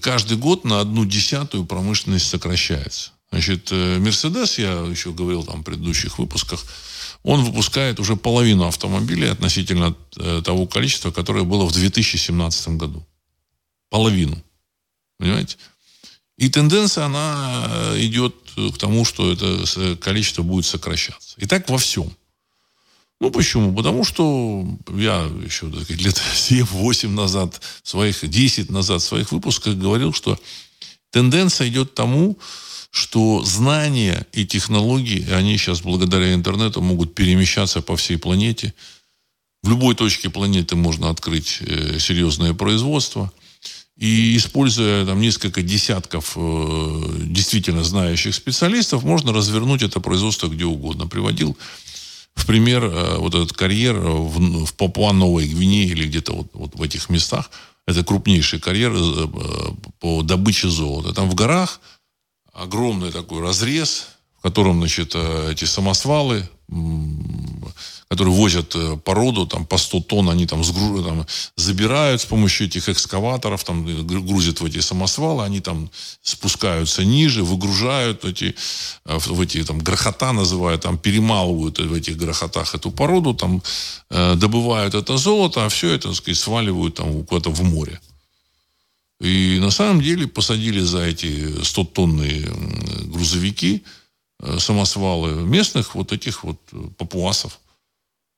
каждый 0.00 0.36
год 0.36 0.64
на 0.64 0.80
одну 0.80 1.04
десятую 1.04 1.64
промышленность 1.64 2.28
сокращается. 2.28 3.12
Значит, 3.30 3.68
э, 3.70 3.98
Мерседес, 4.00 4.58
я 4.58 4.80
еще 4.80 5.12
говорил 5.12 5.44
там 5.44 5.60
в 5.60 5.62
предыдущих 5.62 6.18
выпусках, 6.18 6.64
он 7.22 7.44
выпускает 7.44 8.00
уже 8.00 8.16
половину 8.16 8.66
автомобилей 8.66 9.28
относительно 9.28 9.94
э, 10.16 10.42
того 10.44 10.66
количества, 10.66 11.12
которое 11.12 11.44
было 11.44 11.64
в 11.64 11.72
2017 11.72 12.68
году. 12.70 13.06
Половину. 13.90 14.42
Понимаете? 15.18 15.56
И 16.36 16.48
тенденция, 16.48 17.04
она 17.04 17.68
э, 17.70 18.00
идет 18.00 18.34
к 18.56 18.76
тому, 18.76 19.04
что 19.04 19.30
это 19.30 19.96
количество 19.98 20.42
будет 20.42 20.66
сокращаться. 20.66 21.36
И 21.38 21.46
так 21.46 21.70
во 21.70 21.78
всем. 21.78 22.12
Ну, 23.20 23.30
почему? 23.30 23.74
Потому 23.74 24.04
что 24.04 24.66
я 24.94 25.28
еще 25.44 25.70
так 25.70 25.84
сказать, 25.84 26.02
лет 26.02 26.14
7-8 26.34 27.08
назад, 27.08 27.60
своих 27.82 28.28
10 28.28 28.70
назад 28.70 29.02
в 29.02 29.06
своих 29.06 29.32
выпусках 29.32 29.74
говорил, 29.76 30.12
что 30.12 30.38
тенденция 31.10 31.68
идет 31.68 31.90
к 31.90 31.94
тому, 31.94 32.36
что 32.90 33.42
знания 33.44 34.26
и 34.32 34.46
технологии, 34.46 35.30
они 35.30 35.58
сейчас 35.58 35.82
благодаря 35.82 36.32
интернету 36.34 36.80
могут 36.80 37.14
перемещаться 37.14 37.82
по 37.82 37.96
всей 37.96 38.16
планете. 38.16 38.74
В 39.62 39.70
любой 39.70 39.94
точке 39.94 40.30
планеты 40.30 40.76
можно 40.76 41.10
открыть 41.10 41.58
э, 41.60 41.98
серьезное 41.98 42.54
производство. 42.54 43.32
И 43.96 44.36
используя 44.36 45.06
там 45.06 45.20
несколько 45.20 45.62
десятков 45.62 46.34
э, 46.36 47.02
действительно 47.24 47.82
знающих 47.82 48.34
специалистов, 48.34 49.04
можно 49.04 49.32
развернуть 49.32 49.82
это 49.82 50.00
производство 50.00 50.48
где 50.48 50.64
угодно. 50.64 51.06
Приводил 51.06 51.56
в 52.36 52.46
пример 52.46 52.84
э, 52.84 53.16
вот 53.16 53.34
этот 53.34 53.52
карьер 53.52 53.98
в, 53.98 54.66
в 54.66 54.74
Папуа-Новой 54.74 55.48
Гвинее 55.48 55.86
или 55.86 56.06
где-то 56.06 56.32
вот, 56.34 56.46
вот 56.52 56.74
в 56.76 56.82
этих 56.82 57.08
местах. 57.08 57.50
Это 57.86 58.04
крупнейший 58.04 58.60
карьер 58.60 58.92
э, 58.94 59.26
по 59.98 60.22
добыче 60.22 60.68
золота. 60.68 61.12
Там 61.12 61.28
в 61.28 61.34
горах 61.34 61.80
огромный 62.52 63.10
такой 63.10 63.40
разрез, 63.40 64.08
в 64.38 64.42
котором, 64.42 64.78
значит, 64.78 65.12
э, 65.14 65.52
эти 65.52 65.64
самосвалы 65.64 66.48
которые 68.08 68.34
возят 68.34 68.74
э, 68.74 68.96
породу, 69.04 69.46
там, 69.46 69.66
по 69.66 69.78
100 69.78 70.00
тонн, 70.00 70.30
они 70.30 70.46
там, 70.46 70.64
сгру, 70.64 71.02
там 71.02 71.26
забирают 71.56 72.20
с 72.20 72.24
помощью 72.24 72.66
этих 72.66 72.88
экскаваторов, 72.88 73.64
там, 73.64 73.86
э, 73.86 74.02
грузят 74.02 74.60
в 74.60 74.64
эти 74.64 74.80
самосвалы, 74.80 75.44
они 75.44 75.60
там 75.60 75.90
спускаются 76.22 77.04
ниже, 77.04 77.44
выгружают 77.44 78.24
эти, 78.24 78.54
э, 79.04 79.18
в 79.18 79.40
эти, 79.40 79.62
там, 79.64 79.78
грохота 79.78 80.32
называют, 80.32 80.82
там, 80.82 80.98
перемалывают 80.98 81.78
в 81.78 81.92
этих 81.92 82.16
грохотах 82.16 82.74
эту 82.74 82.90
породу, 82.90 83.34
там, 83.34 83.62
добывают 84.10 84.94
это 84.94 85.16
золото, 85.16 85.64
а 85.64 85.68
все 85.68 85.90
это, 85.90 86.08
так 86.08 86.16
сказать, 86.16 86.38
сваливают 86.38 86.94
там 86.94 87.24
куда-то 87.24 87.50
в 87.50 87.62
море. 87.62 88.00
И 89.20 89.58
на 89.60 89.70
самом 89.70 90.00
деле 90.00 90.26
посадили 90.26 90.80
за 90.80 90.98
эти 90.98 91.60
100-тонные 91.62 92.50
грузовики, 93.10 93.82
самосвалы 94.58 95.32
местных 95.32 95.94
вот 95.94 96.12
этих 96.12 96.44
вот 96.44 96.58
папуасов 96.98 97.58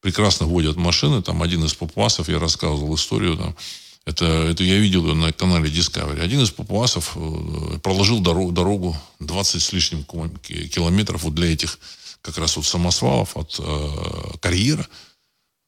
прекрасно 0.00 0.46
водят 0.46 0.76
машины. 0.76 1.22
Там 1.22 1.42
один 1.42 1.64
из 1.64 1.74
папуасов, 1.74 2.28
я 2.28 2.38
рассказывал 2.38 2.94
историю, 2.94 3.36
там, 3.36 3.56
это, 4.04 4.24
это 4.24 4.64
я 4.64 4.78
видел 4.78 5.02
на 5.14 5.32
канале 5.32 5.70
Discovery. 5.70 6.20
Один 6.20 6.40
из 6.40 6.50
папуасов 6.50 7.12
э, 7.14 7.78
проложил 7.82 8.20
дорогу, 8.20 8.52
дорогу 8.52 8.96
20 9.20 9.62
с 9.62 9.72
лишним 9.72 10.04
километров 10.04 11.24
вот 11.24 11.34
для 11.34 11.52
этих 11.52 11.78
как 12.22 12.38
раз 12.38 12.56
вот 12.56 12.64
самосвалов 12.64 13.36
от 13.36 13.56
э, 13.58 14.38
карьера 14.40 14.88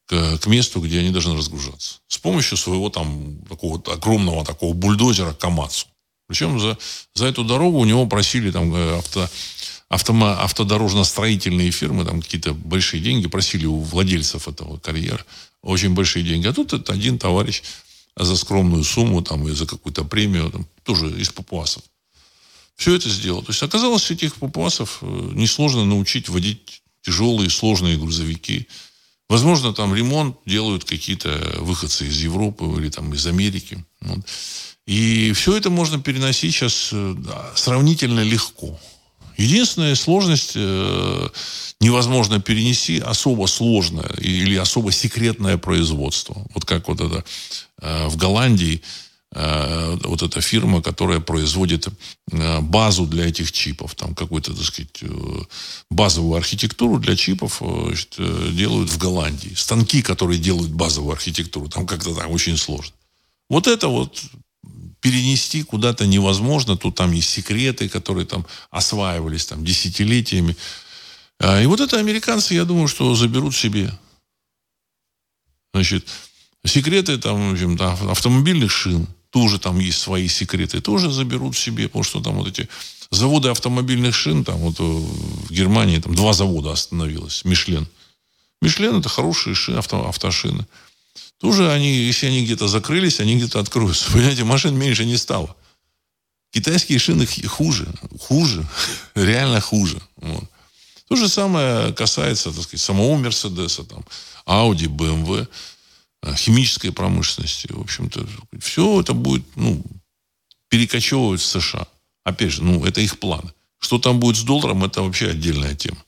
к, 0.06 0.38
к 0.38 0.46
месту, 0.46 0.80
где 0.80 1.00
они 1.00 1.10
должны 1.10 1.36
разгружаться. 1.36 1.98
С 2.08 2.18
помощью 2.18 2.56
своего 2.56 2.88
там 2.88 3.42
такого 3.48 3.82
огромного 3.92 4.44
такого 4.44 4.72
бульдозера 4.72 5.34
Камацу. 5.34 5.86
Причем 6.26 6.58
за, 6.60 6.78
за 7.14 7.26
эту 7.26 7.44
дорогу 7.44 7.78
у 7.78 7.84
него 7.84 8.06
просили 8.06 8.50
там 8.50 8.74
э, 8.74 8.98
авто, 8.98 9.28
автомо, 9.90 10.38
автодорожно-строительные 10.40 11.70
фирмы, 11.72 12.04
там 12.04 12.22
какие-то 12.22 12.54
большие 12.54 13.02
деньги 13.02 13.26
просили 13.26 13.66
у 13.66 13.80
владельцев 13.80 14.48
этого 14.48 14.78
карьера. 14.78 15.24
Очень 15.62 15.94
большие 15.94 16.24
деньги. 16.24 16.46
А 16.46 16.52
тут 16.52 16.72
это 16.72 16.92
один 16.92 17.18
товарищ 17.18 17.62
за 18.16 18.36
скромную 18.36 18.84
сумму 18.84 19.22
там, 19.22 19.48
и 19.48 19.52
за 19.52 19.66
какую-то 19.66 20.04
премию, 20.04 20.50
там, 20.50 20.66
тоже 20.84 21.10
из 21.20 21.30
папуасов. 21.30 21.82
Все 22.76 22.94
это 22.94 23.10
сделал. 23.10 23.42
То 23.42 23.50
есть 23.50 23.62
оказалось, 23.62 24.10
этих 24.10 24.36
папуасов 24.36 24.98
э, 25.02 25.30
несложно 25.34 25.84
научить 25.84 26.28
водить 26.28 26.82
тяжелые, 27.02 27.50
сложные 27.50 27.98
грузовики. 27.98 28.68
Возможно, 29.28 29.74
там 29.74 29.94
ремонт 29.94 30.36
делают 30.46 30.84
какие-то 30.84 31.56
выходцы 31.58 32.06
из 32.06 32.16
Европы 32.22 32.64
или 32.78 32.90
там 32.90 33.12
из 33.12 33.26
Америки. 33.26 33.84
Вот. 34.00 34.20
И 34.86 35.32
все 35.32 35.56
это 35.56 35.68
можно 35.68 36.00
переносить 36.00 36.54
сейчас 36.54 36.90
э, 36.92 37.14
да, 37.18 37.50
сравнительно 37.54 38.20
легко. 38.20 38.78
Единственная 39.40 39.94
сложность 39.94 40.52
э, 40.54 41.28
невозможно 41.80 42.40
перенести 42.40 42.98
особо 42.98 43.46
сложное 43.46 44.10
или 44.18 44.56
особо 44.56 44.92
секретное 44.92 45.56
производство. 45.56 46.46
Вот 46.54 46.66
как 46.66 46.88
вот 46.88 47.00
это 47.00 47.24
э, 47.80 48.08
в 48.08 48.18
Голландии 48.18 48.82
э, 49.34 49.98
вот 50.04 50.22
эта 50.22 50.42
фирма, 50.42 50.82
которая 50.82 51.20
производит 51.20 51.88
э, 52.30 52.60
базу 52.60 53.06
для 53.06 53.28
этих 53.28 53.50
чипов, 53.50 53.94
там 53.94 54.14
какую-то, 54.14 54.52
так 54.52 54.64
сказать, 54.64 54.98
э, 55.00 55.42
базовую 55.90 56.36
архитектуру 56.36 56.98
для 56.98 57.16
чипов 57.16 57.62
значит, 57.62 58.16
делают 58.54 58.90
в 58.90 58.98
Голландии. 58.98 59.54
Станки, 59.56 60.02
которые 60.02 60.38
делают 60.38 60.70
базовую 60.70 61.14
архитектуру, 61.14 61.70
там 61.70 61.86
как-то 61.86 62.14
там 62.14 62.30
очень 62.30 62.58
сложно. 62.58 62.94
Вот 63.48 63.68
это 63.68 63.88
вот 63.88 64.22
перенести 65.00 65.62
куда-то 65.62 66.06
невозможно. 66.06 66.76
Тут 66.76 66.96
там 66.96 67.12
есть 67.12 67.30
секреты, 67.30 67.88
которые 67.88 68.26
там 68.26 68.46
осваивались 68.70 69.46
там 69.46 69.64
десятилетиями. 69.64 70.56
А, 71.38 71.60
и 71.60 71.66
вот 71.66 71.80
это 71.80 71.98
американцы, 71.98 72.54
я 72.54 72.64
думаю, 72.64 72.88
что 72.88 73.14
заберут 73.14 73.54
себе. 73.54 73.92
Значит, 75.72 76.06
секреты 76.64 77.18
там, 77.18 77.50
в 77.50 77.52
общем, 77.52 77.76
да, 77.76 77.92
автомобильных 77.92 78.70
шин, 78.70 79.06
тоже 79.30 79.58
там 79.58 79.78
есть 79.78 80.00
свои 80.00 80.28
секреты, 80.28 80.80
тоже 80.80 81.10
заберут 81.10 81.56
себе, 81.56 81.88
потому 81.88 82.04
что 82.04 82.20
там 82.20 82.34
вот 82.34 82.48
эти 82.48 82.68
заводы 83.10 83.48
автомобильных 83.48 84.14
шин, 84.14 84.44
там 84.44 84.58
вот 84.58 84.80
э, 84.80 84.82
в 84.82 85.50
Германии 85.50 85.98
там 85.98 86.14
два 86.14 86.32
завода 86.32 86.72
остановилось, 86.72 87.44
Мишлен. 87.44 87.86
Мишлен 88.60 88.96
это 88.96 89.08
хорошие 89.08 89.54
шины, 89.54 89.78
авто, 89.78 90.06
автошины. 90.06 90.66
Тоже 91.40 91.72
они, 91.72 91.90
если 91.90 92.26
они 92.26 92.44
где-то 92.44 92.68
закрылись, 92.68 93.18
они 93.18 93.36
где-то 93.36 93.60
откроются. 93.60 94.12
Понимаете, 94.12 94.44
машин 94.44 94.76
меньше 94.76 95.06
не 95.06 95.16
стало. 95.16 95.56
Китайские 96.52 96.98
шины 96.98 97.26
хуже. 97.26 97.88
Хуже. 98.20 98.66
Реально 99.14 99.60
хуже. 99.60 100.02
Вот. 100.16 100.44
То 101.08 101.16
же 101.16 101.28
самое 101.28 101.94
касается, 101.94 102.52
так 102.52 102.62
сказать, 102.62 102.80
самого 102.80 103.16
Мерседеса, 103.16 103.84
там, 103.84 104.04
Audi, 104.46 104.86
BMW, 104.86 105.48
э, 106.22 106.34
химической 106.36 106.90
промышленности. 106.90 107.68
В 107.72 107.80
общем-то, 107.80 108.26
все 108.60 109.00
это 109.00 109.14
будет, 109.14 109.44
ну, 109.56 109.82
перекочевывать 110.68 111.40
в 111.40 111.46
США. 111.46 111.86
Опять 112.22 112.52
же, 112.52 112.62
ну, 112.62 112.84
это 112.84 113.00
их 113.00 113.18
планы. 113.18 113.50
Что 113.78 113.98
там 113.98 114.20
будет 114.20 114.36
с 114.36 114.42
долларом, 114.42 114.84
это 114.84 115.02
вообще 115.02 115.30
отдельная 115.30 115.74
тема 115.74 116.04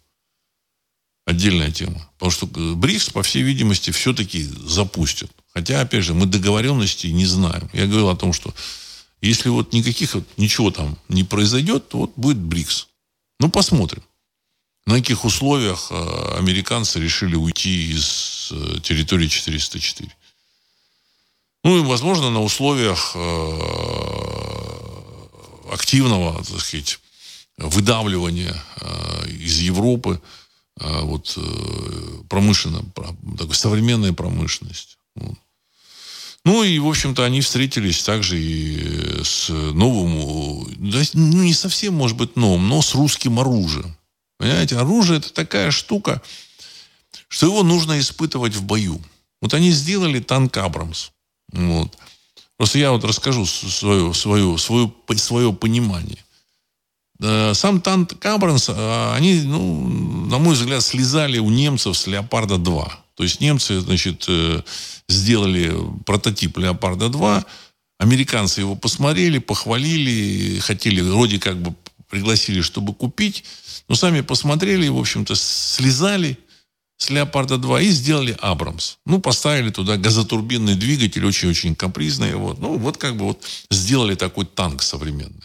отдельная 1.24 1.70
тема. 1.70 2.08
Потому 2.14 2.30
что 2.30 2.46
э, 2.46 2.74
БРИКС, 2.74 3.10
по 3.10 3.22
всей 3.22 3.42
видимости, 3.42 3.90
все-таки 3.90 4.42
запустят. 4.42 5.30
Хотя, 5.54 5.80
опять 5.80 6.04
же, 6.04 6.14
мы 6.14 6.26
договоренностей 6.26 7.12
не 7.12 7.26
знаем. 7.26 7.68
Я 7.72 7.86
говорил 7.86 8.08
о 8.08 8.16
том, 8.16 8.32
что 8.32 8.54
если 9.20 9.48
вот 9.48 9.72
никаких, 9.72 10.16
ничего 10.36 10.70
там 10.70 10.98
не 11.08 11.24
произойдет, 11.24 11.88
то 11.88 11.98
вот 11.98 12.12
будет 12.16 12.38
БРИКС. 12.38 12.88
Ну, 13.40 13.50
посмотрим. 13.50 14.02
На 14.86 14.96
каких 14.96 15.24
условиях 15.24 15.88
э, 15.90 16.36
американцы 16.38 16.98
решили 16.98 17.36
уйти 17.36 17.92
из 17.92 18.48
э, 18.50 18.80
территории 18.82 19.28
404. 19.28 20.10
Ну, 21.64 21.78
и, 21.78 21.86
возможно, 21.86 22.30
на 22.30 22.42
условиях 22.42 23.14
активного, 25.70 26.44
так 26.44 26.60
сказать, 26.60 26.98
выдавливания 27.56 28.60
из 29.28 29.60
Европы 29.60 30.20
вот, 31.02 31.34
э, 31.36 32.22
промышленная, 32.28 32.82
такой, 33.38 33.54
современная 33.54 34.12
промышленность. 34.12 34.98
Ну 36.44 36.64
и, 36.64 36.78
в 36.78 36.88
общем-то, 36.88 37.24
они 37.24 37.40
встретились 37.40 38.02
также 38.02 38.40
и 38.40 39.22
с 39.22 39.48
новым, 39.48 40.14
ну 40.78 41.42
не 41.42 41.54
совсем, 41.54 41.94
может 41.94 42.16
быть, 42.16 42.34
новым, 42.34 42.68
но 42.68 42.82
с 42.82 42.94
русским 42.94 43.38
оружием. 43.38 43.96
Понимаете, 44.38 44.76
оружие 44.76 45.18
это 45.18 45.32
такая 45.32 45.70
штука, 45.70 46.20
что 47.28 47.46
его 47.46 47.62
нужно 47.62 48.00
испытывать 48.00 48.56
в 48.56 48.64
бою. 48.64 49.00
Вот 49.40 49.54
они 49.54 49.70
сделали 49.70 50.18
танк 50.18 50.56
Абрамс. 50.56 51.10
Вот. 51.52 51.96
Просто 52.56 52.78
я 52.78 52.90
вот 52.90 53.04
расскажу 53.04 53.46
свое, 53.46 54.12
свое, 54.14 54.58
свое, 54.58 54.92
свое 55.16 55.52
понимание. 55.52 56.24
Э, 57.22 57.54
сам 57.54 57.80
танк 57.80 58.24
Абрамс, 58.24 58.68
э, 58.68 59.12
они, 59.14 59.42
ну, 59.42 59.88
на 60.26 60.38
мой 60.38 60.54
взгляд, 60.54 60.82
слезали 60.82 61.38
у 61.38 61.50
немцев 61.50 61.96
с 61.96 62.08
Леопарда-2. 62.08 62.90
То 63.14 63.22
есть 63.22 63.40
немцы, 63.40 63.80
значит, 63.80 64.24
э, 64.28 64.62
сделали 65.08 65.72
прототип 66.04 66.58
Леопарда-2, 66.58 67.44
американцы 67.98 68.62
его 68.62 68.74
посмотрели, 68.74 69.38
похвалили, 69.38 70.58
хотели, 70.58 71.00
вроде 71.00 71.38
как 71.38 71.62
бы 71.62 71.74
пригласили, 72.08 72.60
чтобы 72.60 72.92
купить, 72.92 73.44
но 73.88 73.94
сами 73.94 74.22
посмотрели, 74.22 74.88
в 74.88 74.98
общем-то, 74.98 75.36
слезали 75.36 76.36
с 76.96 77.08
Леопарда-2 77.08 77.84
и 77.84 77.90
сделали 77.90 78.36
Абрамс. 78.40 78.96
Ну, 79.06 79.20
поставили 79.20 79.70
туда 79.70 79.96
газотурбинный 79.96 80.74
двигатель, 80.74 81.24
очень-очень 81.24 81.76
капризный. 81.76 82.34
Вот. 82.34 82.58
Ну, 82.58 82.78
вот 82.78 82.96
как 82.96 83.16
бы 83.16 83.26
вот 83.26 83.44
сделали 83.70 84.16
такой 84.16 84.44
танк 84.44 84.82
современный. 84.82 85.42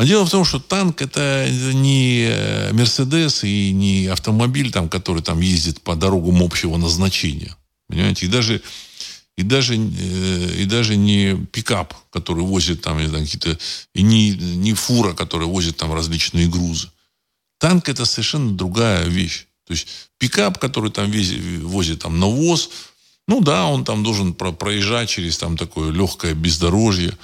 Но 0.00 0.06
дело 0.06 0.24
в 0.24 0.30
том, 0.30 0.46
что 0.46 0.58
танк 0.60 1.02
это 1.02 1.46
не 1.74 2.24
э, 2.26 2.72
Мерседес 2.72 3.44
и 3.44 3.70
не 3.70 4.06
автомобиль, 4.06 4.72
там, 4.72 4.88
который 4.88 5.22
там 5.22 5.40
ездит 5.40 5.82
по 5.82 5.94
дорогам 5.94 6.42
общего 6.42 6.78
назначения. 6.78 7.54
Понимаете? 7.86 8.24
И 8.24 8.30
даже, 8.30 8.62
и 9.36 9.42
даже, 9.42 9.74
э, 9.74 10.56
и 10.56 10.64
даже 10.64 10.96
не 10.96 11.36
пикап, 11.52 11.92
который 12.08 12.44
возит 12.44 12.80
там, 12.80 12.96
там 13.12 13.24
какие-то, 13.26 13.58
и 13.94 14.00
не, 14.00 14.30
не 14.30 14.72
фура, 14.72 15.12
которая 15.12 15.48
возит 15.48 15.76
там 15.76 15.92
различные 15.92 16.48
грузы. 16.48 16.88
Танк 17.58 17.90
это 17.90 18.06
совершенно 18.06 18.52
другая 18.52 19.04
вещь. 19.04 19.48
То 19.66 19.74
есть 19.74 19.86
пикап, 20.16 20.56
который 20.56 20.90
там 20.90 21.10
везет, 21.10 21.62
возит 21.62 21.98
там 21.98 22.18
навоз, 22.18 22.70
Ну 23.28 23.42
да, 23.42 23.66
он 23.66 23.84
там 23.84 24.02
должен 24.02 24.32
про 24.32 24.52
проезжать 24.52 25.10
через 25.10 25.36
там 25.36 25.58
такое 25.58 25.92
легкое 25.92 26.32
бездорожье. 26.32 27.18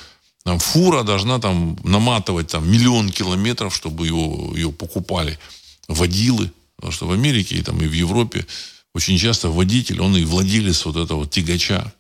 Там 0.47 0.61
фура 0.61 1.03
должна 1.03 1.41
там 1.41 1.77
наматывать 1.83 2.47
там 2.47 2.71
миллион 2.71 3.11
километров, 3.11 3.75
чтобы 3.75 4.07
ее, 4.07 4.53
ее 4.55 4.71
покупали 4.71 5.41
водилы. 5.89 6.53
Потому 6.77 6.93
что 6.93 7.07
в 7.09 7.11
Америке 7.11 7.57
и, 7.57 7.63
там, 7.63 7.83
и 7.83 7.89
в 7.89 7.93
Европе 7.93 8.47
очень 8.95 9.19
часто 9.19 9.51
водитель, 9.51 10.01
он 10.01 10.17
и 10.17 10.25
владелец 10.25 10.85
вот 10.85 10.97
этого 10.97 11.27
тягача. 11.27 11.93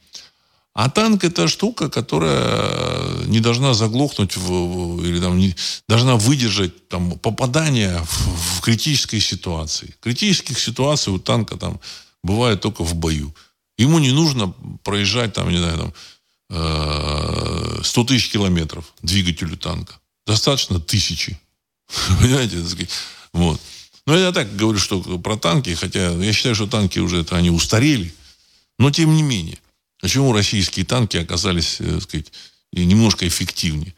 А 0.74 0.88
танк 0.88 1.24
это 1.24 1.48
штука, 1.48 1.88
которая 1.88 3.26
не 3.26 3.40
должна 3.40 3.74
заглохнуть 3.74 4.37
в, 4.37 5.04
или 5.04 5.18
там 5.18 5.38
не, 5.38 5.56
должна 5.88 6.14
выдержать 6.14 6.88
там, 6.88 7.18
попадание 7.18 7.98
в, 7.98 8.59
в 8.59 8.61
критической 8.61 9.18
ситуации. 9.18 9.96
Критических 10.00 10.61
ситуаций 10.61 11.12
у 11.12 11.18
танка 11.18 11.56
там 11.56 11.80
бывает 12.22 12.61
только 12.61 12.85
в 12.85 12.94
бою. 12.94 13.35
Ему 13.76 13.98
не 13.98 14.12
нужно 14.12 14.54
проезжать 14.85 15.32
там, 15.32 15.50
не 15.50 15.59
знаю, 15.59 15.78
там, 15.78 15.94
100 16.50 17.82
э, 17.82 18.04
тысяч 18.06 18.30
километров 18.30 18.92
двигателю 19.02 19.56
танка. 19.56 19.98
Достаточно 20.26 20.80
тысячи. 20.80 21.38
Понимаете? 22.20 22.62
Вот. 23.32 23.61
Но 24.06 24.16
я 24.16 24.32
так 24.32 24.54
говорю, 24.54 24.78
что 24.78 25.00
про 25.18 25.37
танки, 25.37 25.74
хотя 25.74 26.11
я 26.11 26.32
считаю, 26.32 26.54
что 26.54 26.66
танки 26.66 26.98
уже 27.00 27.22
это 27.22 27.37
они 27.37 27.50
устарели. 27.50 28.14
Но 28.78 28.90
тем 28.90 29.14
не 29.16 29.22
менее. 29.22 29.59
Почему 30.00 30.32
российские 30.32 30.85
танки 30.85 31.16
оказались, 31.16 31.80
э, 31.80 32.00
сказать, 32.00 32.32
немножко 32.72 33.26
эффективнее? 33.26 33.94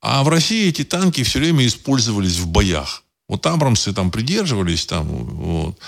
А 0.00 0.22
в 0.22 0.28
России 0.28 0.68
эти 0.68 0.84
танки 0.84 1.24
все 1.24 1.40
время 1.40 1.66
использовались 1.66 2.36
в 2.36 2.46
боях. 2.46 3.02
Вот 3.28 3.44
Абрамсы 3.44 3.92
там 3.92 4.10
придерживались, 4.10 4.86
там, 4.86 5.06
вот. 5.06 5.78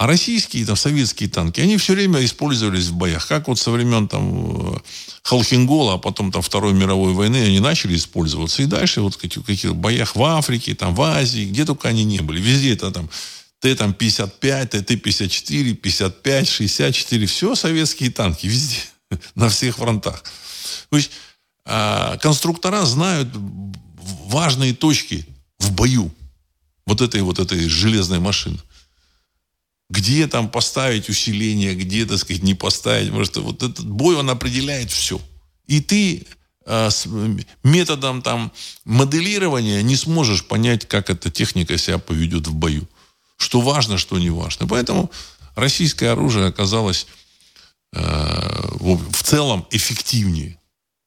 А 0.00 0.06
российские, 0.06 0.64
там, 0.64 0.76
советские 0.76 1.28
танки, 1.28 1.60
они 1.60 1.76
все 1.76 1.92
время 1.92 2.24
использовались 2.24 2.86
в 2.86 2.94
боях. 2.94 3.28
Как 3.28 3.48
вот 3.48 3.58
со 3.58 3.70
времен 3.70 4.08
там, 4.08 4.76
э, 4.76 4.78
Холхенгола, 5.22 5.92
а 5.92 5.98
потом 5.98 6.32
там, 6.32 6.40
Второй 6.40 6.72
мировой 6.72 7.12
войны 7.12 7.36
они 7.36 7.60
начали 7.60 7.94
использоваться. 7.96 8.62
И 8.62 8.64
дальше 8.64 9.02
вот 9.02 9.16
в 9.16 9.18
каких-то 9.18 9.74
боях 9.74 10.16
в 10.16 10.24
Африке, 10.24 10.74
там, 10.74 10.94
в 10.94 11.02
Азии, 11.02 11.44
где 11.44 11.66
только 11.66 11.88
они 11.88 12.04
не 12.04 12.20
были. 12.20 12.40
Везде 12.40 12.72
это 12.72 12.90
там 12.90 13.10
Т-55, 13.58 14.84
Т-54, 14.84 15.74
55, 15.74 16.48
64. 16.48 17.26
Все 17.26 17.54
советские 17.54 18.10
танки 18.10 18.46
везде, 18.46 18.78
на 19.34 19.50
всех 19.50 19.76
фронтах. 19.76 20.24
То 20.88 20.96
есть 20.96 21.10
а, 21.66 22.16
конструктора 22.16 22.86
знают 22.86 23.28
важные 24.24 24.72
точки 24.72 25.26
в 25.58 25.72
бою 25.72 26.10
вот 26.86 27.02
этой 27.02 27.20
вот 27.20 27.38
этой 27.38 27.68
железной 27.68 28.18
машины. 28.18 28.58
Где 29.90 30.26
там 30.26 30.48
поставить 30.48 31.08
усиление, 31.08 31.74
где, 31.74 32.06
так 32.06 32.18
сказать, 32.18 32.42
не 32.42 32.54
поставить. 32.54 33.08
Потому 33.08 33.24
что 33.26 33.42
вот 33.42 33.62
этот 33.62 33.86
бой, 33.86 34.16
он 34.16 34.30
определяет 34.30 34.90
все. 34.90 35.20
И 35.66 35.80
ты 35.80 36.26
а, 36.64 36.88
с 36.90 37.06
методом 37.62 38.22
там 38.22 38.52
моделирования 38.84 39.82
не 39.82 39.96
сможешь 39.96 40.44
понять, 40.44 40.88
как 40.88 41.10
эта 41.10 41.30
техника 41.30 41.76
себя 41.76 41.98
поведет 41.98 42.46
в 42.46 42.54
бою 42.54 42.88
что 43.40 43.62
важно, 43.62 43.96
что 43.96 44.18
не 44.18 44.30
важно. 44.30 44.66
Поэтому 44.66 45.10
российское 45.56 46.10
оружие 46.10 46.46
оказалось 46.46 47.06
э, 47.94 48.00
в 48.00 49.22
целом 49.22 49.66
эффективнее. 49.70 50.58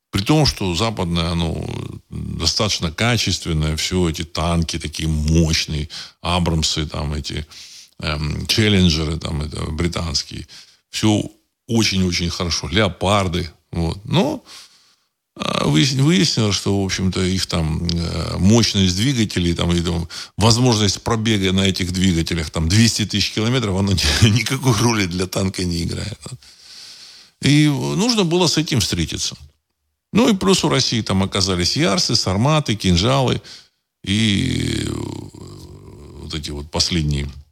При 0.09 0.23
том, 0.23 0.45
что 0.47 0.73
западное, 0.73 1.29
оно 1.29 1.63
достаточно 2.09 2.91
качественное, 2.91 3.77
все 3.77 4.09
эти 4.09 4.23
танки 4.23 4.79
такие 4.79 5.07
мощные, 5.07 5.89
Абрамсы, 6.21 6.87
там 6.87 7.13
эти 7.13 7.45
эм, 8.03 8.45
Челленджеры, 8.47 9.17
там 9.17 9.41
это 9.41 9.63
британские, 9.71 10.47
все 10.89 11.23
очень-очень 11.67 12.29
хорошо, 12.29 12.67
Леопарды, 12.67 13.49
вот. 13.71 13.97
Но 14.05 14.43
а, 15.35 15.65
выяснилось, 15.65 16.55
что, 16.55 16.81
в 16.81 16.85
общем-то, 16.85 17.21
их 17.21 17.47
там 17.47 17.87
э, 17.87 18.37
мощность 18.37 18.95
двигателей, 18.95 19.55
там, 19.55 19.71
и, 19.71 19.81
там, 19.81 20.07
возможность 20.37 21.01
пробега 21.01 21.51
на 21.53 21.61
этих 21.61 21.91
двигателях, 21.91 22.49
там, 22.51 22.69
200 22.69 23.05
тысяч 23.07 23.31
километров, 23.31 23.77
она 23.77 23.93
никакой 24.21 24.73
роли 24.73 25.05
для 25.05 25.25
танка 25.25 25.63
не 25.63 25.83
играет. 25.83 26.19
И 27.41 27.67
нужно 27.67 28.23
было 28.23 28.47
с 28.47 28.57
этим 28.57 28.79
встретиться. 28.79 29.35
Ну 30.11 30.29
и 30.29 30.35
плюс 30.35 30.63
у 30.63 30.69
России 30.69 31.01
там 31.01 31.23
оказались 31.23 31.75
ярсы, 31.75 32.15
сарматы, 32.15 32.75
кинжалы 32.75 33.41
и 34.03 34.85
э, 34.85 34.91
вот 36.21 36.35
эти 36.35 36.51
вот 36.51 36.69
последние 36.69 37.27
Э, 37.27 37.42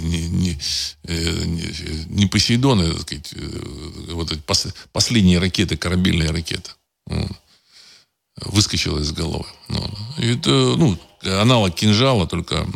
не, 0.00 0.28
не, 0.28 0.58
э, 1.04 1.44
не, 1.44 2.04
не 2.06 2.26
Посейдоны, 2.26 2.92
так 2.92 3.02
сказать, 3.02 3.32
э, 3.34 4.12
вот 4.12 4.32
эти 4.32 4.40
пос, 4.40 4.68
последние 4.92 5.38
ракеты, 5.38 5.76
корабельные 5.76 6.30
ракеты. 6.30 6.70
Выскочила 8.36 8.98
из 9.00 9.12
головы. 9.12 9.46
Ну, 9.68 9.90
это, 10.18 10.50
ну, 10.50 10.98
аналог 11.22 11.74
кинжала, 11.74 12.26
только 12.26 12.66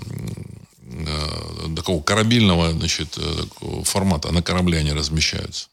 такого 1.74 2.02
корабельного 2.02 2.72
значит, 2.72 3.10
такого 3.10 3.84
формата. 3.84 4.32
На 4.32 4.42
корабле 4.42 4.78
они 4.78 4.92
размещаются. 4.92 5.68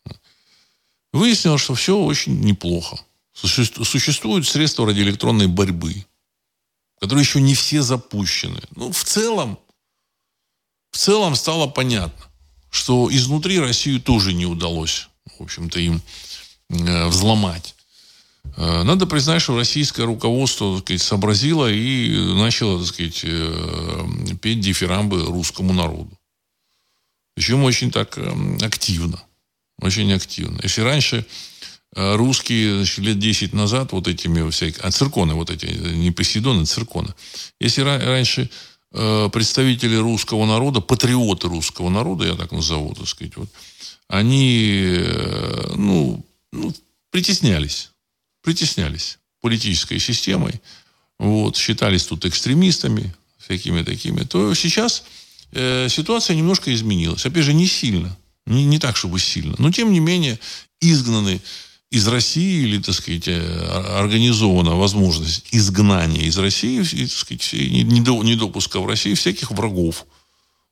Выяснилось, 1.11 1.61
что 1.61 1.75
все 1.75 1.97
очень 1.97 2.39
неплохо. 2.41 2.97
Существуют 3.33 4.47
средства 4.47 4.85
радиоэлектронной 4.85 5.47
борьбы, 5.47 6.05
которые 6.99 7.23
еще 7.23 7.41
не 7.41 7.55
все 7.55 7.81
запущены. 7.81 8.61
Ну, 8.75 8.91
в 8.91 9.03
целом, 9.03 9.59
в 10.93 10.97
целом 10.97 11.35
стало 11.35 11.65
понятно, 11.65 12.25
что 12.69 13.09
изнутри 13.11 13.59
Россию 13.59 13.99
тоже 13.99 14.31
не 14.31 14.45
удалось, 14.45 15.09
в 15.39 15.43
общем-то, 15.43 15.79
им 15.79 16.01
э, 16.69 17.07
взломать. 17.07 17.73
Э, 18.57 18.83
надо 18.83 19.07
признать, 19.07 19.41
что 19.41 19.57
российское 19.57 20.03
руководство 20.03 20.75
так 20.75 20.85
сказать, 20.85 21.01
сообразило 21.01 21.69
и 21.69 22.15
начало 22.35 22.77
так 22.77 22.87
сказать, 22.87 23.21
э, 23.23 24.07
петь 24.39 24.59
дифирамбы 24.59 25.25
русскому 25.25 25.73
народу. 25.73 26.15
Причем 27.33 27.63
очень 27.63 27.89
так 27.89 28.15
активно. 28.61 29.19
Очень 29.81 30.13
активно. 30.13 30.59
Если 30.61 30.81
раньше 30.81 31.25
русские 31.95 32.77
значит, 32.77 32.99
лет 32.99 33.17
10 33.19 33.53
назад 33.53 33.91
вот 33.91 34.07
этими 34.07 34.47
всякими... 34.51 34.85
А 34.85 34.91
цирконы 34.91 35.33
вот 35.33 35.49
эти, 35.49 35.65
не 35.65 36.11
Посейдоны, 36.11 36.61
а 36.61 36.65
цирконы. 36.65 37.13
Если 37.59 37.81
раньше 37.81 38.49
представители 38.93 39.95
русского 39.95 40.45
народа, 40.45 40.79
патриоты 40.79 41.47
русского 41.47 41.89
народа, 41.89 42.25
я 42.25 42.35
так 42.35 42.51
назову, 42.51 42.93
так 42.93 43.07
сказать, 43.07 43.35
вот, 43.37 43.49
они, 44.07 44.81
э, 44.97 45.73
ну, 45.75 46.23
ну, 46.51 46.73
притеснялись, 47.09 47.89
притеснялись 48.43 49.17
политической 49.41 49.99
системой, 49.99 50.61
вот, 51.17 51.57
считались 51.57 52.05
тут 52.05 52.25
экстремистами, 52.25 53.13
всякими 53.39 53.83
такими, 53.83 54.23
то 54.23 54.53
сейчас 54.53 55.03
э, 55.51 55.87
ситуация 55.89 56.35
немножко 56.35 56.73
изменилась. 56.73 57.25
Опять 57.25 57.45
же, 57.45 57.53
не 57.53 57.67
сильно, 57.67 58.15
не, 58.45 58.65
не 58.65 58.79
так, 58.79 58.95
чтобы 58.95 59.19
сильно, 59.19 59.55
но 59.57 59.71
тем 59.71 59.91
не 59.91 59.99
менее 59.99 60.39
изгнаны 60.79 61.41
из 61.93 62.07
России 62.07 62.63
или, 62.63 62.81
так 62.81 62.95
сказать, 62.95 63.27
э, 63.27 63.97
организована 63.99 64.75
возможность 64.75 65.45
изгнания 65.51 66.23
из 66.23 66.35
России, 66.39 66.81
и, 66.81 67.05
так 67.05 67.17
сказать, 67.17 67.53
недопуска 67.53 68.79
в 68.79 68.87
России 68.87 69.13
всяких 69.13 69.51
врагов 69.51 70.07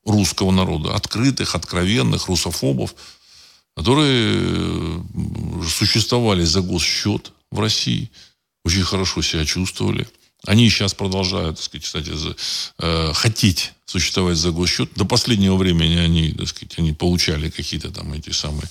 русского 0.04 0.50
народа, 0.50 0.96
открытых, 0.96 1.54
откровенных, 1.54 2.26
русофобов, 2.28 2.96
которые 3.76 4.34
э, 4.36 5.02
существовали 5.70 6.44
за 6.44 6.62
госсчет 6.62 7.34
в 7.52 7.60
России, 7.60 8.10
очень 8.66 8.84
хорошо 8.84 9.22
себя 9.22 9.46
чувствовали. 9.46 10.08
Они 10.48 10.68
сейчас 10.72 10.96
продолжают, 10.96 11.58
так 11.58 11.66
сказать, 11.66 11.86
кстати, 11.86 12.16
за, 12.16 12.36
э, 12.80 13.14
хотеть 13.14 13.74
существовать 13.86 14.38
за 14.38 14.50
госсчет. 14.50 14.90
До 14.96 15.06
последнего 15.06 15.56
времени 15.56 15.98
они, 15.98 16.32
так 16.32 16.48
сказать, 16.48 16.80
они 16.80 16.94
получали 16.94 17.52
какие-то 17.52 17.92
там 17.92 18.12
эти 18.14 18.32
самые 18.32 18.68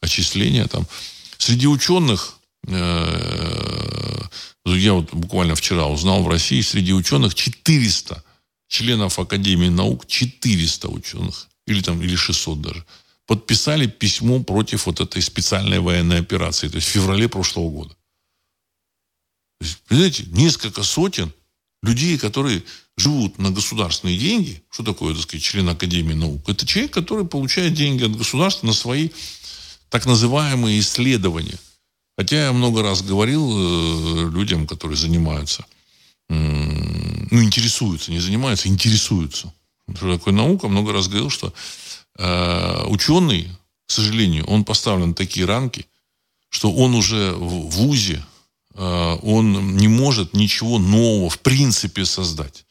отчисления 0.00 0.66
там. 0.66 0.88
Среди 1.38 1.66
ученых, 1.66 2.38
э, 2.66 4.20
я 4.66 4.94
вот 4.94 5.12
буквально 5.12 5.54
вчера 5.54 5.86
узнал, 5.86 6.22
в 6.22 6.28
России 6.28 6.60
среди 6.60 6.92
ученых 6.92 7.34
400 7.34 8.22
членов 8.68 9.18
Академии 9.18 9.68
наук, 9.68 10.06
400 10.06 10.88
ученых, 10.88 11.48
или 11.66 11.80
там, 11.82 12.02
или 12.02 12.16
600 12.16 12.60
даже, 12.60 12.84
подписали 13.26 13.86
письмо 13.86 14.42
против 14.42 14.86
вот 14.86 15.00
этой 15.00 15.22
специальной 15.22 15.80
военной 15.80 16.20
операции, 16.20 16.68
то 16.68 16.76
есть 16.76 16.88
в 16.88 16.90
феврале 16.90 17.28
прошлого 17.28 17.70
года. 17.70 17.96
То 19.60 19.66
есть, 19.66 19.78
понимаете, 19.88 20.24
несколько 20.28 20.82
сотен 20.82 21.32
людей, 21.82 22.18
которые 22.18 22.62
живут 22.96 23.38
на 23.38 23.50
государственные 23.50 24.18
деньги, 24.18 24.62
что 24.70 24.82
такое, 24.82 25.14
так 25.14 25.22
сказать, 25.22 25.44
член 25.44 25.68
Академии 25.68 26.14
наук? 26.14 26.48
Это 26.48 26.66
человек, 26.66 26.92
который 26.92 27.26
получает 27.26 27.74
деньги 27.74 28.04
от 28.04 28.16
государства 28.16 28.66
на 28.66 28.72
свои 28.72 29.10
так 29.94 30.06
называемые 30.06 30.80
исследования. 30.80 31.56
Хотя 32.18 32.46
я 32.46 32.52
много 32.52 32.82
раз 32.82 33.00
говорил 33.02 33.48
э, 33.48 34.30
людям, 34.30 34.66
которые 34.66 34.96
занимаются, 34.96 35.64
ну, 36.28 37.42
интересуются, 37.42 38.10
не 38.10 38.18
занимаются, 38.18 38.66
интересуются. 38.66 39.54
Что 39.94 40.18
такое 40.18 40.34
наука? 40.34 40.66
Много 40.66 40.92
раз 40.92 41.06
говорил, 41.06 41.30
что 41.30 41.54
э, 42.18 42.86
ученый 42.88 43.48
к 43.86 43.92
сожалению, 43.92 44.46
он 44.46 44.64
поставлен 44.64 45.12
в 45.12 45.14
такие 45.14 45.46
рамки, 45.46 45.86
что 46.48 46.72
он 46.72 46.96
уже 46.96 47.32
в 47.32 47.70
ВУЗе, 47.70 48.24
э, 48.74 49.18
он 49.22 49.76
не 49.76 49.86
может 49.86 50.34
ничего 50.34 50.80
нового 50.80 51.30
в 51.30 51.38
принципе 51.38 52.04
создать. 52.04 52.64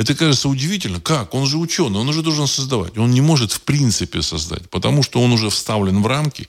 Это 0.00 0.14
кажется 0.14 0.48
удивительно. 0.48 0.98
Как? 0.98 1.34
Он 1.34 1.44
же 1.44 1.58
ученый, 1.58 2.00
он 2.00 2.08
уже 2.08 2.22
должен 2.22 2.46
создавать. 2.46 2.96
Он 2.96 3.10
не 3.10 3.20
может 3.20 3.52
в 3.52 3.60
принципе 3.60 4.22
создать, 4.22 4.70
потому 4.70 5.02
что 5.02 5.20
он 5.20 5.30
уже 5.30 5.50
вставлен 5.50 6.02
в 6.02 6.06
рамки. 6.06 6.48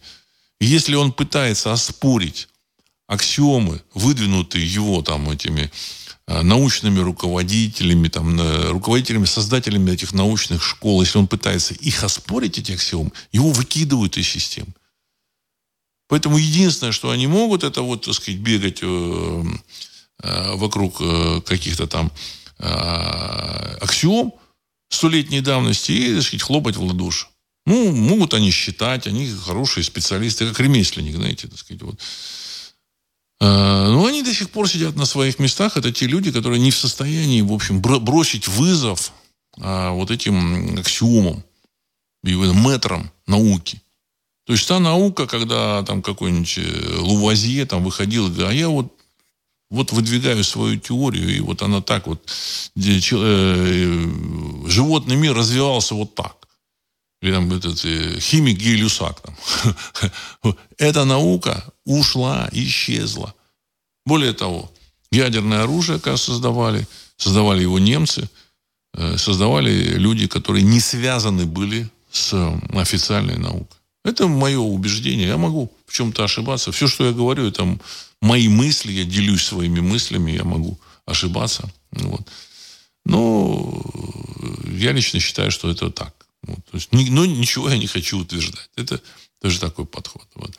И 0.61 0.65
если 0.65 0.95
он 0.95 1.11
пытается 1.11 1.73
оспорить 1.73 2.47
аксиомы, 3.07 3.81
выдвинутые 3.93 4.65
его 4.65 5.01
там 5.01 5.29
этими 5.29 5.69
э, 6.27 6.41
научными 6.43 6.99
руководителями, 6.99 8.07
там, 8.07 8.39
э, 8.39 8.69
руководителями, 8.69 9.25
создателями 9.25 9.91
этих 9.91 10.13
научных 10.13 10.63
школ, 10.63 11.01
если 11.01 11.17
он 11.17 11.27
пытается 11.27 11.73
их 11.73 12.05
оспорить, 12.05 12.57
эти 12.57 12.71
аксиомы, 12.71 13.11
его 13.33 13.51
выкидывают 13.51 14.17
из 14.17 14.29
системы. 14.29 14.73
Поэтому 16.07 16.37
единственное, 16.37 16.93
что 16.93 17.09
они 17.09 17.27
могут, 17.27 17.65
это 17.65 17.81
вот, 17.81 18.05
так 18.05 18.13
сказать, 18.13 18.39
бегать 18.39 18.79
э, 18.81 19.43
вокруг 20.55 21.01
каких-то 21.43 21.87
там 21.87 22.13
аксиом 22.61 24.33
столетней 24.89 25.41
давности 25.41 25.91
и, 25.91 26.15
так 26.15 26.23
сказать, 26.23 26.43
хлопать 26.43 26.75
в 26.75 26.83
ладоши. 26.83 27.27
Ну, 27.65 27.91
могут 27.91 28.33
они 28.33 28.51
считать, 28.51 29.07
они 29.07 29.27
хорошие 29.27 29.83
специалисты, 29.83 30.47
как 30.47 30.59
ремесленник, 30.59 31.15
знаете, 31.15 31.47
так 31.47 31.59
сказать, 31.59 31.81
вот. 31.81 31.99
Но 33.39 34.05
они 34.05 34.21
до 34.21 34.33
сих 34.33 34.51
пор 34.51 34.69
сидят 34.69 34.95
на 34.95 35.05
своих 35.05 35.39
местах. 35.39 35.75
Это 35.75 35.91
те 35.91 36.05
люди, 36.05 36.31
которые 36.31 36.59
не 36.59 36.69
в 36.69 36.77
состоянии, 36.77 37.41
в 37.41 37.51
общем, 37.51 37.81
бросить 37.81 38.47
вызов 38.47 39.13
вот 39.57 40.11
этим 40.11 40.77
аксиомам, 40.79 41.43
метрам 42.23 43.11
науки. 43.25 43.81
То 44.45 44.53
есть 44.53 44.67
та 44.67 44.79
наука, 44.79 45.27
когда 45.27 45.83
там 45.83 46.01
какой-нибудь 46.01 46.57
э, 46.57 46.97
Лувазье 46.99 47.65
там 47.65 47.83
выходил 47.83 48.27
а 48.43 48.51
я 48.51 48.69
вот 48.69 48.91
вот 49.71 49.93
выдвигаю 49.93 50.43
свою 50.43 50.77
теорию, 50.77 51.35
и 51.35 51.39
вот 51.39 51.61
она 51.61 51.81
так 51.81 52.05
вот, 52.05 52.29
э, 52.75 54.09
животный 54.67 55.15
мир 55.15 55.33
развивался 55.33 55.95
вот 55.95 56.13
так. 56.13 56.35
Или 57.21 57.31
там 57.31 57.51
этот 57.53 57.85
э, 57.85 58.19
химик 58.19 58.57
Гелюсак. 58.57 59.21
Там. 59.21 60.55
Эта 60.77 61.05
наука 61.05 61.63
ушла, 61.85 62.49
исчезла. 62.51 63.33
Более 64.05 64.33
того, 64.33 64.69
ядерное 65.11 65.63
оружие, 65.63 65.99
кажется, 65.99 66.31
создавали, 66.31 66.85
создавали 67.15 67.61
его 67.61 67.79
немцы, 67.79 68.29
э, 68.93 69.17
создавали 69.17 69.71
люди, 69.97 70.27
которые 70.27 70.63
не 70.63 70.81
связаны 70.81 71.45
были 71.45 71.89
с 72.11 72.33
официальной 72.73 73.37
наукой. 73.37 73.77
Это 74.03 74.27
мое 74.27 74.59
убеждение. 74.59 75.27
Я 75.27 75.37
могу 75.37 75.71
в 75.85 75.93
чем-то 75.93 76.25
ошибаться. 76.25 76.73
Все, 76.73 76.87
что 76.87 77.05
я 77.05 77.13
говорю, 77.13 77.47
это 77.47 77.77
мои 78.21 78.47
мысли. 78.47 78.91
Я 78.91 79.03
делюсь 79.03 79.43
своими 79.43 79.79
мыслями. 79.79 80.31
Я 80.31 80.43
могу 80.43 80.79
ошибаться. 81.05 81.71
Вот. 81.91 82.27
Но 83.05 83.83
я 84.71 84.91
лично 84.91 85.19
считаю, 85.19 85.51
что 85.51 85.69
это 85.69 85.89
так. 85.89 86.13
Вот. 86.43 86.59
То 86.65 86.77
есть, 86.77 86.89
но 86.91 87.25
ничего 87.25 87.69
я 87.69 87.77
не 87.77 87.87
хочу 87.87 88.19
утверждать. 88.19 88.69
Это 88.75 89.01
тоже 89.41 89.59
такой 89.59 89.85
подход. 89.85 90.27
Вот. 90.35 90.57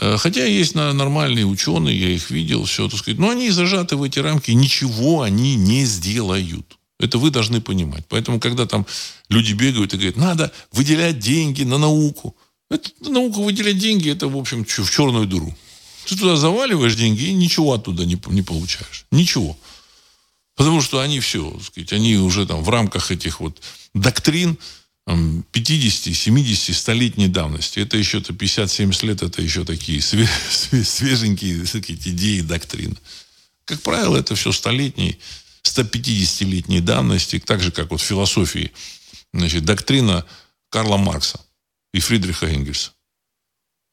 Э, 0.00 0.16
хотя 0.18 0.44
есть 0.44 0.74
нормальные 0.74 1.46
ученые, 1.46 1.98
я 1.98 2.08
их 2.08 2.30
видел, 2.30 2.64
все, 2.64 2.88
так 2.88 2.98
сказать. 2.98 3.20
Но 3.20 3.30
они 3.30 3.50
зажаты 3.50 3.96
в 3.96 4.02
эти 4.02 4.18
рамки, 4.18 4.50
ничего 4.50 5.22
они 5.22 5.56
не 5.56 5.84
сделают. 5.84 6.78
Это 6.98 7.18
вы 7.18 7.30
должны 7.30 7.60
понимать. 7.60 8.04
Поэтому, 8.08 8.40
когда 8.40 8.66
там 8.66 8.86
люди 9.28 9.52
бегают 9.52 9.94
и 9.94 9.96
говорят, 9.96 10.16
надо 10.16 10.52
выделять 10.72 11.18
деньги 11.18 11.62
на 11.62 11.78
науку. 11.78 12.36
Это 12.70 12.90
наука 13.10 13.38
выделять 13.38 13.78
деньги, 13.78 14.10
это, 14.10 14.28
в 14.28 14.36
общем, 14.36 14.64
в 14.64 14.90
черную 14.90 15.26
дыру. 15.26 15.54
Ты 16.06 16.16
туда 16.16 16.36
заваливаешь 16.36 16.94
деньги 16.94 17.24
и 17.24 17.32
ничего 17.32 17.74
оттуда 17.74 18.04
не, 18.04 18.20
не 18.28 18.42
получаешь. 18.42 19.06
Ничего. 19.10 19.56
Потому 20.56 20.82
что 20.82 21.00
они 21.00 21.20
все, 21.20 21.58
сказать, 21.62 21.92
они 21.92 22.16
уже 22.16 22.46
там 22.46 22.62
в 22.62 22.68
рамках 22.68 23.10
этих 23.10 23.40
вот 23.40 23.62
доктрин 23.94 24.58
50, 25.06 26.14
70, 26.14 26.76
столетней 26.76 27.28
давности. 27.28 27.80
Это 27.80 27.96
еще-то 27.96 28.32
50-70 28.32 29.06
лет, 29.06 29.22
это 29.22 29.42
еще 29.42 29.64
такие 29.64 30.00
свеженькие 30.02 31.66
сказать, 31.66 31.90
идеи, 31.90 32.40
доктрины. 32.40 32.96
Как 33.64 33.82
правило, 33.82 34.16
это 34.16 34.34
все 34.34 34.52
столетние, 34.52 35.18
150-летней 35.62 36.80
давности, 36.80 37.38
так 37.38 37.60
же, 37.60 37.70
как 37.70 37.90
вот 37.90 38.00
в 38.00 38.04
философии, 38.04 38.72
значит, 39.32 39.64
доктрина 39.64 40.24
Карла 40.68 40.96
Маркса 40.96 41.40
и 41.92 42.00
Фридриха 42.00 42.46
Энгельса. 42.46 42.92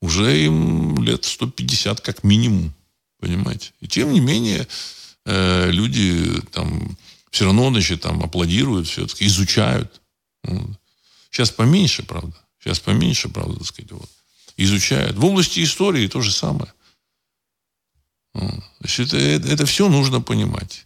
Уже 0.01 0.45
им 0.45 1.03
лет 1.03 1.25
150 1.25 2.01
как 2.01 2.23
минимум. 2.23 2.73
Понимаете? 3.19 3.71
И 3.79 3.87
тем 3.87 4.13
не 4.13 4.19
менее, 4.19 4.67
э, 5.25 5.71
люди 5.71 6.41
там 6.51 6.97
все 7.31 7.45
равно, 7.45 7.69
значит, 7.69 8.01
там 8.01 8.23
аплодируют, 8.23 8.87
все-таки 8.87 9.25
изучают. 9.25 10.01
Сейчас 11.31 11.51
поменьше, 11.51 12.03
правда. 12.03 12.35
Сейчас 12.59 12.79
поменьше, 12.79 13.29
правда, 13.29 13.57
так 13.57 13.67
сказать. 13.67 13.91
Вот. 13.91 14.09
Изучают. 14.57 15.17
В 15.17 15.25
области 15.25 15.63
истории 15.63 16.07
то 16.07 16.21
же 16.21 16.31
самое. 16.31 16.71
Значит, 18.79 19.13
это, 19.13 19.47
это 19.47 19.65
все 19.65 19.89
нужно 19.89 20.21
понимать. 20.21 20.85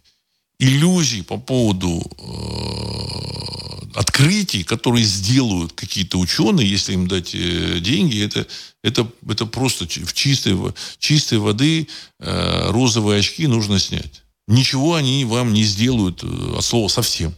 Иллюзий 0.58 1.22
по 1.22 1.38
поводу 1.38 2.02
э, 2.18 3.61
открытий, 3.94 4.64
которые 4.64 5.04
сделают 5.04 5.72
какие-то 5.72 6.18
ученые, 6.18 6.68
если 6.68 6.94
им 6.94 7.08
дать 7.08 7.34
э, 7.34 7.80
деньги, 7.80 8.22
это, 8.22 8.46
это, 8.82 9.10
это 9.28 9.46
просто 9.46 9.86
в 9.86 10.12
чистой, 10.12 10.56
чистой 10.98 11.38
воды 11.38 11.88
э, 12.18 12.70
розовые 12.70 13.20
очки 13.20 13.46
нужно 13.46 13.78
снять. 13.78 14.22
Ничего 14.48 14.94
они 14.94 15.24
вам 15.24 15.52
не 15.52 15.64
сделают 15.64 16.22
э, 16.22 16.54
от 16.56 16.64
слова 16.64 16.88
совсем. 16.88 17.34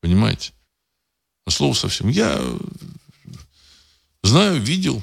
Понимаете? 0.00 0.52
От 1.46 1.54
слова 1.54 1.74
совсем. 1.74 2.08
Я 2.08 2.40
знаю, 4.22 4.60
видел. 4.60 5.02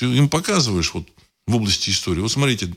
Им 0.00 0.28
показываешь 0.28 0.92
вот 0.94 1.08
в 1.46 1.56
области 1.56 1.90
истории. 1.90 2.20
Вот 2.20 2.32
смотрите, 2.32 2.74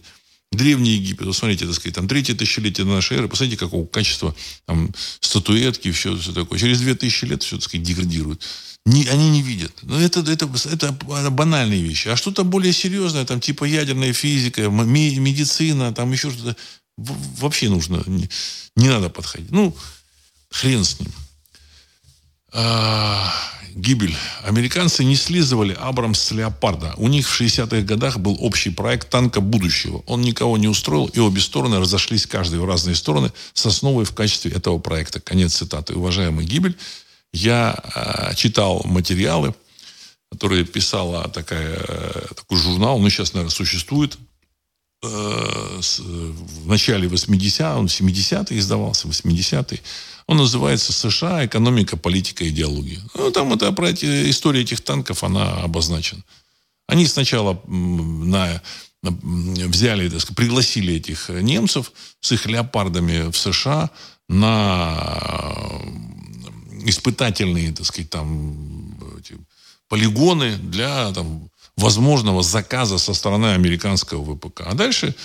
Древний 0.51 0.91
Египет, 0.91 1.27
вот 1.27 1.35
смотрите, 1.35 1.65
так 1.65 1.75
сказать, 1.75 1.95
там 1.95 2.07
третье 2.07 2.33
тысячелетие 2.33 2.85
нашей 2.85 3.17
эры, 3.17 3.27
посмотрите, 3.27 3.57
какого 3.57 3.85
качества 3.85 4.35
там 4.65 4.93
статуэтки, 5.19 5.91
все, 5.91 6.15
все 6.17 6.31
такое. 6.31 6.57
Через 6.57 6.79
две 6.79 6.95
тысячи 6.95 7.25
лет 7.25 7.43
все, 7.43 7.57
так 7.57 7.65
сказать, 7.65 7.85
деградирует. 7.85 8.41
Не, 8.85 9.05
они 9.07 9.29
не 9.29 9.41
видят. 9.41 9.73
Но 9.81 9.99
это, 9.99 10.21
это, 10.21 10.49
это 10.71 10.91
банальные 11.31 11.81
вещи. 11.81 12.07
А 12.07 12.15
что-то 12.15 12.45
более 12.45 12.71
серьезное, 12.71 13.25
там, 13.25 13.41
типа 13.41 13.65
ядерная 13.65 14.13
физика, 14.13 14.69
медицина, 14.69 15.93
там 15.93 16.13
еще 16.13 16.31
что-то, 16.31 16.55
вообще 16.97 17.67
нужно, 17.69 18.01
не, 18.05 18.29
не 18.77 18.87
надо 18.87 19.09
подходить. 19.09 19.51
Ну, 19.51 19.75
хрен 20.49 20.85
с 20.85 20.99
ним. 21.01 21.11
А, 22.53 23.33
гибель. 23.75 24.15
Американцы 24.43 25.03
не 25.03 25.15
слизывали 25.15 25.73
Абрамс 25.79 26.19
с 26.19 26.31
Леопарда. 26.31 26.93
У 26.97 27.07
них 27.07 27.27
в 27.27 27.41
60-х 27.41 27.81
годах 27.81 28.19
был 28.19 28.37
общий 28.39 28.69
проект 28.69 29.09
танка 29.09 29.41
будущего. 29.41 30.03
Он 30.07 30.21
никого 30.21 30.57
не 30.57 30.67
устроил, 30.67 31.07
и 31.07 31.19
обе 31.19 31.41
стороны 31.41 31.79
разошлись 31.79 32.25
каждый 32.25 32.59
в 32.59 32.65
разные 32.65 32.95
стороны 32.95 33.31
с 33.53 33.65
основой 33.65 34.05
в 34.05 34.13
качестве 34.13 34.51
этого 34.51 34.79
проекта. 34.79 35.19
Конец 35.19 35.55
цитаты. 35.55 35.93
Уважаемый 35.93 36.45
Гибель, 36.45 36.77
я 37.33 37.77
э, 37.93 38.35
читал 38.35 38.81
материалы, 38.85 39.53
которые 40.31 40.65
писала 40.65 41.27
такая, 41.29 41.77
э, 41.77 42.25
такой 42.35 42.57
журнал, 42.57 42.99
ну, 42.99 43.09
сейчас, 43.09 43.33
наверное, 43.33 43.53
существует, 43.53 44.17
э, 45.03 45.79
с, 45.81 45.99
в 45.99 46.67
начале 46.67 47.07
80-х, 47.07 47.77
он 47.77 47.87
в 47.87 47.91
70-е 47.91 48.57
издавался, 48.57 49.07
80-е, 49.07 49.81
он 50.27 50.37
называется 50.37 50.91
«США. 50.91 51.45
Экономика, 51.45 51.97
политика, 51.97 52.47
идеология». 52.47 53.01
Ну, 53.15 53.31
там 53.31 53.53
это, 53.53 53.73
история 54.29 54.61
этих 54.61 54.81
танков, 54.81 55.23
она 55.23 55.61
обозначена. 55.63 56.23
Они 56.87 57.07
сначала 57.07 57.61
на, 57.67 58.61
на, 59.03 59.11
взяли, 59.67 60.09
так 60.09 60.21
сказать, 60.21 60.37
пригласили 60.37 60.95
этих 60.95 61.29
немцев 61.29 61.91
с 62.19 62.31
их 62.33 62.45
леопардами 62.45 63.31
в 63.31 63.37
США 63.37 63.89
на 64.27 65.81
испытательные, 66.85 67.71
так 67.71 67.85
сказать, 67.85 68.09
там, 68.09 68.97
эти, 69.19 69.37
полигоны 69.87 70.57
для 70.57 71.11
там, 71.13 71.49
возможного 71.77 72.43
заказа 72.43 72.97
со 72.97 73.13
стороны 73.13 73.47
американского 73.47 74.35
ВПК. 74.35 74.61
А 74.65 74.73
дальше 74.73 75.15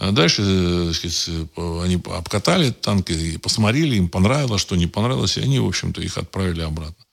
а 0.00 0.12
дальше 0.12 0.42
э, 0.42 0.92
сказать, 0.94 1.28
они 1.56 1.96
обкатали 1.96 2.70
танки, 2.70 3.36
посмотрели, 3.36 3.96
им 3.96 4.08
понравилось, 4.08 4.62
что 4.62 4.74
не 4.74 4.86
понравилось, 4.86 5.36
и 5.36 5.42
они, 5.42 5.58
в 5.58 5.66
общем-то, 5.66 6.00
их 6.00 6.16
отправили 6.16 6.62
обратно. 6.62 7.04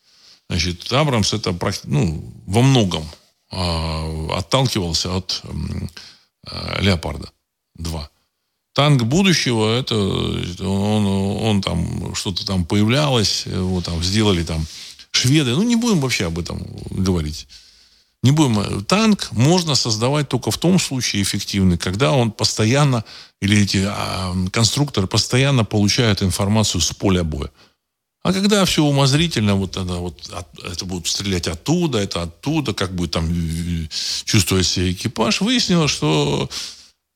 Значит, 0.49 0.89
Абрамс 0.93 1.33
это 1.33 1.53
ну, 1.83 2.33
во 2.45 2.61
многом 2.61 3.03
э, 3.51 4.27
отталкивался 4.31 5.17
от 5.17 5.41
э, 5.43 6.81
Леопарда 6.81 7.29
2. 7.75 8.09
Танк 8.71 9.03
будущего, 9.03 9.77
это 9.77 9.97
он, 9.97 11.05
он 11.05 11.61
там 11.61 12.15
что-то 12.15 12.45
там 12.45 12.63
появлялось, 12.63 13.47
его 13.47 13.81
там 13.81 14.01
сделали 14.01 14.43
там 14.43 14.65
шведы. 15.11 15.51
Ну, 15.55 15.63
не 15.63 15.75
будем 15.75 15.99
вообще 15.99 16.27
об 16.27 16.39
этом 16.39 16.65
говорить. 16.91 17.47
Не 18.23 18.31
будем. 18.31 18.83
Танк 18.85 19.29
можно 19.31 19.75
создавать 19.75 20.27
только 20.27 20.51
в 20.51 20.57
том 20.57 20.79
случае 20.79 21.21
эффективный, 21.21 21.77
когда 21.77 22.11
он 22.11 22.31
постоянно, 22.31 23.03
или 23.41 23.61
эти 23.61 23.85
а, 23.87 24.33
конструкторы 24.51 25.07
постоянно 25.07 25.63
получают 25.63 26.23
информацию 26.23 26.81
с 26.81 26.91
поля 26.93 27.23
боя. 27.23 27.51
А 28.23 28.33
когда 28.33 28.65
все 28.65 28.83
умозрительно, 28.83 29.55
вот 29.55 29.77
это, 29.77 29.93
вот, 29.93 30.29
это 30.69 30.85
будут 30.85 31.07
стрелять 31.07 31.47
оттуда, 31.47 31.99
это 31.99 32.23
оттуда, 32.23 32.73
как 32.73 32.93
будет 32.93 33.11
там 33.11 33.29
чувствовать 34.25 34.67
себя 34.67 34.91
экипаж, 34.91 35.39
выяснилось, 35.39 35.91
что 35.91 36.49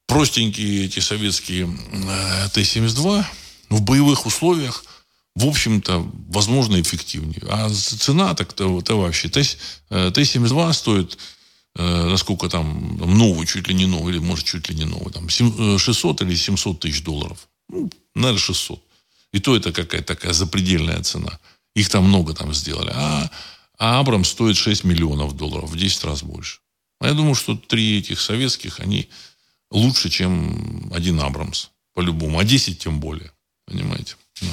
простенькие 0.07 0.85
эти 0.85 0.99
советские 0.99 1.67
э, 1.67 2.49
Т-72 2.53 3.25
в 3.69 3.81
боевых 3.81 4.25
условиях, 4.25 4.85
в 5.35 5.47
общем-то, 5.47 6.11
возможно, 6.27 6.81
эффективнее. 6.81 7.41
А 7.49 7.69
цена 7.69 8.33
так-то 8.33 8.79
это 8.79 8.95
вообще. 8.95 9.29
Т-72 9.29 10.73
стоит, 10.73 11.17
э, 11.75 12.09
насколько 12.09 12.49
там, 12.49 12.97
новый, 12.97 13.47
чуть 13.47 13.67
ли 13.67 13.73
не 13.73 13.85
новый, 13.85 14.13
или 14.13 14.19
может 14.19 14.45
чуть 14.45 14.69
ли 14.69 14.75
не 14.75 14.85
новый, 14.85 15.11
там 15.13 15.29
600 15.29 16.21
или 16.21 16.35
700 16.35 16.79
тысяч 16.79 17.03
долларов. 17.03 17.47
Ну, 17.69 17.89
наверное, 18.13 18.39
600. 18.39 18.83
И 19.31 19.39
то 19.39 19.55
это 19.55 19.71
какая-то 19.71 20.15
такая 20.15 20.33
запредельная 20.33 21.01
цена. 21.01 21.39
Их 21.75 21.87
там 21.89 22.03
много 22.03 22.33
там 22.33 22.53
сделали. 22.53 22.91
А, 22.93 23.29
а 23.77 23.99
Абрам 23.99 24.25
стоит 24.25 24.57
6 24.57 24.83
миллионов 24.83 25.37
долларов, 25.37 25.69
в 25.69 25.77
10 25.77 26.03
раз 26.03 26.23
больше. 26.23 26.59
А 26.99 27.07
я 27.07 27.13
думаю, 27.13 27.35
что 27.35 27.55
три 27.55 27.99
этих 27.99 28.19
советских, 28.19 28.81
они 28.81 29.09
лучше, 29.71 30.09
чем 30.09 30.91
один 30.93 31.21
Абрамс. 31.21 31.69
По-любому. 31.93 32.39
А 32.39 32.43
10 32.43 32.79
тем 32.79 32.99
более. 32.99 33.31
Понимаете? 33.65 34.15
Да. 34.41 34.49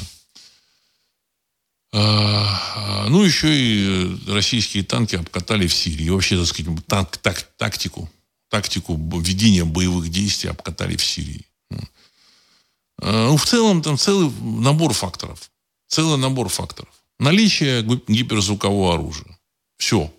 А, 1.93 3.07
ну, 3.09 3.23
еще 3.23 3.49
и 3.49 4.31
российские 4.31 4.85
танки 4.85 5.17
обкатали 5.17 5.67
в 5.67 5.75
Сирии. 5.75 6.11
Вообще, 6.11 6.37
так 6.37 6.47
сказать, 6.47 6.87
танк, 6.87 7.17
так, 7.19 7.43
тактику, 7.57 8.11
тактику 8.51 8.97
ведения 9.21 9.65
боевых 9.65 10.11
действий 10.11 10.51
обкатали 10.51 10.97
в 10.97 11.05
Сирии. 11.05 11.47
Э, 13.01 13.29
ну, 13.29 13.37
в 13.37 13.47
целом 13.47 13.83
там 13.83 13.97
целый 13.97 14.31
набор 14.41 14.93
факторов. 14.93 15.51
Целый 15.87 16.19
набор 16.19 16.49
факторов. 16.49 16.93
Наличие 17.19 17.83
гиперзвукового 17.83 18.95
оружия. 18.95 19.39
Все. 19.79 20.13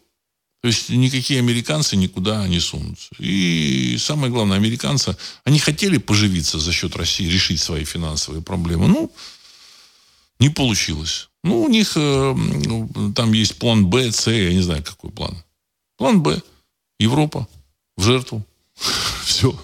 То 0.61 0.67
есть 0.67 0.89
никакие 0.89 1.39
американцы 1.39 1.95
никуда 1.95 2.45
не 2.47 2.59
сунутся. 2.59 3.09
И 3.17 3.97
самое 3.97 4.31
главное, 4.31 4.57
американцы, 4.57 5.15
они 5.45 5.59
хотели 5.59 5.97
поживиться 5.97 6.59
за 6.59 6.73
счет 6.73 6.95
России, 6.97 7.29
решить 7.29 7.61
свои 7.61 7.85
финансовые 7.85 8.41
проблемы. 8.41 8.87
Ну, 8.87 9.11
не 10.39 10.49
получилось. 10.49 11.29
Ну, 11.43 11.63
у 11.63 11.69
них 11.69 11.93
э, 11.95 12.35
там 13.15 13.33
есть 13.33 13.57
план 13.59 13.85
Б, 13.87 14.11
С, 14.11 14.29
я 14.31 14.53
не 14.53 14.61
знаю, 14.61 14.83
какой 14.83 15.11
план. 15.11 15.35
План 15.97 16.21
Б. 16.21 16.41
Европа 16.99 17.47
в 17.97 18.03
жертву. 18.03 18.45
Все. 19.23 19.57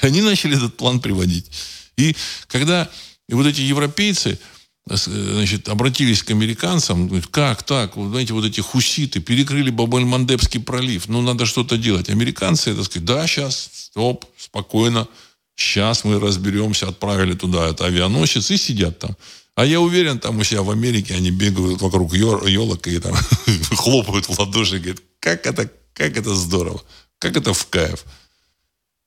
Они 0.00 0.22
начали 0.22 0.56
этот 0.56 0.76
план 0.76 1.00
приводить. 1.00 1.50
И 1.96 2.14
когда 2.48 2.88
вот 3.28 3.46
эти 3.46 3.60
европейцы 3.60 4.38
значит, 4.86 5.68
обратились 5.68 6.22
к 6.22 6.30
американцам, 6.30 7.08
говорят, 7.08 7.26
как 7.28 7.62
так, 7.64 7.96
вот, 7.96 8.10
знаете, 8.10 8.32
вот 8.34 8.44
эти 8.44 8.60
хуситы 8.60 9.20
перекрыли 9.20 9.70
Бабель-Мандебский 9.70 10.60
пролив, 10.60 11.08
ну, 11.08 11.22
надо 11.22 11.44
что-то 11.44 11.76
делать. 11.76 12.08
Американцы, 12.08 12.70
это 12.70 12.84
сказать, 12.84 13.04
да, 13.04 13.26
сейчас, 13.26 13.68
стоп, 13.72 14.24
спокойно, 14.36 15.08
сейчас 15.56 16.04
мы 16.04 16.20
разберемся, 16.20 16.88
отправили 16.88 17.34
туда 17.34 17.68
это 17.68 17.86
авианосец 17.86 18.50
и 18.50 18.56
сидят 18.56 18.98
там. 19.00 19.16
А 19.56 19.64
я 19.64 19.80
уверен, 19.80 20.18
там 20.18 20.38
у 20.38 20.44
себя 20.44 20.62
в 20.62 20.70
Америке 20.70 21.14
они 21.14 21.30
бегают 21.30 21.80
вокруг 21.80 22.12
елок 22.14 22.86
и 22.86 22.98
там 22.98 23.14
хлопают 23.72 24.26
в 24.28 24.38
ладоши 24.38 24.76
и 24.76 24.80
говорят, 24.80 25.02
как 25.18 25.46
это, 25.46 25.70
как 25.94 26.16
это 26.18 26.34
здорово, 26.34 26.84
как 27.18 27.38
это 27.38 27.54
в 27.54 27.66
кайф. 27.68 28.04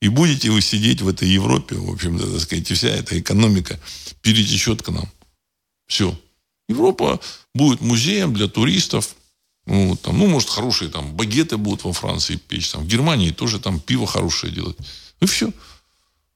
И 0.02 0.08
будете 0.08 0.50
вы 0.50 0.62
сидеть 0.62 1.02
в 1.02 1.08
этой 1.08 1.30
Европе, 1.30 1.76
в 1.76 1.92
общем-то, 1.92 2.32
так 2.32 2.42
сказать, 2.42 2.72
вся 2.72 2.90
эта 2.90 3.20
экономика 3.20 3.80
перетечет 4.24 4.82
к 4.82 4.90
нам. 4.90 5.08
Все. 5.86 6.20
Европа 6.68 7.20
будет 7.54 7.82
музеем 7.82 8.34
для 8.34 8.48
туристов. 8.48 9.16
Ну, 9.68 9.96
там, 9.98 10.18
ну, 10.18 10.26
может, 10.26 10.50
хорошие 10.50 10.90
там 10.90 11.14
багеты 11.16 11.58
будут 11.58 11.84
во 11.84 11.94
Франции 11.94 12.38
печь. 12.38 12.72
Там, 12.72 12.86
в 12.86 12.88
Германии 12.88 13.30
тоже 13.30 13.60
там 13.60 13.80
пиво 13.80 14.08
хорошее 14.08 14.52
делать. 14.52 14.78
И 15.22 15.28
все. 15.28 15.52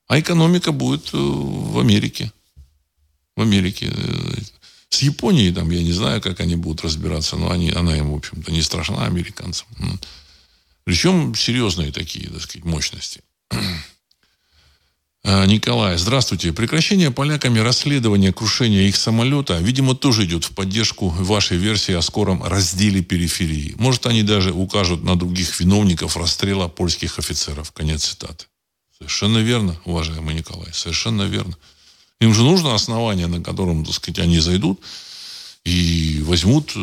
А 0.08 0.20
экономика 0.20 0.72
будет 0.72 1.12
э, 1.14 1.18
в 1.18 1.80
Америке. 1.80 2.32
В 3.36 3.42
Америке. 3.42 3.92
С 4.90 5.02
Японией, 5.02 5.54
там, 5.54 5.72
я 5.72 5.82
не 5.82 5.92
знаю, 5.92 6.22
как 6.22 6.40
они 6.40 6.56
будут 6.56 6.84
разбираться, 6.84 7.36
но 7.36 7.50
они, 7.50 7.72
она 7.72 7.98
им, 7.98 8.12
в 8.12 8.16
общем-то, 8.16 8.52
не 8.52 8.62
страшна 8.62 9.06
американцам. 9.06 9.68
Причем 10.84 11.34
серьезные 11.34 11.92
такие, 11.92 12.30
так 12.30 12.42
сказать, 12.42 12.66
мощности. 12.66 13.22
А, 15.26 15.46
Николай, 15.46 15.98
здравствуйте. 15.98 16.52
Прекращение 16.52 17.10
поляками 17.10 17.60
расследования 17.60 18.34
крушения 18.34 18.90
их 18.90 18.98
самолета, 18.98 19.58
видимо, 19.58 19.96
тоже 19.96 20.26
идет 20.26 20.44
в 20.44 20.52
поддержку 20.52 21.08
вашей 21.08 21.56
версии 21.56 21.94
о 21.94 22.02
скором 22.02 22.44
разделе 22.44 23.02
периферии. 23.02 23.74
Может, 23.78 24.06
они 24.06 24.24
даже 24.24 24.52
укажут 24.52 25.02
на 25.02 25.16
других 25.16 25.62
виновников 25.62 26.18
расстрела 26.18 26.68
польских 26.68 27.20
офицеров. 27.20 27.72
Конец 27.72 28.04
цитаты. 28.04 28.48
Совершенно 28.98 29.38
верно, 29.38 29.80
уважаемый 29.86 30.36
Николай, 30.36 30.74
совершенно 30.74 31.24
верно. 31.24 31.56
Им 32.24 32.34
же 32.34 32.44
нужно 32.44 32.74
основание, 32.74 33.28
на 33.28 33.42
котором, 33.42 33.84
так 33.84 33.94
сказать, 33.94 34.20
они 34.20 34.40
зайдут 34.40 34.80
и 35.66 36.22
возьмут 36.26 36.72
э, 36.74 36.80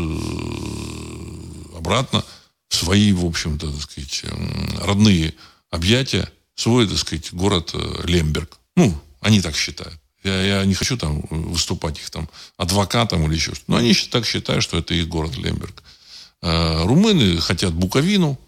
обратно 1.79 2.23
свои, 2.69 3.13
в 3.13 3.25
общем-то, 3.25 3.73
так 3.73 3.81
сказать, 3.81 4.25
родные 4.83 5.33
объятия 5.71 6.31
свой, 6.57 6.87
так 6.87 6.99
сказать, 6.99 7.33
город 7.33 7.71
э, 7.73 8.03
Лемберг. 8.05 8.59
Ну, 8.77 8.95
они 9.23 9.41
так 9.41 9.57
считают. 9.57 9.99
Я, 10.23 10.43
я 10.43 10.65
не 10.67 10.75
хочу 10.75 10.99
там 10.99 11.23
выступать 11.31 11.99
их 11.99 12.11
там 12.11 12.29
адвокатом 12.59 13.25
или 13.25 13.35
еще 13.35 13.55
что-то. 13.55 13.71
Но 13.71 13.79
они 13.79 13.95
так 13.95 14.27
считают, 14.27 14.63
что 14.63 14.77
это 14.77 14.93
их 14.93 15.09
город 15.09 15.39
Лемберг. 15.39 15.83
Румыны 16.43 17.41
хотят 17.41 17.73
Буковину. 17.73 18.39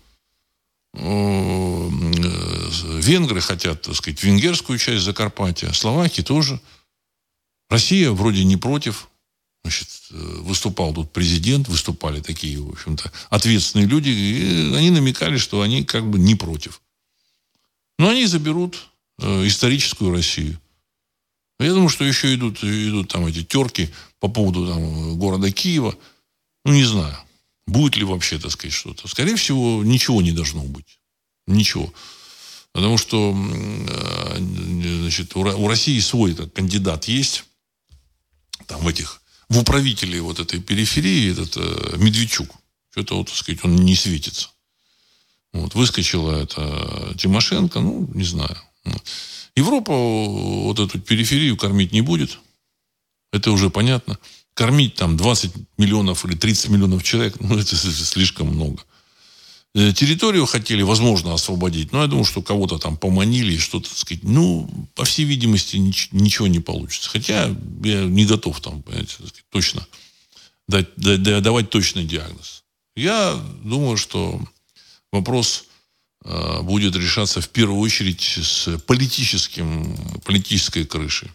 Венгры 3.00 3.40
хотят, 3.40 3.80
так 3.80 3.94
сказать, 3.94 4.22
венгерскую 4.22 4.78
часть 4.78 5.04
Закарпатья. 5.04 5.72
Словаки 5.72 6.22
тоже. 6.22 6.60
Россия 7.72 8.10
вроде 8.10 8.44
не 8.44 8.58
против. 8.58 9.08
Значит, 9.64 9.88
э, 10.10 10.14
выступал 10.42 10.92
тут 10.92 11.10
президент, 11.10 11.68
выступали 11.68 12.20
такие, 12.20 12.60
в 12.60 12.70
общем-то, 12.70 13.10
ответственные 13.30 13.86
люди, 13.86 14.10
и 14.10 14.74
они 14.74 14.90
намекали, 14.90 15.38
что 15.38 15.62
они 15.62 15.82
как 15.82 16.08
бы 16.08 16.18
не 16.18 16.34
против. 16.34 16.82
Но 17.98 18.10
они 18.10 18.26
заберут 18.26 18.88
э, 19.20 19.46
историческую 19.46 20.10
Россию. 20.10 20.60
Я 21.60 21.72
думаю, 21.72 21.88
что 21.88 22.04
еще 22.04 22.34
идут, 22.34 22.62
идут 22.62 23.08
там 23.08 23.24
эти 23.26 23.42
терки 23.42 23.88
по 24.20 24.28
поводу 24.28 24.66
там, 24.66 25.18
города 25.18 25.50
Киева. 25.50 25.96
Ну, 26.66 26.72
не 26.74 26.84
знаю, 26.84 27.16
будет 27.66 27.96
ли 27.96 28.04
вообще, 28.04 28.38
так 28.38 28.50
сказать, 28.50 28.74
что-то. 28.74 29.08
Скорее 29.08 29.36
всего, 29.36 29.82
ничего 29.82 30.20
не 30.20 30.32
должно 30.32 30.62
быть. 30.64 30.98
Ничего. 31.46 31.90
Потому 32.72 32.98
что 32.98 33.34
э, 33.34 34.36
значит, 34.38 35.34
у 35.36 35.68
России 35.68 36.00
свой 36.00 36.32
этот 36.32 36.52
кандидат 36.52 37.04
есть. 37.04 37.44
Там 38.66 38.82
в 38.82 38.88
этих, 38.88 39.20
в 39.48 39.58
управителе 39.58 40.20
вот 40.20 40.40
этой 40.40 40.60
периферии, 40.60 41.32
этот 41.32 41.56
э, 41.56 41.96
Медведчук. 41.96 42.50
Что-то, 42.90 43.16
вот, 43.16 43.28
так 43.28 43.36
сказать, 43.36 43.64
он 43.64 43.76
не 43.76 43.94
светится. 43.96 44.48
Вот, 45.52 45.74
выскочила 45.74 46.32
это 46.32 47.14
Тимошенко, 47.18 47.80
ну, 47.80 48.08
не 48.14 48.24
знаю. 48.24 48.56
Европа 49.54 49.92
вот 49.92 50.78
эту 50.78 50.98
периферию 50.98 51.56
кормить 51.56 51.92
не 51.92 52.00
будет. 52.00 52.38
Это 53.32 53.50
уже 53.50 53.70
понятно. 53.70 54.18
Кормить 54.54 54.94
там 54.94 55.16
20 55.16 55.52
миллионов 55.78 56.24
или 56.24 56.34
30 56.36 56.70
миллионов 56.70 57.02
человек, 57.02 57.36
ну, 57.40 57.58
это 57.58 57.76
слишком 57.76 58.48
много. 58.48 58.82
Э, 59.74 59.92
территорию 59.92 60.44
хотели, 60.44 60.82
возможно, 60.82 61.32
освободить, 61.32 61.92
но 61.92 62.02
я 62.02 62.06
думаю, 62.06 62.24
что 62.24 62.42
кого-то 62.42 62.78
там 62.78 62.98
поманили 62.98 63.54
и 63.54 63.58
что-то, 63.58 63.88
сказать, 63.94 64.22
ну, 64.22 64.68
по 64.94 65.04
всей 65.04 65.24
видимости, 65.24 65.76
ничего 65.76 66.46
не 66.46 66.60
получится. 66.60 67.08
Хотя 67.08 67.54
я 67.82 68.04
не 68.04 68.26
готов 68.26 68.60
там, 68.60 68.82
понимаете, 68.82 69.14
сказать, 69.14 69.44
точно 69.50 69.86
дать, 70.68 70.94
давать 70.96 71.70
точный 71.70 72.04
диагноз. 72.04 72.64
Я 72.94 73.40
думаю, 73.64 73.96
что 73.96 74.40
вопрос 75.10 75.64
э, 76.24 76.62
будет 76.62 76.94
решаться 76.94 77.40
в 77.40 77.48
первую 77.48 77.80
очередь 77.80 78.20
с 78.20 78.78
политическим, 78.86 79.96
политической 80.24 80.84
крышей. 80.84 81.30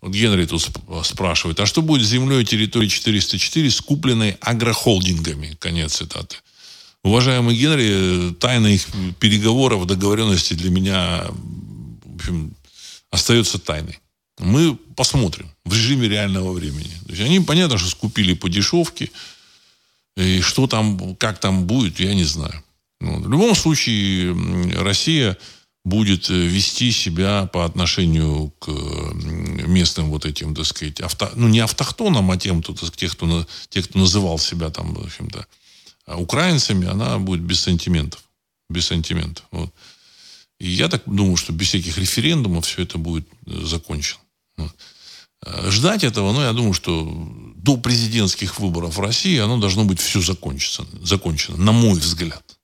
Вот 0.00 0.12
Генри 0.12 0.46
тут 0.46 0.64
спрашивает, 1.04 1.58
а 1.58 1.66
что 1.66 1.82
будет 1.82 2.06
с 2.06 2.10
землей 2.10 2.44
территории 2.44 2.86
404, 2.86 3.68
скупленной 3.72 4.36
агрохолдингами? 4.40 5.56
Конец 5.58 5.96
цитаты. 5.96 6.36
Уважаемый 7.04 7.56
Генри, 7.56 8.34
тайна 8.34 8.66
их 8.66 8.86
переговоров, 9.20 9.86
договоренности 9.86 10.54
для 10.54 10.70
меня 10.70 11.26
в 12.04 12.14
общем, 12.16 12.54
остается 13.10 13.58
тайной. 13.58 13.98
Мы 14.38 14.76
посмотрим 14.96 15.50
в 15.64 15.72
режиме 15.72 16.08
реального 16.08 16.52
времени. 16.52 16.92
То 17.06 17.10
есть 17.10 17.22
они, 17.22 17.40
понятно, 17.40 17.78
что 17.78 17.88
скупили 17.88 18.34
по 18.34 18.48
дешевке. 18.48 19.10
И 20.16 20.40
что 20.40 20.66
там, 20.66 21.16
как 21.16 21.38
там 21.38 21.66
будет, 21.66 22.00
я 22.00 22.14
не 22.14 22.24
знаю. 22.24 22.64
Ну, 23.00 23.20
в 23.20 23.30
любом 23.30 23.54
случае, 23.54 24.34
Россия 24.82 25.38
будет 25.84 26.28
вести 26.28 26.90
себя 26.90 27.46
по 27.46 27.64
отношению 27.64 28.52
к 28.58 28.68
местным 28.68 30.10
вот 30.10 30.26
этим, 30.26 30.54
так 30.54 30.66
сказать, 30.66 31.00
авто, 31.00 31.30
ну, 31.34 31.48
не 31.48 31.60
автохтонам, 31.60 32.30
а 32.30 32.36
тем, 32.36 32.62
кто, 32.62 32.74
так, 32.74 32.96
тех, 32.96 33.12
кто, 33.12 33.46
тех, 33.70 33.88
кто 33.88 33.98
называл 34.00 34.38
себя 34.38 34.70
там, 34.70 34.94
в 34.94 35.04
общем-то, 35.04 35.46
украинцами, 36.16 36.88
она 36.88 37.18
будет 37.18 37.40
без 37.40 37.60
сантиментов. 37.60 38.22
Без 38.68 38.86
сантиментов. 38.86 39.44
Вот. 39.50 39.72
И 40.58 40.68
я 40.68 40.88
так 40.88 41.02
думаю, 41.06 41.36
что 41.36 41.52
без 41.52 41.68
всяких 41.68 41.98
референдумов 41.98 42.66
все 42.66 42.82
это 42.82 42.98
будет 42.98 43.28
закончено. 43.46 44.20
Вот. 44.56 44.74
Ждать 45.68 46.04
этого, 46.04 46.32
ну, 46.32 46.40
я 46.42 46.52
думаю, 46.52 46.74
что 46.74 47.06
до 47.56 47.76
президентских 47.76 48.58
выборов 48.58 48.96
в 48.96 49.00
России 49.00 49.38
оно 49.38 49.58
должно 49.58 49.84
быть 49.84 50.00
все 50.00 50.20
закончено, 50.20 50.86
закончено, 51.02 51.56
на 51.56 51.72
мой 51.72 51.98
взгляд. 51.98 52.58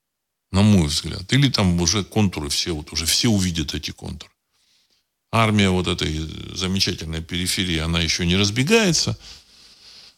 На 0.50 0.62
мой 0.62 0.88
взгляд. 0.88 1.32
Или 1.32 1.48
там 1.50 1.80
уже 1.80 2.04
контуры 2.04 2.48
все, 2.48 2.72
вот 2.72 2.92
уже 2.92 3.06
все 3.06 3.28
увидят 3.28 3.74
эти 3.74 3.92
контуры. 3.92 4.30
Армия 5.32 5.70
вот 5.70 5.86
этой 5.86 6.16
замечательной 6.54 7.22
периферии, 7.22 7.78
она 7.78 8.00
еще 8.00 8.26
не 8.26 8.36
разбегается. 8.36 9.16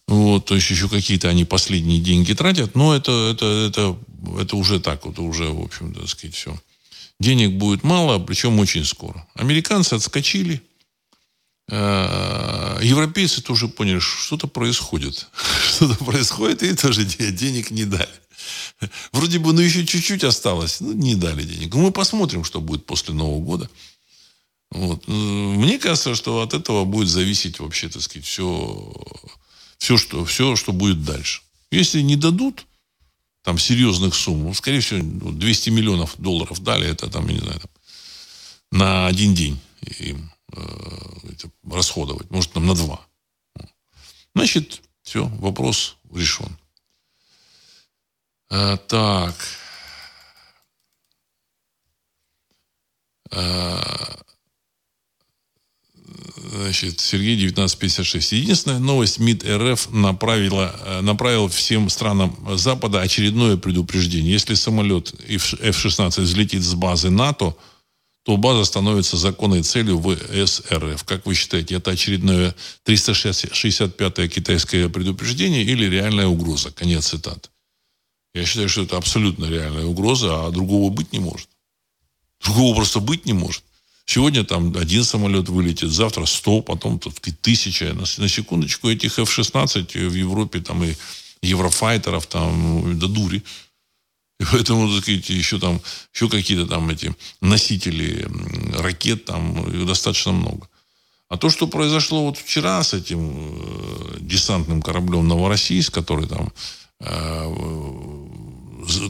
Вот, 0.09 0.45
то 0.45 0.55
есть 0.55 0.71
еще 0.71 0.89
какие-то 0.89 1.29
они 1.29 1.45
последние 1.45 2.01
деньги 2.01 2.33
тратят, 2.33 2.75
но 2.77 2.95
это, 2.95 3.31
это, 3.33 3.47
это, 3.69 3.99
это 4.41 4.57
уже 4.57 4.79
так, 4.79 5.05
вот 5.05 5.19
уже, 5.19 5.49
в 5.51 5.61
общем, 5.61 5.93
так 5.93 6.09
сказать, 6.09 6.35
все. 6.35 6.59
Денег 7.19 7.53
будет 7.55 7.83
мало, 7.83 8.19
причем 8.19 8.59
очень 8.61 8.85
скоро. 8.85 9.27
Американцы 9.35 9.95
отскочили, 9.95 10.63
Э, 11.69 12.79
европейцы 12.81 13.43
тоже 13.43 13.69
поняли, 13.69 13.99
что 13.99 14.17
что-то 14.19 14.47
происходит. 14.47 15.29
Что-то 15.77 16.05
происходит, 16.05 16.63
и 16.63 16.75
тоже 16.75 17.05
денег 17.05 17.71
не 17.71 17.85
дали. 17.85 18.09
Вроде 19.13 19.39
бы, 19.39 19.53
ну, 19.53 19.61
еще 19.61 19.85
чуть-чуть 19.85 20.25
осталось. 20.25 20.81
Ну, 20.81 20.93
не 20.93 21.15
дали 21.15 21.43
денег. 21.43 21.75
Мы 21.75 21.91
посмотрим, 21.91 22.45
что 22.45 22.61
будет 22.61 22.87
после 22.87 23.15
Нового 23.15 23.41
года. 23.41 23.71
Вот. 24.71 25.07
Мне 25.09 25.79
кажется, 25.79 26.15
что 26.15 26.41
от 26.41 26.55
этого 26.55 26.85
будет 26.85 27.09
зависеть 27.09 27.59
вообще, 27.59 27.89
так 27.89 28.03
сказать, 28.03 28.27
все, 28.27 28.93
все, 29.79 29.97
что, 29.97 30.25
все, 30.25 30.57
что 30.57 30.73
будет 30.73 31.05
дальше. 31.05 31.43
Если 31.71 32.01
не 32.01 32.17
дадут 32.17 32.67
там 33.43 33.59
серьезных 33.59 34.15
сумм, 34.15 34.45
ну, 34.45 34.55
скорее 34.55 34.81
всего, 34.81 35.01
200 35.31 35.71
миллионов 35.71 36.15
долларов 36.19 36.61
дали, 36.63 36.89
это 36.89 37.09
там, 37.09 37.27
я 37.29 37.35
не 37.35 37.41
знаю, 37.41 37.61
там, 37.61 37.71
на 38.73 39.07
один 39.07 39.35
день 39.35 39.59
им 39.99 40.31
Э, 40.53 41.39
расходовать. 41.71 42.31
Может, 42.31 42.53
там 42.53 42.67
на 42.67 42.75
два. 42.75 43.07
Значит, 44.35 44.83
все, 45.03 45.27
вопрос 45.27 45.97
решен. 46.13 46.57
А, 48.49 48.77
так. 48.77 49.35
А, 53.31 54.21
значит, 56.53 57.01
Сергей 57.01 57.35
1956. 57.35 58.33
Единственная 58.33 58.79
новость 58.79 59.19
МИД 59.19 59.45
РФ 59.45 59.91
направила, 59.93 61.01
направил 61.03 61.49
всем 61.49 61.89
странам 61.89 62.37
Запада 62.57 63.01
очередное 63.01 63.57
предупреждение. 63.57 64.33
Если 64.33 64.55
самолет 64.55 65.15
F-16 65.29 66.21
взлетит 66.21 66.63
с 66.63 66.75
базы 66.75 67.11
НАТО, 67.11 67.55
то 68.25 68.37
база 68.37 68.65
становится 68.65 69.17
законной 69.17 69.63
целью 69.63 70.01
ВСРФ. 70.01 71.05
Как 71.05 71.27
вы 71.27 71.35
считаете, 71.35 71.77
это 71.77 71.93
очередное 71.93 72.57
365-е 72.85 74.29
китайское 74.29 74.89
предупреждение 74.89 75.63
или 75.63 75.87
реальная 75.87 76.27
угроза? 76.27 76.73
Конец 76.73 77.07
цитат. 77.07 77.51
Я 78.35 78.45
считаю, 78.45 78.69
что 78.69 78.83
это 78.83 78.97
абсолютно 78.97 79.47
реальная 79.47 79.87
угроза, 79.87 80.45
а 80.45 80.51
другого 80.51 80.91
быть 80.91 81.13
не 81.13 81.21
может. 81.21 81.49
Другого 82.43 82.75
просто 82.75 82.99
быть 82.99 83.27
не 83.27 83.33
может. 83.33 83.63
Сегодня 84.07 84.45
там 84.45 84.75
один 84.77 85.03
самолет 85.03 85.49
вылетит, 85.49 85.91
завтра 85.91 86.27
сто, 86.27 86.63
потом 86.63 87.01
тут 87.01 87.21
тысяча. 87.43 87.93
На, 87.93 88.05
на 88.19 88.29
секундочку 88.29 88.89
этих 88.89 89.19
F-16 89.19 90.09
в 90.09 90.15
Европе 90.15 90.61
там 90.61 90.85
и 90.85 90.95
еврофайтеров 91.43 92.27
там 92.27 92.99
до 92.99 93.09
дури. 93.09 93.43
И 94.39 94.45
поэтому, 94.45 94.89
так 94.93 95.03
сказать, 95.03 95.29
еще 95.29 95.59
там, 95.59 95.81
еще 96.15 96.29
какие-то 96.29 96.67
там 96.67 96.89
эти 96.89 97.15
носители 97.41 98.29
ракет 98.79 99.25
там 99.25 99.87
достаточно 99.87 100.33
много. 100.33 100.69
А 101.29 101.37
то, 101.37 101.51
что 101.51 101.67
произошло 101.67 102.27
вот 102.27 102.39
вчера 102.39 102.83
с 102.85 102.95
этим 102.95 103.59
э, 103.59 104.19
десантным 104.21 104.81
кораблем 104.81 105.27
«Новороссийск», 105.27 105.93
который 105.93 106.29
там, 106.29 106.53
э, 107.01 107.53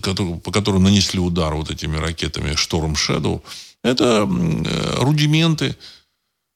который, 0.01 0.39
по 0.39 0.51
которому 0.51 0.85
нанесли 0.85 1.21
удар 1.21 1.55
вот 1.55 1.71
этими 1.71 1.99
ракетами 1.99 2.55
«Шторм 2.55 2.97
Шэдоу», 2.97 3.43
это 3.87 4.29
э, 4.29 5.03
рудименты 5.03 5.77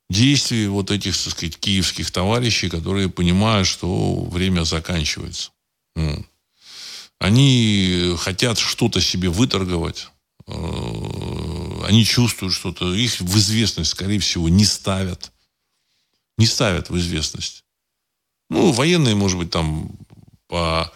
действий 0.08 0.66
вот 0.66 0.90
этих, 0.90 1.16
так 1.16 1.32
сказать, 1.32 1.58
киевских 1.58 2.10
товарищей, 2.10 2.68
которые 2.68 3.08
понимают, 3.08 3.68
что 3.68 4.24
время 4.24 4.64
заканчивается. 4.64 5.52
Они 7.18 8.14
хотят 8.18 8.58
что-то 8.58 9.00
себе 9.00 9.28
выторговать. 9.28 10.08
Э, 10.46 11.84
они 11.86 12.04
чувствуют 12.04 12.54
что-то. 12.54 12.92
Их 12.94 13.20
в 13.20 13.36
известность, 13.36 13.90
скорее 13.90 14.18
всего, 14.18 14.48
не 14.48 14.64
ставят. 14.64 15.32
Не 16.38 16.46
ставят 16.46 16.90
в 16.90 16.96
известность. 16.98 17.64
Ну, 18.48 18.72
военные, 18.72 19.14
может 19.14 19.38
быть, 19.38 19.50
там 19.50 19.90
по, 20.48 20.92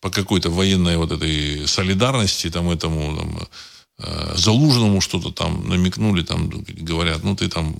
по 0.00 0.10
какой-то 0.10 0.48
военной 0.48 0.96
вот 0.96 1.12
этой 1.12 1.66
солидарности, 1.66 2.50
там, 2.50 2.70
этому, 2.70 3.16
там, 3.16 3.48
э, 3.98 4.34
Залужному 4.36 5.00
что-то 5.00 5.30
там 5.30 5.68
намекнули, 5.68 6.22
там, 6.22 6.50
говорят, 6.50 7.22
ну, 7.22 7.36
ты 7.36 7.48
там 7.48 7.76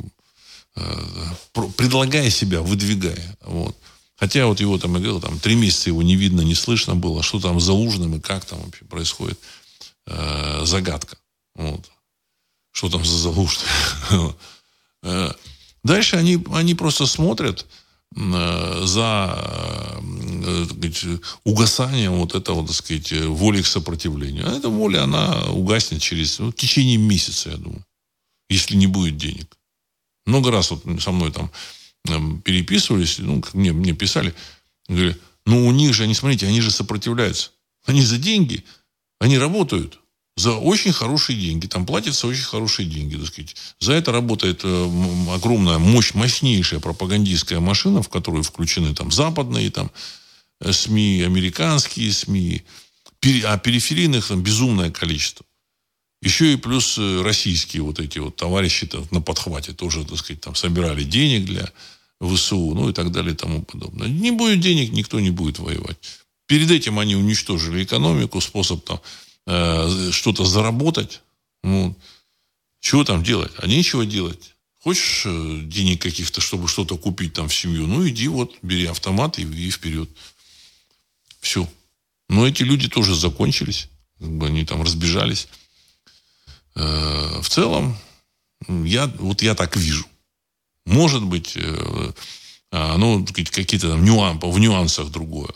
э, 0.76 1.62
предлагай 1.76 2.30
себя, 2.30 2.60
выдвигай. 2.62 3.18
Вот. 3.42 3.76
Хотя 4.16 4.46
вот 4.46 4.60
его 4.60 4.78
там, 4.78 4.94
я 4.94 5.00
говорил, 5.00 5.20
там 5.20 5.38
три 5.38 5.56
месяца 5.56 5.90
его 5.90 6.02
не 6.02 6.16
видно, 6.16 6.42
не 6.42 6.54
слышно 6.54 6.94
было, 6.94 7.22
что 7.22 7.40
там 7.40 7.60
за 7.60 7.72
ужином 7.72 8.16
и 8.16 8.20
как 8.20 8.44
там 8.44 8.60
вообще 8.60 8.84
происходит. 8.84 9.38
Э, 10.06 10.62
загадка. 10.64 11.16
Вот. 11.54 11.90
Что 12.72 12.90
там 12.90 13.04
за 13.04 13.16
залужный. 13.16 13.68
Э, 15.06 15.30
дальше 15.82 16.16
они, 16.16 16.42
они 16.50 16.74
просто 16.74 17.04
смотрят 17.04 17.66
э, 18.16 18.82
за 18.86 20.00
э, 20.44 20.66
сказать, 20.66 21.20
угасанием 21.44 22.12
вот 22.12 22.34
этого, 22.34 22.66
так 22.66 22.76
сказать, 22.76 23.12
воли 23.12 23.62
к 23.62 23.66
сопротивлению. 23.66 24.48
А 24.48 24.56
эта 24.56 24.68
воля, 24.68 25.04
она 25.04 25.44
угаснет 25.50 26.02
через 26.02 26.38
ну, 26.38 26.50
в 26.50 26.54
течение 26.54 26.96
месяца, 26.96 27.50
я 27.50 27.56
думаю, 27.56 27.84
если 28.48 28.76
не 28.76 28.86
будет 28.86 29.16
денег. 29.16 29.56
Много 30.26 30.50
раз 30.50 30.70
вот 30.70 30.84
со 31.02 31.10
мной 31.10 31.32
там 31.32 31.50
переписывались, 32.42 33.18
ну, 33.18 33.42
мне, 33.54 33.72
мне 33.72 33.92
писали, 33.92 34.34
говорили, 34.88 35.18
ну, 35.46 35.66
у 35.66 35.72
них 35.72 35.94
же, 35.94 36.04
они, 36.04 36.14
смотрите, 36.14 36.46
они 36.46 36.60
же 36.60 36.70
сопротивляются. 36.70 37.50
Они 37.86 38.02
за 38.02 38.18
деньги, 38.18 38.64
они 39.18 39.38
работают 39.38 40.00
за 40.36 40.52
очень 40.52 40.92
хорошие 40.92 41.38
деньги. 41.38 41.66
Там 41.66 41.86
платятся 41.86 42.26
очень 42.26 42.42
хорошие 42.42 42.88
деньги, 42.88 43.16
так 43.16 43.26
сказать. 43.26 43.56
За 43.78 43.92
это 43.92 44.12
работает 44.12 44.60
э, 44.64 44.90
огромная, 45.32 45.78
мощь, 45.78 46.14
мощнейшая 46.14 46.80
пропагандистская 46.80 47.60
машина, 47.60 48.02
в 48.02 48.08
которую 48.08 48.42
включены 48.42 48.94
там 48.94 49.12
западные 49.12 49.70
там, 49.70 49.86
э, 49.86 49.90
СМИ, 50.62 51.22
американские 51.22 52.12
СМИ, 52.12 52.62
а 53.44 53.58
периферийных 53.58 54.28
там 54.28 54.42
безумное 54.42 54.90
количество. 54.90 55.44
Еще 56.22 56.54
и 56.54 56.56
плюс 56.56 56.96
э, 56.98 57.22
российские 57.22 57.82
вот 57.82 58.00
эти 58.00 58.18
вот 58.18 58.36
товарищи 58.36 58.88
на 59.10 59.20
подхвате 59.20 59.72
тоже, 59.72 60.04
так 60.04 60.18
сказать, 60.18 60.40
там 60.40 60.54
собирали 60.54 61.02
денег 61.04 61.44
для 61.44 61.70
ВСУ, 62.20 62.74
ну 62.74 62.88
и 62.88 62.92
так 62.92 63.12
далее 63.12 63.34
и 63.34 63.36
тому 63.36 63.62
подобное. 63.62 64.08
Не 64.08 64.30
будет 64.30 64.60
денег, 64.60 64.92
никто 64.92 65.20
не 65.20 65.30
будет 65.30 65.58
воевать. 65.58 65.98
Перед 66.46 66.70
этим 66.70 66.98
они 66.98 67.14
уничтожили 67.14 67.84
экономику, 67.84 68.40
способ 68.40 68.84
там 68.84 69.00
э, 69.46 70.10
что-то 70.12 70.44
заработать. 70.44 71.20
Ну, 71.62 71.94
чего 72.80 73.04
там 73.04 73.22
делать? 73.22 73.52
А 73.58 73.66
нечего 73.66 74.06
делать. 74.06 74.54
Хочешь 74.82 75.24
э, 75.26 75.60
денег 75.64 76.02
каких-то, 76.02 76.40
чтобы 76.40 76.68
что-то 76.68 76.96
купить 76.96 77.32
там 77.32 77.48
в 77.48 77.54
семью? 77.54 77.86
Ну, 77.86 78.06
иди 78.08 78.28
вот, 78.28 78.54
бери 78.62 78.86
автомат 78.86 79.38
и, 79.38 79.42
и 79.42 79.70
вперед. 79.70 80.08
Все. 81.44 81.68
Но 82.30 82.46
эти 82.46 82.62
люди 82.62 82.88
тоже 82.88 83.14
закончились. 83.14 83.88
Они 84.18 84.64
там 84.64 84.82
разбежались. 84.82 85.48
Э, 86.74 87.40
в 87.42 87.48
целом, 87.50 87.96
я, 88.66 89.06
вот 89.18 89.42
я 89.42 89.54
так 89.54 89.76
вижу. 89.76 90.06
Может 90.86 91.22
быть, 91.22 91.52
э, 91.56 92.12
а, 92.72 92.96
ну, 92.96 93.24
какие-то 93.26 93.90
там 93.90 94.04
нюансы, 94.04 94.46
в 94.46 94.58
нюансах 94.58 95.10
другое. 95.10 95.52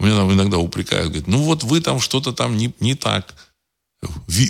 Меня 0.00 0.16
там 0.16 0.32
иногда 0.32 0.58
упрекают, 0.58 1.08
говорят, 1.08 1.28
ну 1.28 1.42
вот 1.42 1.64
вы 1.64 1.80
там 1.80 2.00
что-то 2.00 2.32
там 2.32 2.56
не, 2.56 2.72
не 2.80 2.94
так 2.94 3.34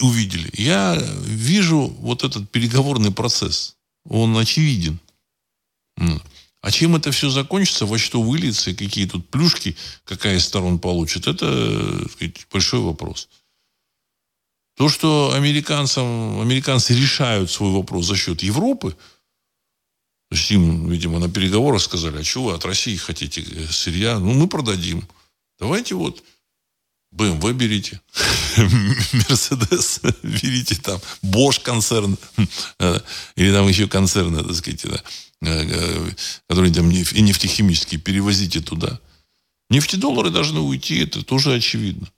увидели. 0.01 0.49
Я 0.53 0.97
вижу 1.25 1.89
вот 2.01 2.23
этот 2.23 2.51
переговорный 2.51 3.11
процесс. 3.11 3.75
Он 4.09 4.37
очевиден. 4.37 5.01
А 6.61 6.71
чем 6.71 6.97
это 6.97 7.13
все 7.13 7.31
закончится, 7.31 7.87
во 7.87 7.99
что 7.99 8.21
выльется, 8.21 8.75
какие 8.75 9.07
тут 9.07 9.29
плюшки, 9.31 9.77
какая 10.05 10.37
из 10.37 10.45
сторон 10.45 10.79
получит, 10.79 11.29
это 11.29 12.09
сказать, 12.11 12.47
большой 12.51 12.81
вопрос. 12.81 13.29
То, 14.77 14.89
что 14.89 15.33
американцам, 15.35 16.41
американцы 16.41 16.95
решают 16.95 17.51
свой 17.51 17.73
вопрос 17.73 18.07
за 18.07 18.17
счет 18.17 18.43
Европы, 18.43 18.97
то 20.29 20.37
есть 20.37 20.51
им, 20.51 20.91
видимо, 20.91 21.19
на 21.19 21.31
переговорах 21.31 21.81
сказали, 21.81 22.19
а 22.19 22.25
что 22.25 22.45
вы 22.45 22.53
от 22.53 22.65
России 22.65 22.97
хотите 22.97 23.43
сырья? 23.71 24.19
Ну, 24.19 24.35
мы 24.35 24.47
продадим. 24.47 25.09
Давайте 25.59 25.95
вот 25.95 26.23
BMW 27.19 27.53
берите, 27.53 28.01
Мерседес 28.57 30.01
берите, 30.23 30.77
там, 30.77 31.01
Bosch 31.23 31.61
концерн, 31.61 32.17
э, 32.79 33.01
или 33.35 33.53
там 33.53 33.67
еще 33.67 33.89
концерны, 33.89 34.45
так 34.45 34.55
сказать, 34.55 34.85
да, 34.85 35.03
э, 35.43 35.65
э, 35.69 36.11
которые 36.49 36.73
там 36.73 36.89
нефтехимические, 36.89 38.01
перевозите 38.01 38.61
туда. 38.61 39.01
Нефтедоллары 39.69 40.31
должны 40.31 40.61
уйти, 40.61 41.01
это 41.01 41.25
тоже 41.25 41.53
очевидно. 41.53 42.09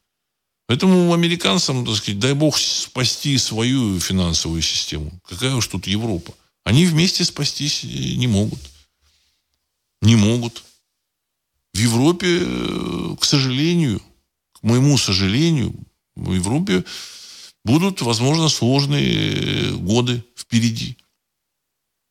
Поэтому 0.66 1.12
американцам, 1.12 1.86
так 1.86 1.96
сказать, 1.96 2.20
дай 2.20 2.34
бог 2.34 2.58
спасти 2.58 3.38
свою 3.38 3.98
финансовую 3.98 4.62
систему. 4.62 5.18
Какая 5.26 5.54
уж 5.54 5.66
тут 5.66 5.86
Европа. 5.86 6.34
Они 6.62 6.84
вместе 6.84 7.24
спастись 7.24 7.82
не 7.82 8.28
могут. 8.28 8.60
Не 10.02 10.14
могут. 10.14 10.62
В 11.74 11.78
Европе, 11.78 12.46
к 13.18 13.24
сожалению, 13.24 14.00
моему 14.62 14.98
сожалению, 14.98 15.74
в 16.16 16.34
Европе 16.34 16.84
будут, 17.64 18.02
возможно, 18.02 18.48
сложные 18.48 19.72
годы 19.72 20.24
впереди. 20.36 20.96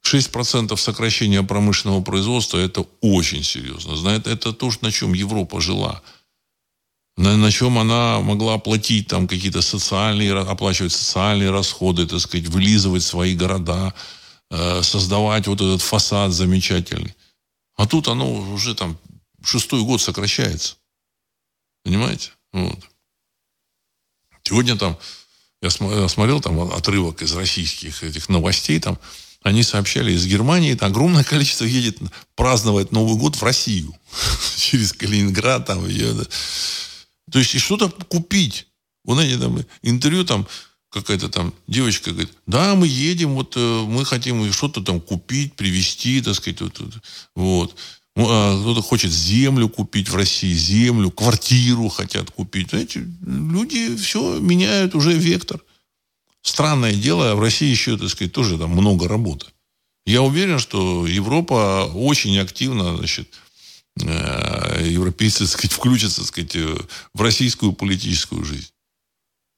6% 0.05 0.75
сокращения 0.77 1.43
промышленного 1.43 2.01
производства– 2.01 2.57
это 2.59 2.85
очень 3.01 3.43
серьезно. 3.43 3.95
Знаете, 3.95 4.31
это 4.31 4.53
то, 4.53 4.71
на 4.81 4.91
чем 4.91 5.13
Европа 5.13 5.61
жила– 5.61 6.01
на, 7.19 7.35
на 7.35 7.51
чем 7.51 7.77
она 7.77 8.21
могла 8.21 8.53
оплатить 8.53 9.07
там 9.07 9.27
какие-то 9.27 9.61
социальные, 9.61 10.39
оплачивать 10.39 10.93
социальные 10.93 11.51
расходы, 11.51 12.07
так 12.07 12.21
сказать, 12.21 12.47
вылизывать 12.47 13.03
свои 13.03 13.35
города, 13.35 13.93
э, 14.49 14.81
создавать 14.83 15.45
вот 15.47 15.59
этот 15.59 15.81
фасад 15.81 16.31
замечательный. 16.31 17.13
А 17.75 17.85
тут 17.87 18.07
оно 18.07 18.31
уже 18.53 18.73
там 18.73 18.97
шестой 19.43 19.83
год 19.83 20.01
сокращается. 20.01 20.77
Понимаете? 21.83 22.31
Вот. 22.53 22.79
Сегодня 24.43 24.77
там, 24.77 24.97
я 25.61 25.69
смотрел 25.69 26.41
там 26.41 26.59
отрывок 26.71 27.21
из 27.21 27.33
российских 27.33 28.03
этих 28.03 28.29
новостей, 28.29 28.79
там 28.79 28.97
они 29.41 29.63
сообщали, 29.63 30.11
из 30.11 30.25
Германии 30.25 30.73
там 30.73 30.91
огромное 30.91 31.23
количество 31.23 31.65
едет 31.65 31.97
праздновать 32.35 32.91
Новый 32.91 33.17
год 33.17 33.35
в 33.35 33.43
Россию. 33.43 33.95
Через 34.57 34.91
Калининград, 34.93 35.65
там, 35.65 35.87
ее, 35.87 36.13
то 37.31 37.39
есть 37.39 37.55
и 37.55 37.59
что-то 37.59 37.89
купить. 37.89 38.67
Вот 39.05 39.15
знаете, 39.15 39.37
там 39.37 39.63
интервью 39.81 40.25
там 40.25 40.47
какая-то 40.89 41.29
там 41.29 41.53
девочка 41.67 42.11
говорит, 42.11 42.31
да, 42.47 42.75
мы 42.75 42.87
едем, 42.87 43.35
вот 43.35 43.53
э, 43.55 43.59
мы 43.59 44.05
хотим 44.05 44.51
что-то 44.51 44.81
там 44.81 44.99
купить, 44.99 45.55
привезти, 45.55 46.21
так 46.21 46.35
сказать, 46.35 46.61
вот. 46.61 46.81
вот. 47.35 47.75
А 48.27 48.59
кто-то 48.59 48.81
хочет 48.81 49.11
землю 49.11 49.69
купить 49.69 50.09
в 50.09 50.15
России, 50.15 50.53
землю, 50.53 51.11
квартиру 51.11 51.89
хотят 51.89 52.31
купить. 52.31 52.69
Знаете, 52.69 53.07
люди 53.25 53.95
все 53.95 54.39
меняют 54.39 54.95
уже 54.95 55.13
вектор. 55.13 55.61
Странное 56.41 56.93
дело, 56.93 57.35
в 57.35 57.41
России 57.41 57.69
еще, 57.69 57.97
так 57.97 58.09
сказать, 58.09 58.33
тоже 58.33 58.57
там 58.57 58.71
много 58.71 59.07
работы. 59.07 59.47
Я 60.05 60.21
уверен, 60.21 60.59
что 60.59 61.05
Европа 61.05 61.89
очень 61.93 62.37
активно, 62.39 62.97
значит, 62.97 63.29
Э, 64.01 64.87
европейцы, 64.87 65.39
так 65.39 65.49
сказать, 65.49 65.71
включатся, 65.71 66.19
так 66.19 66.27
сказать, 66.27 66.55
э, 66.55 66.77
в 67.13 67.21
российскую 67.21 67.73
политическую 67.73 68.45
жизнь. 68.45 68.69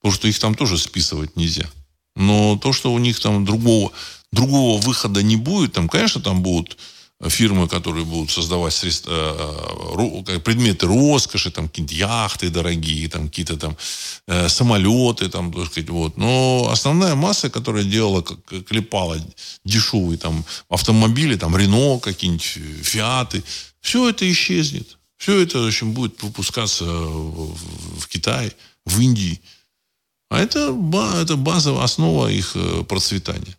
Потому 0.00 0.14
что 0.14 0.28
их 0.28 0.38
там 0.38 0.54
тоже 0.54 0.78
списывать 0.78 1.36
нельзя. 1.36 1.68
Но 2.16 2.58
то, 2.58 2.72
что 2.72 2.92
у 2.92 2.98
них 2.98 3.20
там 3.20 3.44
другого, 3.44 3.92
другого 4.32 4.80
выхода 4.80 5.22
не 5.22 5.36
будет, 5.36 5.74
там, 5.74 5.88
конечно, 5.88 6.20
там 6.20 6.42
будут 6.42 6.76
фирмы, 7.28 7.68
которые 7.68 8.04
будут 8.04 8.30
создавать 8.30 8.74
средства, 8.74 9.12
э, 9.12 10.38
предметы 10.40 10.86
роскоши, 10.86 11.50
там 11.50 11.68
какие-то 11.68 11.94
яхты 11.94 12.50
дорогие, 12.50 13.08
там 13.08 13.28
какие-то 13.28 13.56
там 13.56 13.76
э, 14.26 14.48
самолеты, 14.48 15.28
там, 15.28 15.52
так 15.52 15.66
сказать, 15.66 15.90
вот. 15.90 16.16
Но 16.16 16.68
основная 16.70 17.14
масса, 17.14 17.50
которая 17.50 17.84
делала, 17.84 18.22
клепала 18.22 19.18
дешевые 19.64 20.18
там 20.18 20.44
автомобили, 20.68 21.36
там 21.36 21.56
Рено, 21.56 21.98
какие-нибудь 21.98 22.58
Фиаты, 22.82 23.42
все 23.80 24.08
это 24.08 24.30
исчезнет. 24.30 24.98
Все 25.22 25.40
это, 25.40 25.58
в 25.60 25.66
общем, 25.68 25.92
будет 25.92 26.20
выпускаться 26.22 26.84
в, 26.84 28.08
Китае, 28.08 28.52
в 28.84 28.98
Индии. 29.00 29.40
А 30.30 30.40
это, 30.40 30.76
это 31.20 31.36
базовая 31.36 31.84
основа 31.84 32.26
их 32.26 32.56
э, 32.56 32.82
процветания. 32.82 33.56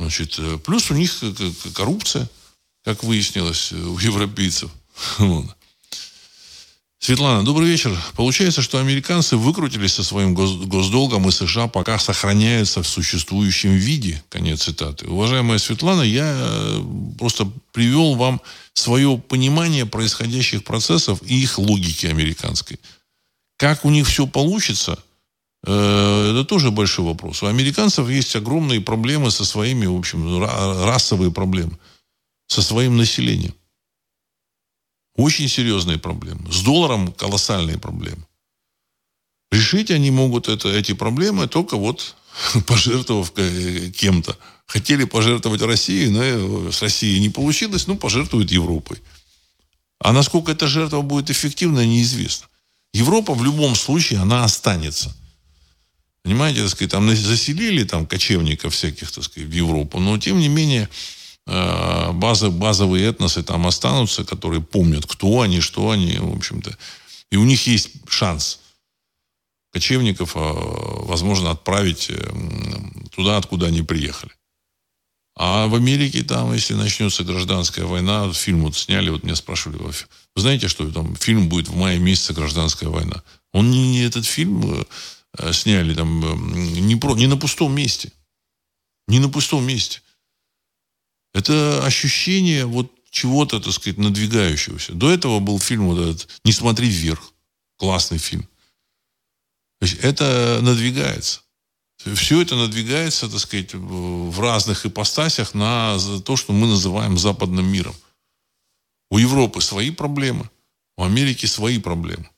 Значит, 0.00 0.36
э, 0.38 0.58
плюс 0.58 0.90
у 0.90 0.94
них 0.94 1.22
коррупция, 1.74 2.28
как 2.84 3.04
выяснилось 3.04 3.72
у 3.72 3.98
европейцев. 3.98 4.70
Светлана, 7.02 7.42
добрый 7.42 7.66
вечер. 7.66 7.96
Получается, 8.14 8.60
что 8.60 8.78
американцы 8.78 9.38
выкрутились 9.38 9.94
со 9.94 10.04
своим 10.04 10.34
госдолгом, 10.34 11.26
и 11.26 11.30
США 11.30 11.66
пока 11.66 11.98
сохраняются 11.98 12.82
в 12.82 12.86
существующем 12.86 13.70
виде. 13.70 14.22
Конец 14.28 14.64
цитаты. 14.64 15.06
Уважаемая 15.06 15.58
Светлана, 15.58 16.02
я 16.02 16.30
э, 16.30 16.82
просто 17.18 17.50
привел 17.72 18.16
вам 18.16 18.42
свое 18.74 19.16
понимание 19.16 19.86
происходящих 19.86 20.62
процессов 20.62 21.22
и 21.22 21.42
их 21.42 21.58
логики 21.58 22.04
американской. 22.04 22.78
Как 23.56 23.86
у 23.86 23.90
них 23.90 24.06
все 24.06 24.26
получится, 24.26 24.98
э, 25.66 26.30
это 26.32 26.44
тоже 26.44 26.70
большой 26.70 27.06
вопрос. 27.06 27.42
У 27.42 27.46
американцев 27.46 28.10
есть 28.10 28.36
огромные 28.36 28.82
проблемы 28.82 29.30
со 29.30 29.46
своими, 29.46 29.86
в 29.86 29.96
общем, 29.96 30.44
расовые 30.44 31.32
проблемы, 31.32 31.78
со 32.50 32.62
своим 32.62 32.96
населением. 32.96 33.54
Очень 35.14 35.48
серьезные 35.48 35.98
проблемы. 35.98 36.52
С 36.52 36.62
долларом 36.62 37.12
колоссальные 37.12 37.78
проблемы. 37.78 38.26
Решить 39.52 39.90
они 39.92 40.10
могут 40.10 40.48
это, 40.48 40.68
эти 40.68 40.92
проблемы 40.92 41.46
только 41.46 41.76
вот 41.76 42.16
пожертвовав 42.66 43.32
кем-то. 43.32 44.36
Хотели 44.66 45.04
пожертвовать 45.04 45.62
Россией, 45.62 46.08
но 46.08 46.72
с 46.72 46.82
Россией 46.82 47.20
не 47.20 47.28
получилось, 47.28 47.86
ну, 47.86 47.96
пожертвуют 47.96 48.50
Европой. 48.50 48.98
А 50.00 50.12
насколько 50.12 50.50
эта 50.50 50.66
жертва 50.66 51.02
будет 51.02 51.30
эффективна, 51.30 51.86
неизвестно. 51.86 52.48
Европа 52.92 53.34
в 53.34 53.44
любом 53.44 53.76
случае, 53.76 54.20
она 54.20 54.44
останется. 54.44 55.16
Понимаете, 56.24 56.62
так 56.62 56.70
сказать, 56.70 56.90
там 56.90 57.14
заселили 57.14 57.84
там 57.84 58.06
кочевников 58.06 58.74
всяких, 58.74 59.12
так 59.12 59.22
сказать, 59.22 59.48
в 59.48 59.52
Европу, 59.52 60.00
но 60.00 60.18
тем 60.18 60.40
не 60.40 60.48
менее 60.48 60.88
Э, 60.88 61.19
базы, 61.50 62.50
базовые 62.50 63.06
этносы 63.06 63.42
там 63.42 63.66
останутся, 63.66 64.24
которые 64.24 64.62
помнят, 64.62 65.06
кто 65.06 65.40
они, 65.40 65.60
что 65.60 65.90
они, 65.90 66.16
в 66.18 66.36
общем-то. 66.36 66.76
И 67.30 67.36
у 67.36 67.44
них 67.44 67.66
есть 67.66 67.90
шанс 68.08 68.60
кочевников, 69.72 70.36
э, 70.36 70.40
возможно, 70.40 71.50
отправить 71.50 72.10
э, 72.10 72.32
туда, 73.14 73.36
откуда 73.36 73.66
они 73.66 73.82
приехали. 73.82 74.32
А 75.36 75.68
в 75.68 75.74
Америке 75.74 76.22
там, 76.22 76.52
если 76.52 76.74
начнется 76.74 77.24
гражданская 77.24 77.86
война, 77.86 78.32
фильм 78.32 78.62
вот 78.62 78.76
сняли, 78.76 79.10
вот 79.10 79.22
меня 79.22 79.36
спрашивали, 79.36 79.78
вы 79.78 79.92
знаете, 80.36 80.68
что 80.68 80.90
там 80.90 81.14
фильм 81.16 81.48
будет 81.48 81.68
в 81.68 81.76
мае 81.76 81.98
месяце 81.98 82.34
гражданская 82.34 82.88
война? 82.88 83.22
Он 83.52 83.70
не 83.70 84.02
этот 84.02 84.26
фильм 84.26 84.86
сняли 85.52 85.94
там 85.94 86.52
не, 86.52 86.96
про, 86.96 87.14
не 87.14 87.26
на 87.26 87.36
пустом 87.36 87.74
месте. 87.74 88.12
Не 89.08 89.18
на 89.18 89.28
пустом 89.28 89.64
месте. 89.64 90.02
Это 91.32 91.84
ощущение 91.84 92.66
вот 92.66 92.92
чего-то, 93.10 93.60
так 93.60 93.72
сказать, 93.72 93.98
надвигающегося. 93.98 94.94
До 94.94 95.10
этого 95.10 95.40
был 95.40 95.58
фильм 95.58 95.88
вот 95.88 95.98
этот 95.98 96.28
«Не 96.44 96.52
смотри 96.52 96.88
вверх». 96.88 97.32
Классный 97.76 98.18
фильм. 98.18 98.42
То 99.80 99.86
есть 99.86 99.98
это 100.02 100.60
надвигается. 100.62 101.40
Все 102.14 102.42
это 102.42 102.56
надвигается, 102.56 103.28
так 103.28 103.40
сказать, 103.40 103.74
в 103.74 104.40
разных 104.40 104.86
ипостасях 104.86 105.54
на 105.54 105.98
то, 106.24 106.36
что 106.36 106.52
мы 106.52 106.66
называем 106.66 107.18
западным 107.18 107.66
миром. 107.66 107.94
У 109.10 109.18
Европы 109.18 109.60
свои 109.60 109.90
проблемы, 109.90 110.48
у 110.96 111.04
Америки 111.04 111.46
свои 111.46 111.78
проблемы. 111.78 112.28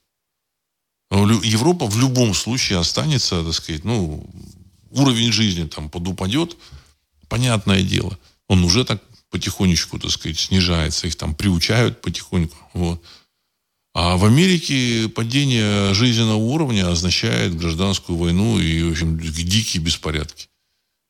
Европа 1.11 1.87
в 1.87 1.99
любом 1.99 2.35
случае 2.35 2.79
останется, 2.79 3.45
так 3.45 3.53
сказать, 3.53 3.85
ну, 3.85 4.25
уровень 4.91 5.33
жизни 5.33 5.67
там 5.67 5.91
подупадет, 5.91 6.57
понятное 7.29 7.83
дело– 7.83 8.19
он 8.53 8.65
уже 8.65 8.85
так 8.85 9.03
потихонечку, 9.31 9.99
так 9.99 10.11
сказать, 10.11 10.39
снижается, 10.39 11.07
их 11.07 11.17
там 11.17 11.35
приучают 11.35 12.03
потихоньку. 12.03 12.57
Вот. 12.75 13.03
А 13.95 14.19
в 14.19 14.25
Америке 14.27 15.09
падение 15.09 15.95
жизненного 15.95 16.37
уровня 16.37 16.91
означает 16.91 17.57
гражданскую 17.57 18.19
войну 18.19 18.59
и, 18.61 18.83
в 18.83 18.93
общем, 18.93 19.19
дикие 19.19 19.83
беспорядки. 19.83 20.49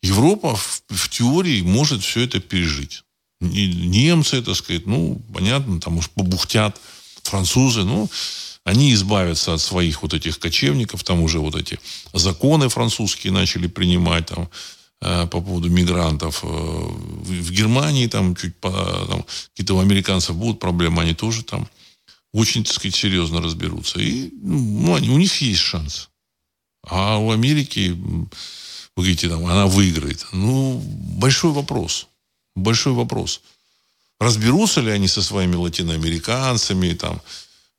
Европа 0.03 0.55
в, 0.55 0.83
в 0.89 1.09
теории 1.09 1.63
может 1.63 2.03
все 2.03 2.21
это 2.21 2.39
пережить. 2.41 3.03
Немцы, 3.41 4.41
так 4.41 4.55
сказать, 4.55 4.87
ну, 4.87 5.21
понятно, 5.35 5.81
там 5.81 5.99
уж 5.99 6.09
побухтят, 6.11 6.81
французы, 7.25 7.83
ну, 7.83 8.09
они 8.65 8.95
избавятся 8.95 9.55
от 9.55 9.61
своих 9.61 10.03
вот 10.03 10.15
этих 10.15 10.39
кочевников, 10.39 11.03
там 11.03 11.23
уже 11.23 11.41
вот 11.41 11.57
эти 11.57 11.81
законы 12.13 12.69
французские 12.69 13.33
начали 13.33 13.67
принимать, 13.67 14.27
там, 14.27 14.49
по 15.27 15.41
поводу 15.41 15.69
мигрантов. 15.69 16.45
Э, 16.45 16.47
в, 16.47 17.51
Германии 17.51 18.07
там 18.07 18.37
чуть 18.37 18.57
по, 18.57 18.71
там, 18.71 19.25
какие-то 19.51 19.75
у 19.75 19.81
американцев 19.81 20.37
будут 20.37 20.61
проблемы, 20.61 21.03
они 21.03 21.15
тоже 21.15 21.43
там 21.43 21.69
очень, 22.33 22.65
так 22.65 22.73
сказать, 22.73 22.95
серьезно 22.95 23.43
разберутся. 23.43 24.01
И 24.01 24.31
ну, 24.43 24.95
они, 24.95 25.11
у 25.11 25.19
них 25.19 25.43
есть 25.43 25.61
шанс. 25.61 26.09
А 26.85 27.19
у 27.19 27.31
Америки, 27.31 27.91
вы 27.97 28.29
говорите, 28.97 29.29
там, 29.29 29.45
она 29.47 29.67
выиграет. 29.67 30.27
Ну, 30.33 30.81
большой 31.19 31.53
вопрос. 31.53 32.07
Большой 32.55 32.93
вопрос. 32.93 33.41
Разберутся 34.19 34.81
ли 34.81 34.91
они 34.91 35.09
со 35.09 35.23
своими 35.23 35.57
латиноамериканцами, 35.57 36.95
там, 36.95 37.21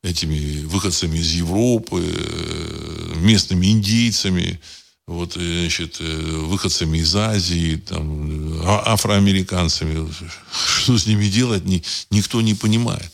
этими 0.03 0.65
выходцами 0.65 1.17
из 1.17 1.31
Европы, 1.31 2.03
э, 2.05 3.13
местными 3.15 3.67
индейцами, 3.67 4.59
вот, 5.07 5.35
э, 5.35 5.59
значит, 5.61 5.97
э, 5.99 6.03
выходцами 6.05 6.99
из 6.99 7.15
Азии, 7.15 7.75
там, 7.75 8.61
а, 8.63 8.93
афроамериканцами. 8.93 10.09
Что 10.51 10.97
с 10.97 11.05
ними 11.05 11.27
делать, 11.27 11.65
ни, 11.65 11.83
никто 12.09 12.41
не 12.41 12.53
понимает. 12.53 13.11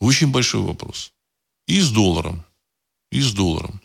Очень 0.00 0.28
большой 0.28 0.62
вопрос. 0.62 1.12
И 1.66 1.80
с 1.80 1.90
долларом. 1.90 2.44
И 3.10 3.20
с 3.22 3.32
долларом. 3.32 3.80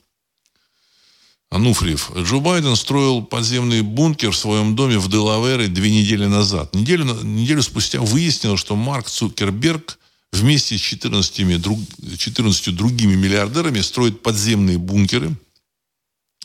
Ануфриев. 1.49 2.11
Джо 2.17 2.39
Байден 2.39 2.75
строил 2.75 3.23
подземный 3.23 3.81
бункер 3.81 4.31
в 4.31 4.37
своем 4.37 4.75
доме 4.75 4.97
в 4.97 5.09
Делавере 5.09 5.67
две 5.67 5.89
недели 5.89 6.25
назад. 6.25 6.75
Неделю, 6.75 7.05
неделю 7.23 7.63
спустя 7.63 8.01
выяснилось, 8.01 8.59
что 8.59 8.75
Марк 8.75 9.07
Цукерберг 9.07 9.97
вместе 10.33 10.77
с 10.77 10.81
14, 10.81 11.61
друг, 11.61 11.79
14 12.17 12.75
другими 12.75 13.15
миллиардерами 13.15 13.79
строит 13.79 14.21
подземные 14.21 14.77
бункеры. 14.77 15.37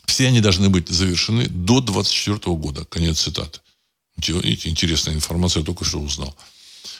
Все 0.05 0.27
они 0.27 0.41
должны 0.41 0.69
быть 0.69 0.89
завершены 0.89 1.47
до 1.47 1.79
2024 1.79 2.55
года. 2.55 2.85
Конец 2.85 3.21
цитаты. 3.21 3.59
Интересная 4.17 5.15
информация, 5.15 5.61
я 5.61 5.65
только 5.65 5.85
что 5.85 5.99
узнал. 5.99 6.35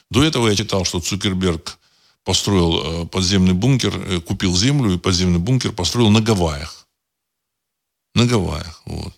До 0.10 0.24
этого 0.24 0.50
я 0.50 0.56
читал, 0.56 0.86
что 0.86 1.00
Цукерберг 1.00 1.78
построил 2.24 3.04
э, 3.04 3.06
подземный 3.08 3.54
бункер, 3.54 3.96
э, 3.96 4.20
купил 4.22 4.56
землю 4.56 4.94
и 4.94 4.98
подземный 4.98 5.40
бункер 5.40 5.72
построил 5.72 6.10
на 6.10 6.22
Гавайях. 6.22 6.88
На 8.16 8.26
Гавайях. 8.26 8.82
Вот. 8.86 9.14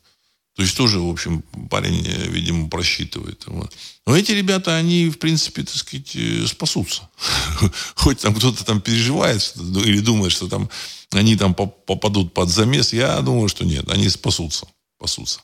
То 0.55 0.61
есть 0.61 0.75
тоже, 0.77 0.99
в 0.99 1.09
общем, 1.09 1.43
парень, 1.69 2.05
э, 2.07 2.27
видимо, 2.29 2.69
просчитывает. 2.69 3.43
Вот. 3.47 3.73
Но 4.07 4.17
эти 4.17 4.31
ребята, 4.31 4.75
они, 4.75 5.09
в 5.09 5.19
принципе, 5.19 5.63
так 5.63 5.75
сказать, 5.75 6.15
спасутся. 6.47 7.09
Хоть 7.95 8.19
там 8.19 8.33
кто-то 8.33 8.63
там 8.65 8.81
переживает 8.81 9.53
ну, 9.55 9.81
или 9.81 9.99
думает, 9.99 10.31
что 10.31 10.47
там 10.47 10.69
они 11.11 11.35
там 11.35 11.53
попадут 11.53 12.33
под 12.33 12.49
замес, 12.49 12.93
я 12.93 13.19
думаю, 13.21 13.47
что 13.49 13.65
нет, 13.65 13.89
они 13.89 14.09
спасутся. 14.09 14.67
спасутся. 14.97 15.41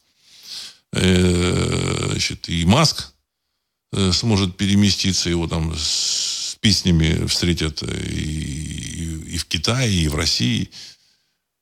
Значит, 0.92 2.50
и 2.50 2.66
Маск 2.66 3.14
сможет 4.12 4.58
переместиться, 4.58 5.30
его 5.30 5.48
там 5.48 5.74
песнями 6.62 7.26
встретят 7.26 7.82
и, 7.84 7.88
и, 7.88 9.34
и 9.34 9.38
в 9.38 9.46
Китае, 9.46 9.92
и 9.92 10.08
в 10.08 10.16
России. 10.16 10.70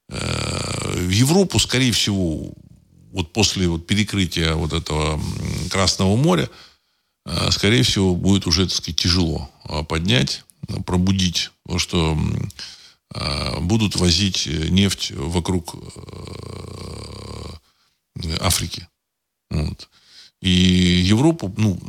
Э, 0.10 0.94
в 0.96 1.10
Европу, 1.10 1.58
скорее 1.58 1.92
всего, 1.94 2.52
вот 3.12 3.34
после 3.34 3.68
вот 3.68 3.88
перекрытия 3.88 4.54
вот 4.54 4.74
этого 4.74 5.20
Красного 5.72 6.16
моря, 6.18 6.50
э, 7.26 7.52
скорее 7.52 7.84
всего, 7.84 8.14
будет 8.14 8.46
уже, 8.46 8.68
так 8.68 8.76
сказать, 8.76 9.00
тяжело 9.00 9.50
э, 9.66 9.84
поднять, 9.84 10.44
пробудить, 10.86 11.52
потому 11.64 11.80
что 11.80 12.18
будут 13.62 13.96
возить 13.96 14.46
нефть 14.48 15.12
вокруг 15.12 15.76
Африки. 18.40 18.88
Вот. 19.50 19.90
И 20.42 20.50
Европу, 20.50 21.54
ну, 21.58 21.80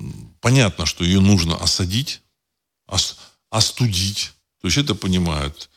понятно, 0.41 0.87
что 0.87 1.05
ее 1.05 1.21
нужно 1.21 1.57
осадить, 1.57 2.23
остудить. 3.51 4.33
То 4.61 4.69
есть 4.69 4.79
это 4.79 4.95
понимают 4.95 5.71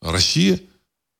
Россия, 0.00 0.60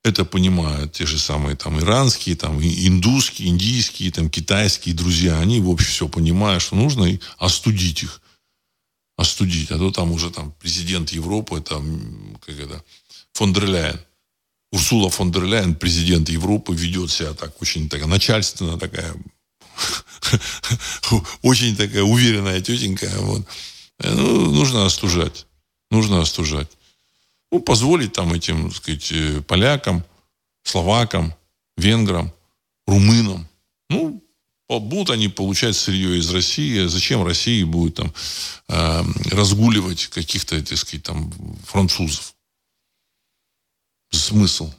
это 0.02 0.24
понимают 0.24 0.92
те 0.92 1.06
же 1.06 1.18
самые 1.18 1.56
там 1.56 1.78
иранские, 1.78 2.36
там 2.36 2.60
индусские, 2.62 3.48
индийские, 3.48 4.10
там 4.10 4.30
китайские 4.30 4.94
друзья. 4.94 5.38
Они, 5.38 5.60
в 5.60 5.68
общем, 5.68 5.88
все 5.88 6.08
понимают, 6.08 6.62
что 6.62 6.76
нужно 6.76 7.04
и 7.04 7.20
остудить 7.38 8.02
их. 8.02 8.22
Остудить. 9.16 9.70
А 9.70 9.78
то 9.78 9.90
там 9.90 10.12
уже 10.12 10.30
там 10.30 10.52
президент 10.58 11.10
Европы, 11.10 11.60
там, 11.60 12.38
как 12.44 12.58
это, 12.58 12.82
фон 13.34 13.52
дер 13.52 13.66
Ляйен. 13.66 14.00
Урсула 14.72 15.10
фон 15.10 15.32
дер 15.32 15.44
Ляйен, 15.44 15.74
президент 15.74 16.28
Европы, 16.28 16.74
ведет 16.74 17.10
себя 17.10 17.32
так 17.34 17.60
очень 17.62 17.88
такая 17.88 18.06
начальственно 18.06 18.78
такая 18.78 19.14
очень 21.42 21.76
такая 21.76 22.02
уверенная 22.02 22.60
тетенька. 22.60 23.10
Вот. 23.18 23.46
Ну, 24.02 24.50
нужно 24.50 24.86
остужать. 24.86 25.46
Нужно 25.90 26.20
остужать. 26.20 26.68
Ну, 27.50 27.60
позволить 27.60 28.12
там 28.12 28.32
этим, 28.32 28.68
так 28.68 28.76
сказать, 28.76 29.12
э, 29.12 29.42
полякам, 29.42 30.04
словакам, 30.62 31.34
венграм, 31.76 32.32
румынам. 32.86 33.48
Ну, 33.88 34.22
будут 34.68 35.10
они 35.10 35.28
получать 35.28 35.74
сырье 35.74 36.18
из 36.18 36.30
России. 36.30 36.86
Зачем 36.86 37.24
России 37.24 37.64
будет 37.64 37.96
там 37.96 38.14
э, 38.68 39.04
разгуливать 39.32 40.06
каких-то, 40.06 40.62
так 40.62 40.78
сказать, 40.78 41.02
там 41.02 41.32
французов? 41.66 42.34
Смысл? 44.10 44.72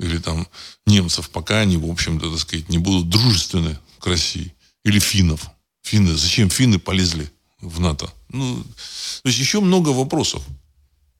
Или 0.00 0.18
там 0.18 0.46
немцев, 0.86 1.30
пока 1.30 1.60
они, 1.60 1.76
в 1.76 1.90
общем-то, 1.90 2.30
так 2.30 2.38
сказать, 2.38 2.68
не 2.68 2.78
будут 2.78 3.08
дружественны 3.08 3.78
к 3.98 4.06
России. 4.06 4.54
Или 4.84 4.98
финнов. 4.98 5.50
Финны, 5.82 6.14
зачем 6.14 6.50
финны 6.50 6.78
полезли 6.78 7.30
в 7.60 7.80
НАТО? 7.80 8.12
Ну, 8.28 8.62
то 9.22 9.28
есть 9.28 9.38
еще 9.38 9.60
много 9.60 9.88
вопросов. 9.88 10.42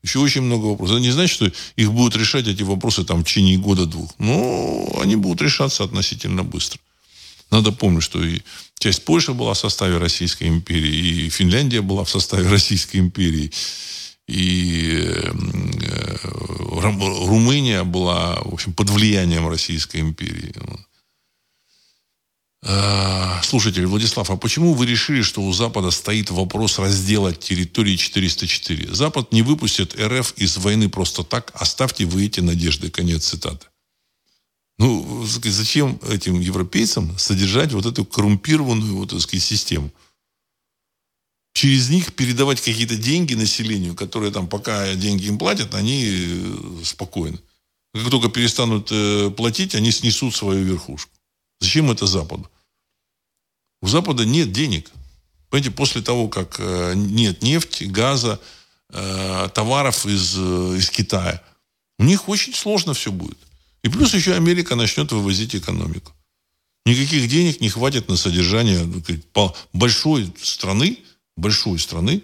Еще 0.02 0.20
очень 0.20 0.42
много 0.42 0.66
вопросов. 0.66 0.96
Это 0.96 1.02
не 1.02 1.10
значит, 1.10 1.34
что 1.34 1.52
их 1.76 1.92
будут 1.92 2.16
решать 2.16 2.46
эти 2.46 2.62
вопросы 2.62 3.04
там, 3.04 3.22
в 3.22 3.24
течение 3.26 3.58
года-двух. 3.58 4.14
Но 4.18 4.98
они 5.02 5.16
будут 5.16 5.42
решаться 5.42 5.82
относительно 5.82 6.44
быстро. 6.44 6.80
Надо 7.50 7.72
помнить, 7.72 8.02
что 8.02 8.22
и 8.22 8.40
часть 8.78 9.04
Польши 9.04 9.32
была 9.32 9.54
в 9.54 9.58
составе 9.58 9.96
Российской 9.96 10.48
империи, 10.48 11.26
и 11.26 11.30
Финляндия 11.30 11.80
была 11.80 12.04
в 12.04 12.10
составе 12.10 12.48
Российской 12.50 12.98
империи, 12.98 13.50
и 14.28 15.10
э, 15.10 16.18
Румыния 17.26 17.82
была, 17.82 18.36
в 18.42 18.54
общем, 18.54 18.74
под 18.74 18.90
влиянием 18.90 19.48
Российской 19.48 20.00
империи. 20.00 20.54
Э, 22.62 23.40
слушатель, 23.42 23.86
Владислав, 23.86 24.30
а 24.30 24.36
почему 24.36 24.74
вы 24.74 24.84
решили, 24.86 25.22
что 25.22 25.40
у 25.42 25.52
Запада 25.52 25.90
стоит 25.90 26.30
вопрос 26.30 26.78
раздела 26.78 27.34
территории 27.34 27.96
404? 27.96 28.94
Запад 28.94 29.32
не 29.32 29.42
выпустит 29.42 29.98
РФ 29.98 30.34
из 30.36 30.58
войны 30.58 30.90
просто 30.90 31.24
так, 31.24 31.50
оставьте 31.54 32.04
вы 32.04 32.26
эти 32.26 32.40
надежды. 32.40 32.90
Конец 32.90 33.26
цитаты. 33.26 33.66
Ну, 34.78 35.24
зачем 35.24 35.98
этим 36.08 36.38
европейцам 36.38 37.18
содержать 37.18 37.72
вот 37.72 37.86
эту 37.86 38.04
коррумпированную 38.04 38.96
вот, 38.96 39.10
так 39.10 39.20
сказать, 39.20 39.42
систему? 39.42 39.90
Через 41.58 41.90
них 41.90 42.14
передавать 42.14 42.60
какие-то 42.60 42.94
деньги 42.94 43.34
населению, 43.34 43.96
которые 43.96 44.30
там, 44.30 44.46
пока 44.46 44.94
деньги 44.94 45.26
им 45.26 45.38
платят, 45.38 45.74
они 45.74 46.04
э, 46.06 46.84
спокойны. 46.84 47.40
Как 47.92 48.08
только 48.10 48.28
перестанут 48.28 48.90
э, 48.92 49.28
платить, 49.36 49.74
они 49.74 49.90
снесут 49.90 50.36
свою 50.36 50.64
верхушку. 50.64 51.10
Зачем 51.58 51.90
это 51.90 52.06
Западу? 52.06 52.48
У 53.82 53.88
Запада 53.88 54.24
нет 54.24 54.52
денег. 54.52 54.88
Понимаете, 55.50 55.72
после 55.72 56.00
того, 56.00 56.28
как 56.28 56.60
э, 56.60 56.92
нет 56.94 57.42
нефти, 57.42 57.82
газа, 57.82 58.38
товаров 58.88 60.06
из, 60.06 60.38
из 60.38 60.90
Китая, 60.90 61.42
у 61.98 62.04
них 62.04 62.28
очень 62.28 62.54
сложно 62.54 62.94
все 62.94 63.10
будет. 63.10 63.38
И 63.82 63.88
плюс 63.88 64.14
еще 64.14 64.34
Америка 64.34 64.76
начнет 64.76 65.10
вывозить 65.10 65.56
экономику. 65.56 66.12
Никаких 66.86 67.28
денег 67.28 67.60
не 67.60 67.68
хватит 67.68 68.08
на 68.08 68.16
содержание 68.16 68.84
ну, 68.84 69.54
большой 69.72 70.32
страны, 70.40 70.98
большой 71.38 71.78
страны, 71.78 72.22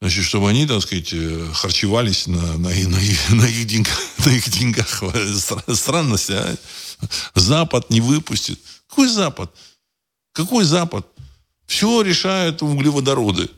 значит, 0.00 0.24
чтобы 0.24 0.48
они, 0.48 0.66
так 0.66 0.80
сказать, 0.82 1.12
харчевались 1.52 2.26
на, 2.26 2.40
на, 2.58 2.68
на, 2.68 2.70
на, 2.70 3.46
их, 3.46 3.66
деньгах, 3.66 4.00
на 4.24 4.30
их 4.30 4.48
деньгах. 4.48 5.02
Странность, 5.74 6.30
а? 6.30 6.56
Запад 7.34 7.90
не 7.90 8.00
выпустит. 8.00 8.60
Какой 8.88 9.08
Запад? 9.08 9.54
Какой 10.32 10.64
Запад? 10.64 11.06
Все 11.66 12.02
решают 12.02 12.62
углеводороды. 12.62 13.48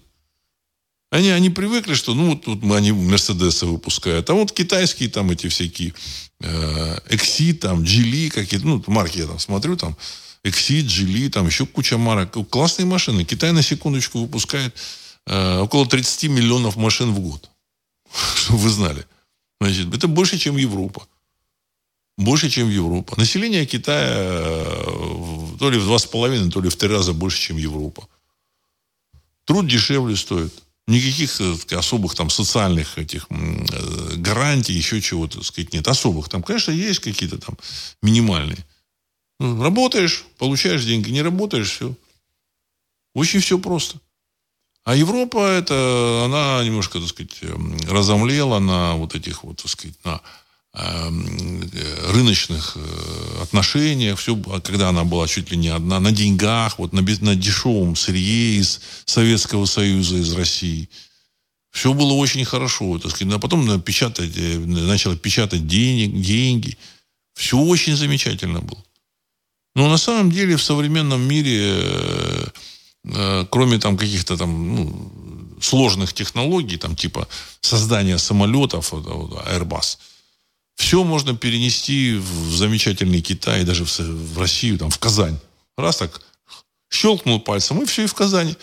Они, 1.10 1.28
они 1.28 1.50
привыкли, 1.50 1.94
что 1.94 2.14
ну 2.14 2.30
вот 2.30 2.62
мы, 2.62 2.76
они 2.76 2.92
Мерседесы 2.92 3.66
выпускают, 3.66 4.30
а 4.30 4.34
вот 4.34 4.52
китайские 4.52 5.10
там 5.10 5.30
эти 5.30 5.46
всякие 5.48 5.92
э, 6.40 6.98
Экси, 7.10 7.52
там, 7.52 7.84
Джили 7.84 8.30
какие-то, 8.30 8.66
ну, 8.66 8.82
марки 8.86 9.18
я 9.18 9.26
там 9.26 9.38
смотрю, 9.38 9.76
там, 9.76 9.94
Экси, 10.44 10.82
Джили, 10.82 11.28
там 11.28 11.46
еще 11.46 11.66
куча 11.66 11.98
марок. 11.98 12.36
Классные 12.50 12.86
машины. 12.86 13.24
Китай 13.24 13.52
на 13.52 13.62
секундочку 13.62 14.20
выпускает 14.20 14.74
э, 15.26 15.58
около 15.58 15.86
30 15.86 16.24
миллионов 16.30 16.76
машин 16.76 17.12
в 17.12 17.20
год. 17.20 17.48
Чтобы 18.36 18.58
вы 18.58 18.70
знали. 18.70 19.06
Значит, 19.60 19.94
это 19.94 20.08
больше, 20.08 20.38
чем 20.38 20.56
Европа. 20.56 21.06
Больше, 22.18 22.50
чем 22.50 22.68
Европа. 22.68 23.14
Население 23.16 23.66
Китая 23.66 24.08
э, 24.08 25.56
то 25.58 25.70
ли 25.70 25.78
в 25.78 25.84
два 25.84 25.98
с 25.98 26.06
половиной, 26.06 26.50
то 26.50 26.60
ли 26.60 26.68
в 26.68 26.76
три 26.76 26.88
раза 26.88 27.12
больше, 27.12 27.40
чем 27.40 27.56
Европа. 27.56 28.08
Труд 29.44 29.66
дешевле 29.66 30.16
стоит. 30.16 30.52
Никаких 30.88 31.40
э, 31.40 31.56
так, 31.66 31.78
особых 31.78 32.16
там 32.16 32.30
социальных 32.30 32.98
этих 32.98 33.26
э, 33.30 34.16
гарантий, 34.16 34.72
еще 34.72 35.00
чего-то, 35.00 35.42
сказать, 35.44 35.72
нет. 35.72 35.86
Особых. 35.86 36.28
Там, 36.28 36.42
конечно, 36.42 36.72
есть 36.72 36.98
какие-то 36.98 37.38
там 37.38 37.56
минимальные. 38.02 38.66
Работаешь, 39.42 40.24
получаешь 40.38 40.84
деньги. 40.84 41.10
Не 41.10 41.22
работаешь, 41.22 41.70
все. 41.70 41.94
Очень 43.14 43.40
все 43.40 43.58
просто. 43.58 43.98
А 44.84 44.96
Европа, 44.96 45.38
это, 45.46 46.22
она 46.24 46.64
немножко, 46.64 46.98
так 46.98 47.08
сказать, 47.08 47.38
эм, 47.42 47.76
разомлела 47.88 48.58
на 48.58 48.94
вот 48.94 49.14
этих 49.14 49.44
вот, 49.44 49.58
так 49.58 49.70
сказать, 49.70 49.96
на 50.04 50.20
эм, 50.74 51.70
рыночных 52.08 52.76
э, 52.76 53.42
отношениях, 53.42 54.18
все, 54.18 54.36
когда 54.64 54.88
она 54.88 55.04
была 55.04 55.28
чуть 55.28 55.50
ли 55.52 55.56
не 55.56 55.68
одна, 55.68 56.00
на 56.00 56.10
деньгах, 56.10 56.78
вот 56.78 56.92
на, 56.92 57.02
на 57.02 57.36
дешевом 57.36 57.94
сырье 57.94 58.56
из 58.58 58.80
Советского 59.04 59.66
Союза, 59.66 60.16
из 60.16 60.32
России. 60.32 60.88
Все 61.70 61.92
было 61.92 62.12
очень 62.12 62.44
хорошо. 62.44 62.98
Так 62.98 63.12
сказать, 63.12 63.34
а 63.34 63.38
потом 63.38 63.80
печатать, 63.82 64.36
э, 64.36 64.58
начала 64.58 65.16
печатать 65.16 65.66
денег, 65.66 66.20
деньги. 66.20 66.76
Все 67.34 67.56
очень 67.56 67.96
замечательно 67.96 68.60
было. 68.60 68.82
Но 69.74 69.88
на 69.88 69.96
самом 69.96 70.30
деле 70.30 70.56
в 70.56 70.62
современном 70.62 71.22
мире 71.22 71.60
э, 71.62 72.46
Э, 73.04 73.44
кроме 73.50 73.78
там 73.78 73.96
каких-то 73.96 74.36
там 74.36 74.76
ну, 74.76 75.58
сложных 75.60 76.12
технологий, 76.12 76.76
там 76.78 76.94
типа 76.94 77.28
создания 77.60 78.18
самолетов, 78.18 78.92
Airbus, 78.92 79.98
все 80.76 81.04
можно 81.04 81.36
перенести 81.36 82.14
в 82.14 82.54
замечательный 82.54 83.20
Китай, 83.20 83.64
даже 83.64 83.84
в, 83.84 84.38
Россию, 84.38 84.78
там, 84.78 84.90
в 84.90 84.98
Казань. 84.98 85.38
Раз 85.76 85.96
так 85.96 86.22
щелкнул 86.90 87.40
пальцем, 87.40 87.82
и 87.82 87.86
все, 87.86 88.04
и 88.04 88.06
в 88.06 88.14
Казани. 88.14 88.56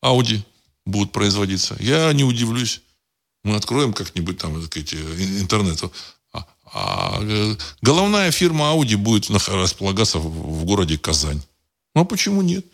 Ауди 0.00 0.42
будут 0.86 1.12
производиться. 1.12 1.76
Я 1.80 2.12
не 2.12 2.24
удивлюсь. 2.24 2.80
Мы 3.42 3.56
откроем 3.56 3.92
как-нибудь 3.92 4.38
там, 4.38 4.54
так 4.54 4.66
сказать, 4.66 4.94
интернет. 4.94 5.82
А, 6.76 7.20
э, 7.22 7.56
головная 7.82 8.32
фирма 8.32 8.72
Audi 8.72 8.96
будет 8.96 9.30
располагаться 9.30 10.18
в, 10.18 10.64
городе 10.64 10.98
Казань. 10.98 11.40
Ну, 11.94 12.02
а 12.02 12.04
почему 12.04 12.42
нет? 12.42 12.66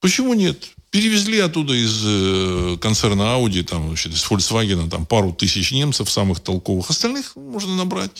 Почему 0.00 0.32
нет? 0.34 0.70
Перевезли 0.90 1.40
оттуда 1.40 1.74
из 1.74 2.02
э, 2.04 2.76
концерна 2.80 3.22
Audi, 3.36 3.64
там, 3.64 3.88
вообще, 3.88 4.10
из 4.10 4.24
Volkswagen, 4.24 4.88
там, 4.88 5.06
пару 5.06 5.32
тысяч 5.32 5.72
немцев 5.72 6.08
самых 6.08 6.38
толковых. 6.38 6.88
Остальных 6.88 7.34
можно 7.34 7.74
набрать 7.74 8.12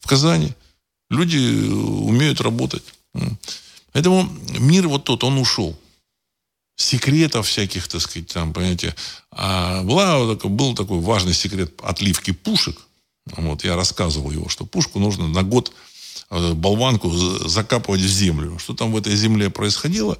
в 0.00 0.08
Казани. 0.08 0.54
Люди 1.08 1.38
э, 1.38 1.72
умеют 1.72 2.40
работать. 2.40 2.82
Поэтому 3.92 4.28
мир 4.58 4.88
вот 4.88 5.04
тот, 5.04 5.22
он 5.22 5.38
ушел. 5.38 5.78
Секретов 6.74 7.46
всяких, 7.46 7.86
так 7.86 8.00
сказать, 8.00 8.26
там, 8.26 8.52
понимаете. 8.52 8.96
А 9.30 9.84
была, 9.84 10.34
был 10.34 10.74
такой 10.74 10.98
важный 10.98 11.34
секрет 11.34 11.78
отливки 11.84 12.32
пушек. 12.32 12.76
Вот, 13.36 13.64
я 13.64 13.76
рассказывал 13.76 14.30
его, 14.30 14.48
что 14.48 14.66
пушку 14.66 14.98
нужно 14.98 15.28
на 15.28 15.42
год 15.42 15.72
э, 16.30 16.52
болванку 16.52 17.10
закапывать 17.10 18.00
в 18.00 18.08
землю. 18.08 18.58
Что 18.58 18.74
там 18.74 18.92
в 18.92 18.96
этой 18.96 19.14
земле 19.14 19.50
происходило, 19.50 20.18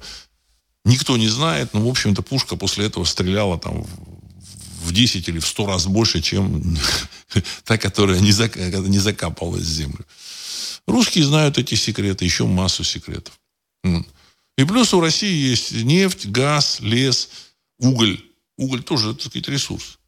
Никто 0.83 1.15
не 1.17 1.27
знает, 1.27 1.73
но, 1.73 1.81
в 1.81 1.87
общем-то, 1.87 2.21
пушка 2.23 2.55
после 2.55 2.85
этого 2.85 3.03
стреляла 3.03 3.59
там 3.59 3.85
в 4.83 4.91
10 4.91 5.27
или 5.27 5.39
в 5.39 5.45
100 5.45 5.65
раз 5.67 5.85
больше, 5.85 6.21
чем 6.21 6.75
та, 7.63 7.77
которая 7.77 8.19
не, 8.19 8.31
зак... 8.31 8.55
не 8.55 8.97
закапывалась 8.97 9.63
в 9.63 9.71
землю. 9.71 10.05
Русские 10.87 11.25
знают 11.25 11.59
эти 11.59 11.75
секреты, 11.75 12.25
еще 12.25 12.45
массу 12.45 12.83
секретов. 12.83 13.39
И 13.83 14.63
плюс 14.63 14.93
у 14.93 15.01
России 15.01 15.49
есть 15.49 15.71
нефть, 15.71 16.25
газ, 16.27 16.79
лес, 16.81 17.29
уголь. 17.79 18.19
Уголь 18.57 18.83
тоже, 18.83 19.13
так 19.13 19.27
сказать, 19.27 19.47
ресурс. 19.47 19.99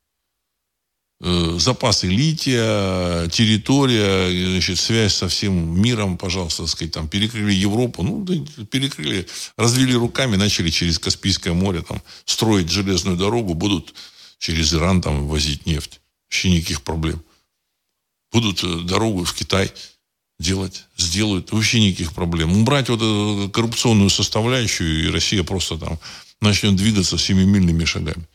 Э, 1.22 1.56
запасы 1.58 2.08
лития, 2.08 3.28
территория, 3.30 4.50
значит, 4.52 4.78
связь 4.78 5.16
со 5.16 5.30
всем 5.30 5.82
миром, 5.82 6.18
пожалуйста, 6.18 6.68
сказать, 6.68 6.92
там, 6.92 7.08
перекрыли 7.08 7.54
Европу, 7.54 8.04
ну, 8.04 8.26
перекрыли, 8.66 9.26
развели 9.56 9.94
руками, 9.94 10.36
начали 10.36 10.70
через 10.70 11.00
Каспийское 11.00 11.54
море 11.54 11.82
там, 11.82 12.02
строить 12.26 12.70
железную 12.70 13.16
дорогу, 13.16 13.54
будут 13.54 13.94
через 14.38 14.74
Иран 14.74 15.02
там 15.02 15.28
возить 15.28 15.66
нефть. 15.66 16.02
Вообще 16.28 16.50
никаких 16.50 16.82
проблем. 16.82 17.24
Будут 18.34 18.62
э, 18.64 18.82
дорогу 18.82 19.24
в 19.24 19.34
Китай 19.34 19.72
делать, 20.40 20.84
сделают, 20.98 21.54
вообще 21.54 21.80
никаких 21.80 22.14
проблем. 22.14 22.52
Убрать 22.58 22.90
вот 22.90 22.98
эту 22.98 23.50
коррупционную 23.54 24.10
составляющую, 24.10 25.06
и 25.06 25.10
Россия 25.10 25.44
просто 25.44 25.78
там 25.78 26.00
начнет 26.42 26.76
двигаться 26.76 27.18
семимильными 27.18 27.86
шагами. 27.86 28.28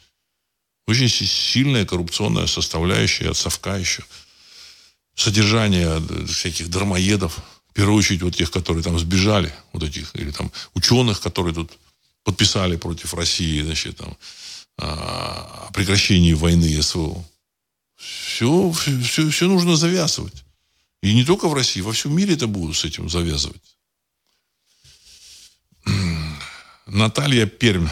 Очень 0.89 1.11
сильная 1.11 1.85
коррупционная 1.85 2.47
составляющая 2.47 3.29
от 3.29 3.37
совка 3.37 3.77
еще. 3.77 4.03
Содержание 5.15 6.01
э, 6.01 6.25
всяких 6.25 6.71
дармоедов, 6.71 7.41
в 7.69 7.75
первую 7.75 7.99
очередь 7.99 8.23
вот 8.23 8.35
тех, 8.35 8.51
которые 8.51 8.83
там 8.83 8.99
сбежали, 8.99 9.53
вот 9.75 9.83
этих, 9.83 10.17
или 10.17 10.31
там 10.31 10.51
ученых, 10.73 11.21
которые 11.21 11.55
тут 11.55 11.71
подписали 12.25 12.77
против 12.77 13.13
России, 13.13 13.61
значит, 13.61 13.99
там, 13.99 14.17
о 14.79 15.71
прекращении 15.75 16.33
войны 16.33 16.83
СВО. 16.83 17.23
Все, 17.97 18.73
все, 18.73 19.29
все 19.29 19.47
нужно 19.47 19.77
завязывать. 19.77 20.43
И 21.03 21.13
не 21.13 21.23
только 21.23 21.49
в 21.49 21.55
России, 21.55 21.83
во 21.83 21.93
всем 21.93 22.17
мире 22.17 22.33
это 22.33 22.47
будут 22.47 22.79
с 22.79 22.87
этим 22.87 23.11
завязывать. 23.11 23.77
Наталья 26.87 27.45
Пермь 27.45 27.89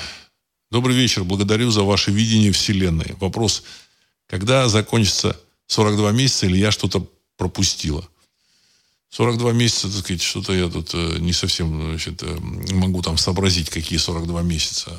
Добрый 0.76 0.94
вечер. 0.94 1.24
Благодарю 1.24 1.70
за 1.70 1.84
ваше 1.84 2.10
видение 2.10 2.52
Вселенной. 2.52 3.14
Вопрос. 3.18 3.62
Когда 4.26 4.68
закончится 4.68 5.40
42 5.68 6.12
месяца 6.12 6.44
или 6.44 6.58
я 6.58 6.70
что-то 6.70 7.08
пропустила? 7.38 8.06
42 9.08 9.52
месяца, 9.52 9.88
так 9.88 10.00
сказать, 10.00 10.20
что-то 10.20 10.52
я 10.52 10.68
тут 10.68 10.90
э, 10.92 11.16
не 11.18 11.32
совсем 11.32 11.80
значит, 11.92 12.22
э, 12.22 12.38
могу 12.74 13.00
там 13.00 13.16
сообразить, 13.16 13.70
какие 13.70 13.98
42 13.98 14.42
месяца. 14.42 14.90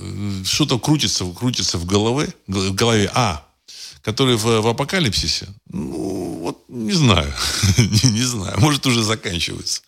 Э, 0.00 0.42
что-то 0.46 0.78
крутится, 0.78 1.26
крутится 1.26 1.76
в 1.76 1.84
голове, 1.84 2.32
в 2.46 2.72
голове. 2.72 3.10
А, 3.12 3.46
который 4.00 4.36
в, 4.36 4.62
в 4.62 4.66
апокалипсисе? 4.68 5.48
Ну, 5.68 6.38
вот 6.40 6.64
не 6.68 6.94
знаю. 6.94 7.30
не, 7.76 8.10
не 8.10 8.22
знаю. 8.22 8.58
Может, 8.58 8.86
уже 8.86 9.02
заканчивается. 9.02 9.82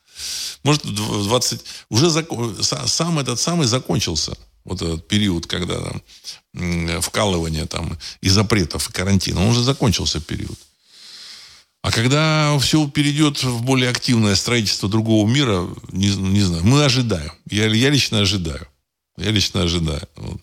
Может, 0.62 0.82
20... 0.84 1.60
Уже 1.90 2.10
закон, 2.10 2.56
сам 2.62 3.18
этот 3.18 3.40
самый 3.40 3.66
закончился. 3.66 4.36
Вот 4.64 4.82
этот 4.82 5.08
период, 5.08 5.46
когда 5.46 5.80
там, 5.80 6.02
вкалывание 7.00 7.66
там, 7.66 7.98
и 8.20 8.28
запретов, 8.28 8.90
и 8.90 8.92
карантина. 8.92 9.40
Он 9.40 9.48
уже 9.48 9.62
закончился 9.62 10.20
период. 10.20 10.58
А 11.82 11.92
когда 11.92 12.58
все 12.58 12.86
перейдет 12.88 13.42
в 13.42 13.62
более 13.62 13.88
активное 13.88 14.34
строительство 14.34 14.88
другого 14.88 15.28
мира, 15.28 15.66
не, 15.92 16.08
не 16.14 16.42
знаю, 16.42 16.64
мы 16.64 16.84
ожидаем. 16.84 17.32
Я, 17.50 17.66
я 17.66 17.90
лично 17.90 18.20
ожидаю. 18.20 18.66
Я 19.16 19.30
лично 19.30 19.62
ожидаю. 19.62 20.06
Вот. 20.16 20.40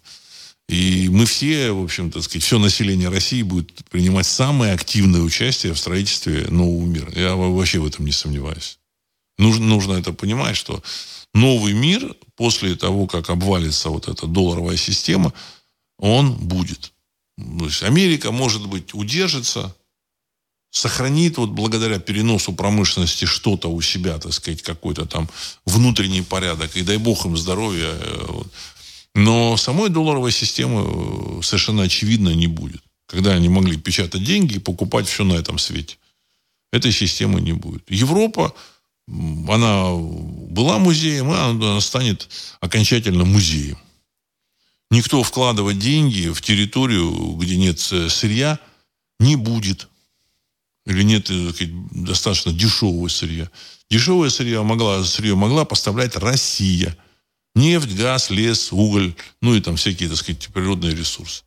И 0.67 1.09
мы 1.09 1.25
все, 1.25 1.71
в 1.71 1.83
общем-то, 1.83 2.21
сказать, 2.21 2.43
все 2.43 2.57
население 2.57 3.09
России 3.09 3.43
будет 3.43 3.71
принимать 3.91 4.25
самое 4.25 4.73
активное 4.73 5.21
участие 5.21 5.73
в 5.73 5.77
строительстве 5.77 6.47
нового 6.49 6.85
мира. 6.85 7.11
Я 7.15 7.35
вообще 7.35 7.79
в 7.79 7.85
этом 7.85 8.05
не 8.05 8.11
сомневаюсь. 8.11 8.79
Нужно, 9.37 9.65
нужно 9.65 9.93
это 9.93 10.13
понимать, 10.13 10.55
что 10.55 10.81
новый 11.33 11.73
мир 11.73 12.15
после 12.35 12.75
того, 12.75 13.07
как 13.07 13.29
обвалится 13.29 13.89
вот 13.89 14.07
эта 14.07 14.27
долларовая 14.27 14.77
система, 14.77 15.33
он 15.97 16.33
будет. 16.33 16.93
То 17.37 17.65
есть 17.65 17.83
Америка, 17.83 18.31
может 18.31 18.65
быть, 18.67 18.93
удержится, 18.93 19.75
сохранит 20.71 21.37
вот 21.37 21.49
благодаря 21.49 21.99
переносу 21.99 22.53
промышленности 22.53 23.25
что-то 23.25 23.69
у 23.69 23.81
себя, 23.81 24.17
так 24.17 24.33
сказать, 24.33 24.61
какой-то 24.61 25.05
там 25.05 25.29
внутренний 25.65 26.21
порядок, 26.21 26.75
и 26.75 26.81
дай 26.81 26.97
бог 26.97 27.25
им 27.25 27.37
здоровья. 27.37 27.91
Э, 27.91 28.41
Но 29.15 29.57
самой 29.57 29.89
долларовой 29.89 30.31
системы 30.31 31.39
э, 31.39 31.41
совершенно 31.43 31.83
очевидно 31.83 32.29
не 32.29 32.47
будет. 32.47 32.81
Когда 33.07 33.31
они 33.31 33.49
могли 33.49 33.77
печатать 33.77 34.23
деньги 34.23 34.55
и 34.55 34.59
покупать 34.59 35.07
все 35.07 35.23
на 35.23 35.33
этом 35.33 35.59
свете. 35.59 35.97
Этой 36.73 36.91
системы 36.91 37.39
не 37.39 37.53
будет. 37.53 37.89
Европа, 37.89 38.53
она 39.07 39.91
была 39.93 40.79
музеем, 40.79 41.31
и 41.31 41.35
она 41.35 41.79
станет 41.81 42.29
окончательно 42.59 43.25
музеем. 43.25 43.77
Никто 44.91 45.23
вкладывать 45.23 45.79
деньги 45.79 46.29
в 46.29 46.41
территорию, 46.41 47.35
где 47.35 47.57
нет 47.57 47.79
сырья, 47.79 48.59
не 49.19 49.35
будет. 49.35 49.89
Или 50.85 51.03
нет 51.03 51.29
э, 51.31 51.51
достаточно 51.91 52.53
дешевого 52.53 53.07
сырья. 53.07 53.49
Дешевое 53.89 54.29
сырье 54.29 54.61
могла, 54.61 55.03
сырье 55.03 55.35
могла 55.35 55.65
поставлять 55.65 56.15
Россия. 56.15 56.95
Нефть, 57.55 57.95
газ, 57.95 58.29
лес, 58.29 58.71
уголь, 58.71 59.15
ну 59.41 59.55
и 59.55 59.61
там 59.61 59.77
всякие, 59.77 60.09
так 60.09 60.17
сказать, 60.17 60.47
природные 60.53 60.93
ресурсы. 60.93 61.43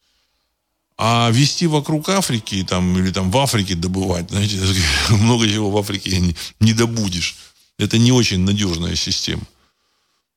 А 0.96 1.30
вести 1.30 1.66
вокруг 1.68 2.08
Африки 2.08 2.66
там, 2.68 2.98
или 2.98 3.12
там 3.12 3.30
в 3.30 3.38
Африке 3.38 3.76
добывать, 3.76 4.30
знаете, 4.30 4.60
много 5.10 5.48
чего 5.48 5.70
в 5.70 5.78
Африке 5.78 6.18
не, 6.18 6.34
не 6.58 6.72
добудешь. 6.72 7.36
Это 7.78 7.98
не 7.98 8.12
очень 8.12 8.40
надежная 8.40 8.96
система. 8.96 9.42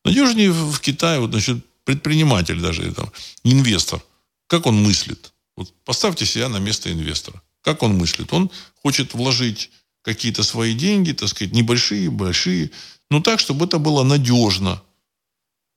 Надежнее 0.05 0.51
в 0.51 0.79
Китае, 0.79 1.19
вот 1.19 1.31
насчет 1.31 1.65
предприниматель 1.83 2.59
даже, 2.59 2.91
там, 2.93 3.11
инвестор. 3.43 4.01
Как 4.47 4.65
он 4.65 4.81
мыслит? 4.81 5.33
Вот 5.55 5.73
поставьте 5.83 6.25
себя 6.25 6.49
на 6.49 6.57
место 6.57 6.91
инвестора. 6.91 7.41
Как 7.61 7.83
он 7.83 7.97
мыслит? 7.97 8.31
Он 8.33 8.49
хочет 8.81 9.13
вложить 9.13 9.71
какие-то 10.01 10.43
свои 10.43 10.73
деньги, 10.73 11.11
так 11.11 11.29
сказать, 11.29 11.53
небольшие, 11.53 12.09
большие, 12.09 12.71
но 13.09 13.21
так, 13.21 13.39
чтобы 13.39 13.65
это 13.65 13.77
было 13.77 14.03
надежно. 14.03 14.81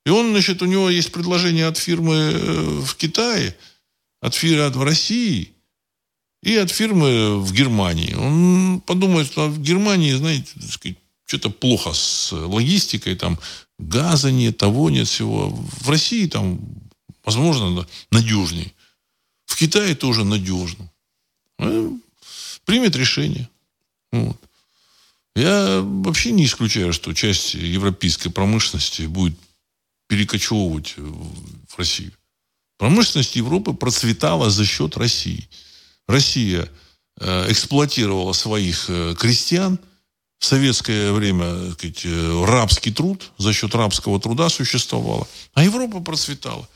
И 0.06 0.10
он, 0.10 0.30
значит, 0.30 0.62
у 0.62 0.66
него 0.66 0.90
есть 0.90 1.12
предложение 1.12 1.66
от 1.66 1.78
фирмы 1.78 2.14
э, 2.14 2.80
в 2.80 2.94
Китае, 2.96 3.56
от 4.20 4.34
фирмы 4.34 4.70
в 4.70 4.82
России 4.82 5.52
и 6.42 6.56
от 6.56 6.70
фирмы 6.70 7.40
в 7.40 7.52
Германии. 7.52 8.14
Он 8.14 8.80
подумает, 8.80 9.26
что 9.26 9.48
в 9.48 9.60
Германии, 9.60 10.12
знаете, 10.12 10.52
так 10.60 10.70
сказать, 10.70 10.98
что-то 11.26 11.50
плохо 11.50 11.92
с 11.92 12.32
логистикой, 12.32 13.16
там 13.16 13.38
газа 13.78 14.30
нет, 14.30 14.58
того 14.58 14.90
нет 14.90 15.08
всего. 15.08 15.50
В 15.50 15.88
России 15.88 16.26
там, 16.26 16.60
возможно, 17.24 17.86
надежнее. 18.10 18.72
В 19.46 19.56
Китае 19.56 19.94
тоже 19.94 20.24
надежно. 20.24 20.90
Э, 21.58 21.90
примет 22.64 22.96
решение. 22.96 23.48
Вот. 24.12 24.36
Я 25.36 25.80
вообще 25.82 26.30
не 26.30 26.44
исключаю, 26.44 26.92
что 26.92 27.12
часть 27.12 27.54
европейской 27.54 28.28
промышленности 28.28 29.02
будет 29.02 29.36
перекочевывать 30.06 30.94
в 30.96 31.78
Россию. 31.78 32.12
Промышленность 32.78 33.36
Европы 33.36 33.72
процветала 33.72 34.50
за 34.50 34.64
счет 34.64 34.96
России. 34.96 35.48
Россия 36.06 36.68
э, 37.18 37.50
эксплуатировала 37.50 38.32
своих 38.32 38.86
э, 38.88 39.14
крестьян. 39.18 39.78
В 40.39 40.45
советское 40.45 41.12
время 41.12 41.72
сказать, 41.72 42.05
рабский 42.47 42.93
труд 42.93 43.30
за 43.39 43.53
счет 43.53 43.74
рабского 43.74 44.20
труда 44.20 44.49
существовал. 44.49 45.26
А 45.55 45.64
Европа 45.64 46.01
процветала. 46.01 46.68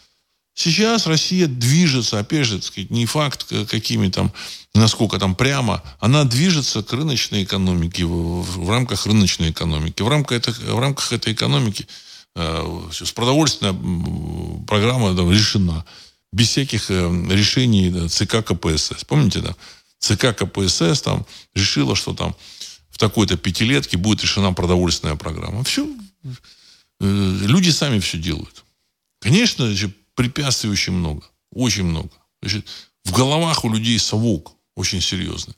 Сейчас 0.58 1.06
Россия 1.06 1.46
движется, 1.46 2.18
опять 2.18 2.44
же, 2.44 2.60
сказать, 2.60 2.90
не 2.90 3.06
факт, 3.06 3.46
какими 3.70 4.08
там, 4.08 4.32
насколько 4.74 5.20
там 5.20 5.36
прямо, 5.36 5.84
она 6.00 6.24
движется 6.24 6.82
к 6.82 6.92
рыночной 6.92 7.44
экономике, 7.44 8.04
в, 8.04 8.42
в 8.42 8.68
рамках 8.68 9.06
рыночной 9.06 9.52
экономики. 9.52 10.02
В 10.02 10.08
рамках, 10.08 10.38
это, 10.38 10.50
в 10.50 10.80
рамках 10.80 11.12
этой 11.12 11.32
экономики 11.32 11.86
э, 12.34 12.88
продовольственная 13.14 13.72
программа 14.66 15.14
там, 15.14 15.30
решена. 15.30 15.84
Без 16.32 16.48
всяких 16.48 16.90
э, 16.90 17.26
решений 17.30 17.90
да, 17.90 18.08
ЦК 18.08 18.44
КПСС. 18.44 19.04
Помните, 19.04 19.38
да? 19.38 19.54
ЦК 20.00 20.36
КПСС 20.36 21.02
там 21.02 21.24
решила, 21.54 21.94
что 21.94 22.14
там 22.14 22.34
в 22.90 22.98
такой-то 22.98 23.36
пятилетке 23.36 23.96
будет 23.96 24.22
решена 24.22 24.52
продовольственная 24.52 25.16
программа. 25.16 25.64
Все. 25.64 25.88
Э, 27.00 27.38
люди 27.42 27.70
сами 27.70 28.00
все 28.00 28.18
делают. 28.18 28.64
Конечно, 29.20 29.72
препятствий 30.14 30.70
очень 30.70 30.92
много. 30.92 31.22
Очень 31.52 31.84
много. 31.84 32.10
Значит, 32.42 32.66
в 33.04 33.12
головах 33.12 33.64
у 33.64 33.72
людей 33.72 33.98
совок 33.98 34.52
очень 34.74 35.00
серьезный. 35.00 35.54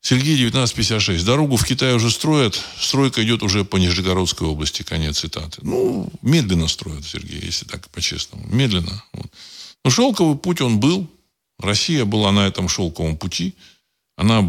Сергей 0.00 0.36
1956. 0.36 1.24
Дорогу 1.24 1.56
в 1.56 1.64
Китай 1.64 1.92
уже 1.94 2.12
строят. 2.12 2.62
Стройка 2.78 3.24
идет 3.24 3.42
уже 3.42 3.64
по 3.64 3.76
Нижегородской 3.76 4.46
области. 4.46 4.84
Конец 4.84 5.18
цитаты. 5.18 5.58
Ну, 5.62 6.08
медленно 6.22 6.68
строят, 6.68 7.04
Сергей, 7.04 7.40
если 7.44 7.64
так 7.64 7.88
по-честному. 7.90 8.46
Медленно. 8.46 9.02
Вот. 9.12 9.26
Но 9.84 9.90
шелковый 9.90 10.38
путь 10.38 10.60
он 10.60 10.78
был. 10.78 11.10
Россия 11.58 12.04
была 12.04 12.30
на 12.30 12.46
этом 12.46 12.68
шелковом 12.68 13.16
пути. 13.16 13.54
Она 14.16 14.42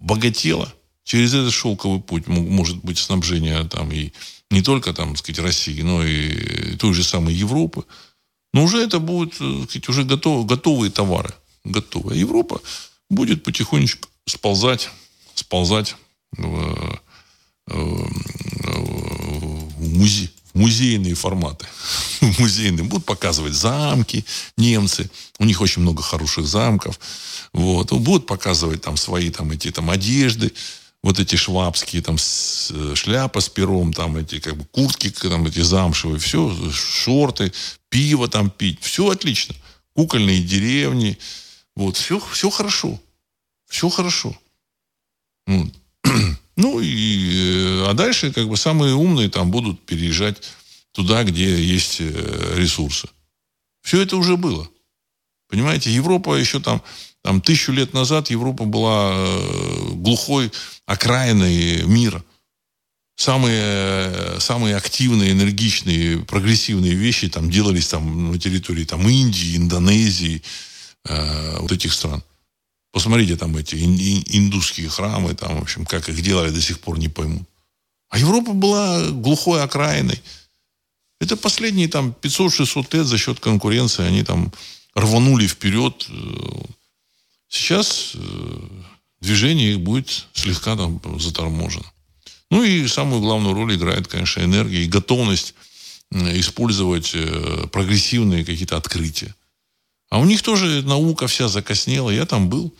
богатела. 0.00 0.72
Через 1.04 1.34
этот 1.34 1.52
шелковый 1.52 2.00
путь 2.00 2.26
может 2.26 2.78
быть 2.78 2.98
снабжение 2.98 3.64
там 3.64 3.90
и 3.92 4.12
не 4.50 4.62
только 4.62 4.92
там, 4.92 5.10
так 5.10 5.18
сказать, 5.18 5.40
России, 5.40 5.82
но 5.82 6.04
и 6.04 6.76
той 6.76 6.94
же 6.94 7.02
самой 7.02 7.34
Европы. 7.34 7.84
Но 8.52 8.64
уже 8.64 8.78
это 8.78 8.98
будут, 8.98 9.38
так 9.38 9.70
сказать, 9.70 9.88
уже 9.88 10.04
готов, 10.04 10.46
готовые 10.46 10.90
товары. 10.90 11.34
Готовые. 11.64 12.20
Европа 12.20 12.60
будет 13.10 13.42
потихонечку 13.42 14.08
сползать, 14.26 14.90
сползать 15.34 15.96
в, 16.32 17.00
в 17.66 19.96
музе, 19.96 20.30
музейные 20.58 21.14
форматы. 21.14 21.66
Музейные. 22.38 22.84
Будут 22.84 23.06
показывать 23.06 23.54
замки 23.54 24.24
немцы. 24.56 25.10
У 25.38 25.44
них 25.44 25.60
очень 25.60 25.82
много 25.82 26.02
хороших 26.02 26.46
замков. 26.46 26.98
Вот. 27.52 27.92
Будут 27.92 28.26
показывать 28.26 28.82
там 28.82 28.96
свои 28.96 29.30
там, 29.30 29.50
эти 29.52 29.70
там 29.70 29.90
одежды 29.90 30.52
вот 31.02 31.20
эти 31.20 31.36
швабские, 31.36 32.02
там, 32.02 32.16
э, 32.16 32.94
шляпа 32.96 33.40
с 33.40 33.48
пером, 33.48 33.92
там, 33.92 34.16
эти, 34.16 34.40
как 34.40 34.56
бы, 34.56 34.64
куртки, 34.64 35.10
там, 35.10 35.46
эти 35.46 35.60
замшевые, 35.60 36.18
все, 36.18 36.52
шорты, 36.72 37.52
пиво 37.88 38.28
там 38.28 38.50
пить, 38.50 38.82
все 38.82 39.08
отлично. 39.08 39.54
Кукольные 39.94 40.42
деревни, 40.42 41.16
вот, 41.76 41.96
все, 41.96 42.20
все 42.32 42.50
хорошо. 42.50 43.00
Все 43.68 43.88
хорошо. 43.88 44.36
Вот. 45.46 45.72
Ну, 46.70 46.80
и, 46.80 47.84
э, 47.84 47.90
а 47.90 47.94
дальше, 47.94 48.32
как 48.32 48.48
бы, 48.48 48.56
самые 48.56 48.94
умные 48.94 49.28
там 49.28 49.50
будут 49.50 49.80
переезжать 49.86 50.42
туда, 50.92 51.24
где 51.24 51.62
есть 51.62 51.96
э, 52.00 52.54
ресурсы. 52.56 53.08
Все 53.82 54.02
это 54.02 54.16
уже 54.16 54.36
было. 54.36 54.68
Понимаете, 55.48 55.90
Европа 55.90 56.34
еще 56.34 56.60
там 56.60 56.82
там 57.22 57.40
тысячу 57.40 57.72
лет 57.72 57.92
назад 57.94 58.30
Европа 58.30 58.64
была 58.64 59.12
э, 59.14 59.90
глухой 59.94 60.52
окраиной 60.86 61.82
мира. 61.82 62.24
Самые, 63.16 64.38
самые 64.38 64.76
активные, 64.76 65.32
энергичные, 65.32 66.20
прогрессивные 66.20 66.94
вещи 66.94 67.28
там 67.28 67.50
делались 67.50 67.88
там 67.88 68.30
на 68.32 68.38
территории 68.38 68.84
там, 68.84 69.08
Индии, 69.08 69.56
Индонезии, 69.56 70.42
э, 71.04 71.58
вот 71.58 71.72
этих 71.72 71.92
стран. 71.92 72.22
Посмотрите 72.92 73.36
там 73.36 73.56
эти 73.56 73.74
индусские 73.74 74.88
храмы, 74.88 75.34
там, 75.34 75.58
в 75.58 75.62
общем, 75.62 75.84
как 75.84 76.08
их 76.08 76.22
делали, 76.22 76.50
до 76.50 76.60
сих 76.60 76.80
пор 76.80 76.98
не 76.98 77.08
пойму. 77.08 77.44
А 78.08 78.18
Европа 78.18 78.52
была 78.52 79.10
глухой 79.10 79.62
окраиной. 79.62 80.20
Это 81.20 81.36
последние 81.36 81.88
там 81.88 82.14
500-600 82.22 82.96
лет 82.96 83.06
за 83.06 83.18
счет 83.18 83.40
конкуренции 83.40 84.04
они 84.04 84.22
там 84.22 84.52
рванули 84.94 85.46
вперед. 85.46 86.08
Сейчас 87.48 88.12
э, 88.14 88.18
движение 89.20 89.72
их 89.72 89.80
будет 89.80 90.26
слегка 90.32 90.76
там 90.76 91.00
заторможено. 91.20 91.84
Ну 92.50 92.62
и 92.62 92.86
самую 92.88 93.20
главную 93.20 93.54
роль 93.54 93.74
играет, 93.74 94.08
конечно, 94.08 94.40
энергия 94.40 94.84
и 94.84 94.88
готовность 94.88 95.54
э, 96.10 96.38
использовать 96.38 97.10
э, 97.14 97.66
прогрессивные 97.70 98.44
какие-то 98.44 98.76
открытия. 98.76 99.34
А 100.10 100.18
у 100.18 100.24
них 100.24 100.42
тоже 100.42 100.82
наука 100.82 101.26
вся 101.26 101.48
закоснела. 101.48 102.10
Я 102.10 102.26
там 102.26 102.48
был. 102.48 102.74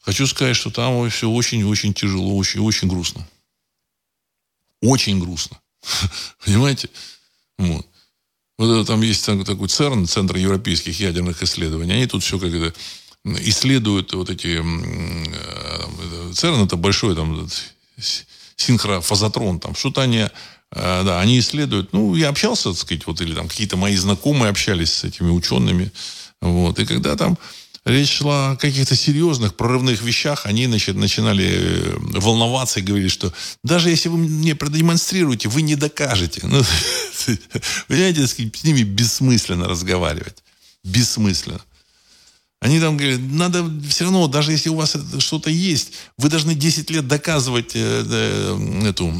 Хочу 0.00 0.26
сказать, 0.26 0.56
что 0.56 0.70
там 0.70 1.08
все 1.10 1.28
очень-очень 1.28 1.94
тяжело, 1.94 2.36
очень-очень 2.36 2.88
грустно. 2.88 3.26
Очень 4.82 5.20
грустно. 5.20 5.58
Понимаете? 6.44 6.90
Вот. 7.58 7.86
Вот 8.58 8.86
там 8.86 9.02
есть 9.02 9.24
такой 9.24 9.68
ЦЕРН, 9.68 10.06
Центр 10.06 10.36
европейских 10.36 10.98
ядерных 11.00 11.42
исследований. 11.42 11.94
Они 11.94 12.06
тут 12.06 12.22
все 12.22 12.38
как 12.38 12.52
это 12.52 12.74
исследуют 13.24 14.12
вот 14.14 14.30
эти... 14.30 14.62
Э, 14.62 16.32
ЦЕРН 16.32 16.64
это 16.64 16.76
большой 16.76 17.14
там 17.16 17.48
синхрофазотрон, 18.56 19.60
там 19.60 19.74
что-то 19.74 20.02
они, 20.02 20.18
э, 20.18 20.30
да, 20.70 21.20
они 21.20 21.38
исследуют. 21.38 21.92
Ну, 21.92 22.14
я 22.14 22.28
общался, 22.28 22.70
так 22.70 22.78
сказать, 22.78 23.06
вот, 23.06 23.20
или 23.20 23.34
там 23.34 23.48
какие-то 23.48 23.76
мои 23.76 23.96
знакомые 23.96 24.50
общались 24.50 24.92
с 24.92 25.04
этими 25.04 25.30
учеными, 25.30 25.90
вот, 26.40 26.78
и 26.78 26.86
когда 26.86 27.16
там 27.16 27.38
речь 27.84 28.10
шла 28.10 28.52
о 28.52 28.56
каких-то 28.56 28.96
серьезных 28.96 29.54
прорывных 29.54 30.02
вещах, 30.02 30.46
они 30.46 30.66
значит, 30.66 30.96
начинали 30.96 31.46
э, 31.46 31.96
волноваться 32.18 32.80
и 32.80 32.82
говорили, 32.82 33.08
что 33.08 33.32
даже 33.62 33.90
если 33.90 34.08
вы 34.08 34.18
мне 34.18 34.54
продемонстрируете, 34.54 35.48
вы 35.48 35.62
не 35.62 35.76
докажете. 35.76 36.40
Ну, 36.44 36.62
понимаете, 37.88 38.26
с 38.26 38.38
ними 38.38 38.82
бессмысленно 38.82 39.68
разговаривать. 39.68 40.42
Бессмысленно. 40.84 41.60
Они 42.60 42.80
там 42.80 42.96
говорят, 42.96 43.20
надо 43.20 43.70
все 43.88 44.04
равно, 44.04 44.26
даже 44.28 44.52
если 44.52 44.70
у 44.70 44.76
вас 44.76 44.96
что-то 45.18 45.50
есть, 45.50 45.92
вы 46.16 46.28
должны 46.28 46.54
10 46.54 46.90
лет 46.90 47.06
доказывать 47.06 47.72
э, 47.74 48.04
э, 48.08 48.88
эту 48.88 49.14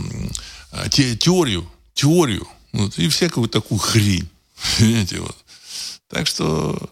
э, 0.73 0.89
те, 0.91 1.17
теорию, 1.17 1.71
теорию, 1.95 2.49
вот, 2.73 2.99
и 2.99 3.09
всякую 3.09 3.49
такую 3.49 3.79
хрень. 3.79 4.29
Понимаете, 4.79 5.21
вот. 5.21 5.37
Так 6.09 6.27
что 6.27 6.91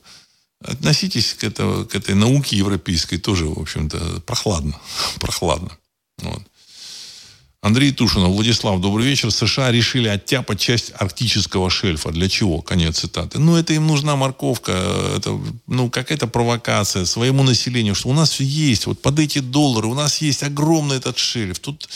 относитесь 0.64 1.34
к, 1.34 1.44
это, 1.44 1.84
к 1.84 1.94
этой 1.94 2.14
науке 2.14 2.56
европейской 2.56 3.18
тоже, 3.18 3.46
в 3.46 3.58
общем-то, 3.58 4.22
прохладно. 4.26 4.78
прохладно. 5.20 5.70
Вот. 6.18 6.42
Андрей 7.64 7.92
Тушинов, 7.92 8.32
Владислав, 8.32 8.78
добрый 8.78 9.06
вечер. 9.06 9.30
США 9.30 9.72
решили 9.72 10.06
оттяпать 10.06 10.60
часть 10.60 10.92
арктического 10.98 11.70
шельфа. 11.70 12.10
Для 12.10 12.28
чего? 12.28 12.60
Конец 12.60 12.98
цитаты. 12.98 13.38
Ну, 13.38 13.56
это 13.56 13.72
им 13.72 13.86
нужна 13.86 14.16
морковка. 14.16 14.72
Это, 15.16 15.40
ну, 15.66 15.88
какая-то 15.88 16.26
провокация 16.26 17.06
своему 17.06 17.42
населению, 17.42 17.94
что 17.94 18.10
у 18.10 18.12
нас 18.12 18.32
все 18.32 18.44
есть. 18.44 18.86
Вот 18.86 19.00
под 19.00 19.18
эти 19.18 19.38
доллары 19.38 19.86
у 19.86 19.94
нас 19.94 20.20
есть 20.20 20.42
огромный 20.42 20.98
этот 20.98 21.16
шельф. 21.16 21.58
Тут 21.58 21.88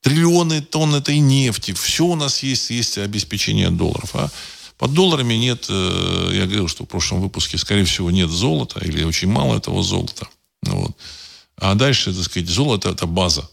триллионы 0.00 0.62
тонн 0.62 0.94
этой 0.94 1.18
нефти. 1.18 1.74
Все 1.74 2.06
у 2.06 2.14
нас 2.14 2.42
есть, 2.42 2.70
есть 2.70 2.96
обеспечение 2.96 3.68
долларов. 3.68 4.12
А 4.14 4.30
под 4.78 4.92
долларами 4.92 5.34
нет, 5.34 5.66
э, 5.68 6.30
я 6.32 6.44
говорил, 6.44 6.68
что 6.68 6.84
в 6.84 6.88
прошлом 6.88 7.20
выпуске, 7.20 7.58
скорее 7.58 7.84
всего, 7.84 8.10
нет 8.10 8.30
золота 8.30 8.80
или 8.84 9.04
очень 9.04 9.28
мало 9.28 9.56
этого 9.56 9.82
золота. 9.82 10.28
Вот. 10.62 10.96
А 11.56 11.74
дальше, 11.74 12.14
так 12.14 12.24
сказать, 12.24 12.48
золото– 12.48 12.88
это 12.90 13.06
база. 13.06 13.48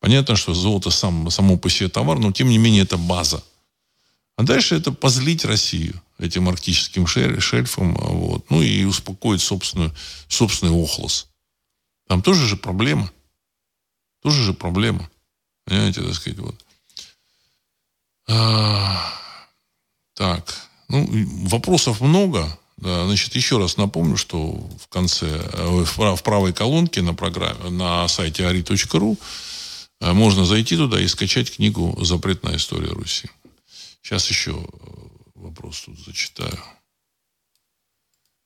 Понятно, 0.00 0.36
что 0.36 0.54
золото 0.54 0.90
сам, 0.90 1.30
само 1.30 1.56
по 1.58 1.68
себе 1.68 1.88
товар, 1.88 2.18
но 2.18 2.32
тем 2.32 2.48
не 2.48 2.58
менее 2.58 2.82
это 2.82 2.96
база. 2.96 3.42
А 4.36 4.42
дальше 4.42 4.76
это 4.76 4.92
позлить 4.92 5.44
Россию 5.44 6.00
этим 6.18 6.48
арктическим 6.48 7.06
шельфом, 7.06 7.94
вот, 7.94 8.50
ну 8.50 8.62
и 8.62 8.84
успокоить 8.84 9.40
собственную, 9.40 9.94
собственный 10.28 10.72
охлос. 10.72 11.28
Там 12.06 12.22
тоже 12.22 12.46
же 12.46 12.56
проблема. 12.56 13.10
Тоже 14.22 14.42
же 14.42 14.54
проблема. 14.54 15.10
Понимаете, 15.64 16.02
так 16.02 16.14
сказать, 16.14 16.38
вот. 16.38 16.54
Так, 20.16 20.54
ну, 20.88 21.06
вопросов 21.48 22.00
много. 22.00 22.58
Да, 22.78 23.06
значит, 23.06 23.34
еще 23.34 23.58
раз 23.58 23.76
напомню, 23.76 24.16
что 24.16 24.68
в 24.78 24.88
конце, 24.88 25.26
э, 25.26 25.84
в 25.86 26.22
правой 26.22 26.52
колонке 26.52 27.02
на 27.02 27.14
программе, 27.14 27.70
на 27.70 28.06
сайте 28.08 28.42
ari.ru 28.42 29.16
а 30.00 30.12
можно 30.12 30.44
зайти 30.44 30.76
туда 30.76 31.00
и 31.00 31.06
скачать 31.06 31.50
книгу 31.56 31.98
«Запретная 32.04 32.56
история 32.56 32.88
Руси». 32.88 33.30
Сейчас 34.02 34.28
еще 34.28 34.52
э, 34.52 34.86
вопрос 35.34 35.82
тут 35.86 35.98
зачитаю. 35.98 36.58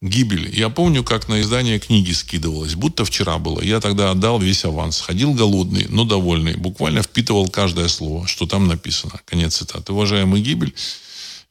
Гибель. 0.02 0.56
Я 0.56 0.70
помню, 0.70 1.04
как 1.04 1.28
на 1.28 1.42
издание 1.42 1.78
книги 1.78 2.12
скидывалось. 2.12 2.74
Будто 2.74 3.04
вчера 3.04 3.38
было. 3.38 3.60
Я 3.60 3.80
тогда 3.80 4.10
отдал 4.12 4.38
весь 4.38 4.64
аванс. 4.64 5.00
Ходил 5.00 5.34
голодный, 5.34 5.86
но 5.90 6.04
довольный. 6.04 6.56
Буквально 6.56 7.02
впитывал 7.02 7.48
каждое 7.48 7.88
слово, 7.88 8.26
что 8.26 8.46
там 8.46 8.66
написано. 8.66 9.20
Конец 9.26 9.56
цитаты. 9.56 9.92
Уважаемый 9.92 10.40
Гибель, 10.40 10.74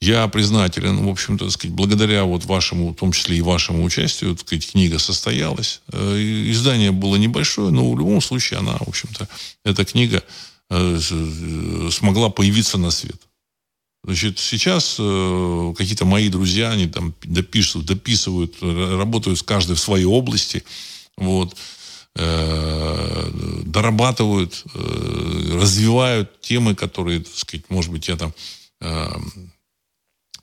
я 0.01 0.27
признателен, 0.29 1.05
в 1.05 1.09
общем-то, 1.09 1.49
сказать, 1.49 1.75
благодаря 1.75 2.23
вот 2.23 2.45
вашему, 2.45 2.91
в 2.91 2.95
том 2.95 3.11
числе 3.11 3.37
и 3.37 3.41
вашему 3.41 3.83
участию, 3.83 4.35
так 4.35 4.47
сказать, 4.47 4.71
книга 4.71 4.97
состоялась. 4.97 5.81
Э, 5.91 6.15
издание 6.51 6.91
было 6.91 7.17
небольшое, 7.17 7.69
но 7.71 7.91
в 7.91 7.99
любом 7.99 8.21
случае 8.21 8.59
она, 8.59 8.77
в 8.77 8.87
общем-то, 8.87 9.27
эта 9.65 9.83
книга 9.83 10.23
э, 10.69 10.99
э, 10.99 11.89
смогла 11.91 12.29
появиться 12.29 12.77
на 12.77 12.91
свет. 12.91 13.19
Значит, 14.05 14.39
сейчас 14.39 14.91
какие-то 14.93 16.05
мои 16.05 16.29
друзья, 16.29 16.71
они 16.71 16.87
там 16.87 17.13
дописывают, 17.21 17.85
дописывают, 17.85 18.55
работают 18.61 19.41
каждый 19.43 19.75
в 19.75 19.79
своей 19.79 20.05
области, 20.05 20.63
вот, 21.17 21.53
дорабатывают, 23.65 24.63
развивают 24.73 26.39
темы, 26.39 26.75
которые, 26.75 27.19
так 27.19 27.35
сказать, 27.35 27.65
может 27.69 27.91
быть, 27.91 28.07
я 28.07 28.15
там 28.15 28.33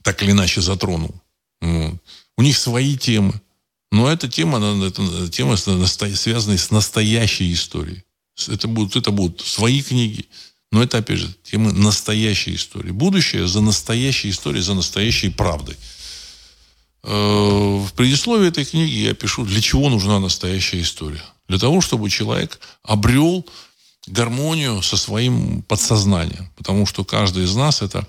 так 0.07 0.23
или 0.23 0.31
иначе 0.31 0.61
затронул. 0.61 1.13
Вот. 1.59 1.95
У 2.37 2.41
них 2.41 2.57
свои 2.57 2.95
темы. 2.95 3.41
Но 3.91 4.09
эта 4.09 4.29
тема, 4.29 4.57
это 4.85 5.29
тема 5.29 5.57
связанная 5.57 6.57
с 6.57 6.71
настоящей 6.71 7.51
историей. 7.51 8.05
Это 8.47 8.69
будут, 8.69 8.95
это 8.95 9.11
будут 9.11 9.41
свои 9.41 9.81
книги. 9.81 10.29
Но 10.71 10.81
это, 10.81 10.99
опять 10.99 11.17
же, 11.19 11.35
темы 11.43 11.73
настоящей 11.73 12.55
истории. 12.55 12.91
Будущее 12.91 13.49
за 13.49 13.59
настоящей 13.59 14.29
историей, 14.29 14.63
за 14.63 14.75
настоящей 14.75 15.29
правдой. 15.29 15.75
Э, 17.03 17.09
в 17.11 17.91
предисловии 17.91 18.47
этой 18.47 18.63
книги 18.63 18.99
я 18.99 19.13
пишу, 19.13 19.43
для 19.43 19.61
чего 19.61 19.89
нужна 19.89 20.21
настоящая 20.21 20.79
история. 20.79 21.23
Для 21.49 21.59
того, 21.59 21.81
чтобы 21.81 22.09
человек 22.09 22.61
обрел 22.81 23.45
гармонию 24.07 24.81
со 24.83 24.95
своим 24.95 25.63
подсознанием. 25.63 26.49
Потому 26.55 26.85
что 26.85 27.03
каждый 27.03 27.43
из 27.43 27.53
нас 27.57 27.81
это 27.81 28.07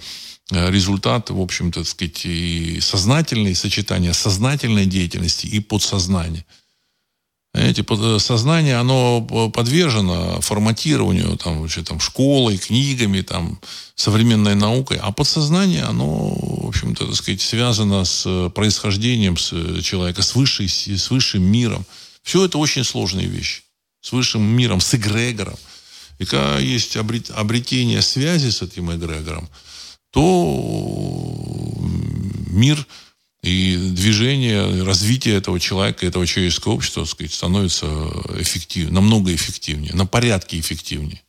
результат, 0.51 1.31
в 1.31 1.41
общем-то, 1.41 1.85
сказать, 1.85 2.25
и 2.25 2.81
сознательное 2.81 3.55
сочетание 3.55 4.15
сознательной 4.15 4.87
деятельности 4.87 5.47
и 5.47 5.61
подсознания. 5.61 6.45
Эти 7.55 7.85
сознание, 8.19 8.77
оно 8.77 9.23
подвержено 9.51 10.41
форматированию 10.41 11.37
там, 11.37 11.61
вообще, 11.61 11.83
там, 11.83 11.99
школой, 11.99 12.59
книгами, 12.59 13.23
там, 13.23 13.59
современной 13.95 14.55
наукой, 14.55 14.99
а 14.99 15.13
подсознание, 15.13 15.83
оно, 15.83 16.35
в 16.35 16.69
общем-то, 16.69 17.07
так 17.07 17.17
сказать, 17.17 17.41
связано 17.41 18.05
с 18.05 18.51
происхождением 18.51 19.37
с 19.37 19.83
человека, 19.83 20.23
с, 20.23 20.35
высшей, 20.35 20.69
с 20.69 21.11
высшим 21.11 21.43
миром. 21.43 21.85
Все 22.23 22.45
это 22.45 22.59
очень 22.59 22.85
сложные 22.85 23.27
вещи. 23.27 23.63
С 24.03 24.13
высшим 24.13 24.43
миром, 24.43 24.81
с 24.81 24.95
эгрегором. 24.95 25.57
И 26.19 26.25
когда 26.27 26.59
есть 26.59 26.97
обретение 26.97 28.03
связи 28.03 28.51
с 28.51 28.63
этим 28.63 28.95
эгрегором, 28.95 29.49
то 30.11 31.75
мир 32.51 32.87
и 33.43 33.77
движение, 33.77 34.83
развитие 34.83 35.37
этого 35.37 35.61
человека, 35.61 36.07
этого 36.07 36.27
человеческого 36.27 36.73
общества, 36.73 37.05
так 37.05 37.13
сказать, 37.13 37.33
становится 37.33 37.87
эффектив, 38.39 38.91
намного 38.91 39.35
эффективнее, 39.35 39.95
на 39.95 40.07
порядке 40.07 40.59
эффективнее. 40.59 41.23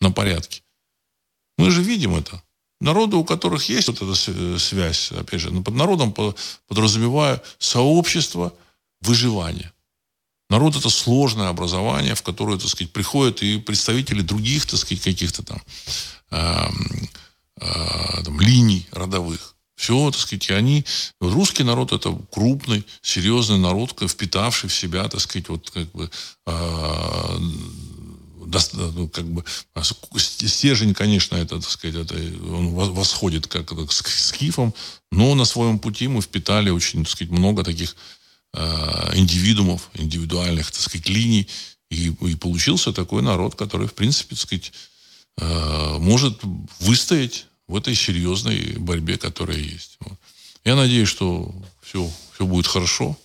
На 0.00 0.10
порядке. 0.10 0.62
Мы 1.58 1.70
же 1.70 1.82
видим 1.82 2.16
это. 2.16 2.42
Народы, 2.80 3.16
у 3.16 3.24
которых 3.24 3.68
есть 3.68 3.86
вот 3.88 4.02
эта 4.02 4.58
связь, 4.58 5.12
опять 5.12 5.40
же, 5.40 5.50
под 5.50 5.74
народом 5.74 6.12
подразумеваю 6.66 7.40
сообщество 7.58 8.52
выживания. 9.00 9.72
Народ– 10.50 10.76
это 10.76 10.90
сложное 10.90 11.48
образование, 11.48 12.14
в 12.14 12.22
которое, 12.22 12.58
так 12.58 12.68
сказать, 12.68 12.92
приходят 12.92 13.42
и 13.42 13.58
представители 13.58 14.20
других, 14.20 14.66
так 14.66 14.80
сказать, 14.80 15.02
каких-то 15.02 15.42
там 15.42 15.62
эм, 16.30 17.08
там, 18.24 18.40
линий 18.40 18.86
родовых. 18.92 19.52
Все, 19.76 20.10
так 20.10 20.20
сказать, 20.20 20.48
и 20.48 20.52
они... 20.52 20.84
Русский 21.20 21.64
народ– 21.64 21.92
это 21.92 22.16
крупный, 22.30 22.86
серьезный 23.00 23.58
народ, 23.58 23.94
впитавший 24.08 24.68
в 24.68 24.74
себя, 24.74 25.08
так 25.08 25.20
сказать, 25.20 25.48
вот 25.48 25.70
как 25.70 25.90
бы... 25.90 26.10
Э, 26.46 27.38
ну, 28.74 29.08
как 29.08 29.26
бы 29.26 29.44
стержень, 30.18 30.94
конечно, 30.94 31.36
это, 31.36 31.58
так 31.60 31.70
сказать, 31.70 31.96
это, 31.96 32.14
он 32.14 32.74
восходит 32.74 33.46
как 33.46 33.66
к 33.66 33.92
скифам, 33.92 34.74
но 35.10 35.34
на 35.34 35.44
своем 35.44 35.78
пути 35.78 36.06
мы 36.06 36.20
впитали 36.20 36.70
очень, 36.70 37.04
так 37.04 37.12
сказать, 37.12 37.32
много 37.32 37.64
таких 37.64 37.96
э, 38.54 39.10
индивидуумов, 39.14 39.90
индивидуальных, 39.94 40.70
так 40.70 40.80
сказать, 40.80 41.08
линий, 41.08 41.48
и, 41.90 42.08
и 42.08 42.36
получился 42.36 42.92
такой 42.92 43.22
народ, 43.22 43.54
который, 43.54 43.88
в 43.88 43.94
принципе, 43.94 44.36
так 44.36 44.44
сказать, 44.44 44.72
э, 45.38 45.96
может 45.98 46.40
выстоять 46.78 47.46
в 47.72 47.76
этой 47.76 47.94
серьезной 47.94 48.74
борьбе, 48.76 49.16
которая 49.16 49.56
есть. 49.56 49.98
Я 50.62 50.76
надеюсь, 50.76 51.08
что 51.08 51.54
все, 51.80 52.08
все 52.34 52.44
будет 52.44 52.66
хорошо. 52.66 53.16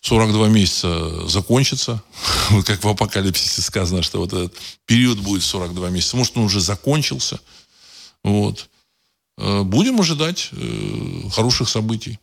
42 0.00 0.48
месяца 0.48 1.28
закончится. 1.28 2.02
как 2.66 2.82
в 2.82 2.88
апокалипсисе 2.88 3.62
сказано, 3.62 4.02
что 4.02 4.18
вот 4.18 4.32
этот 4.32 4.58
период 4.86 5.20
будет 5.20 5.44
42 5.44 5.90
месяца. 5.90 6.16
Может, 6.16 6.36
он 6.36 6.44
уже 6.44 6.60
закончился. 6.60 7.38
Вот. 8.24 8.68
Э, 9.38 9.62
будем 9.62 10.00
ожидать 10.00 10.48
э, 10.50 11.30
хороших 11.32 11.68
событий. 11.68 12.18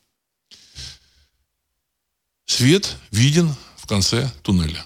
Свет 2.46 2.98
виден 3.12 3.56
в 3.78 3.88
конце 3.88 4.30
туннеля. 4.42 4.86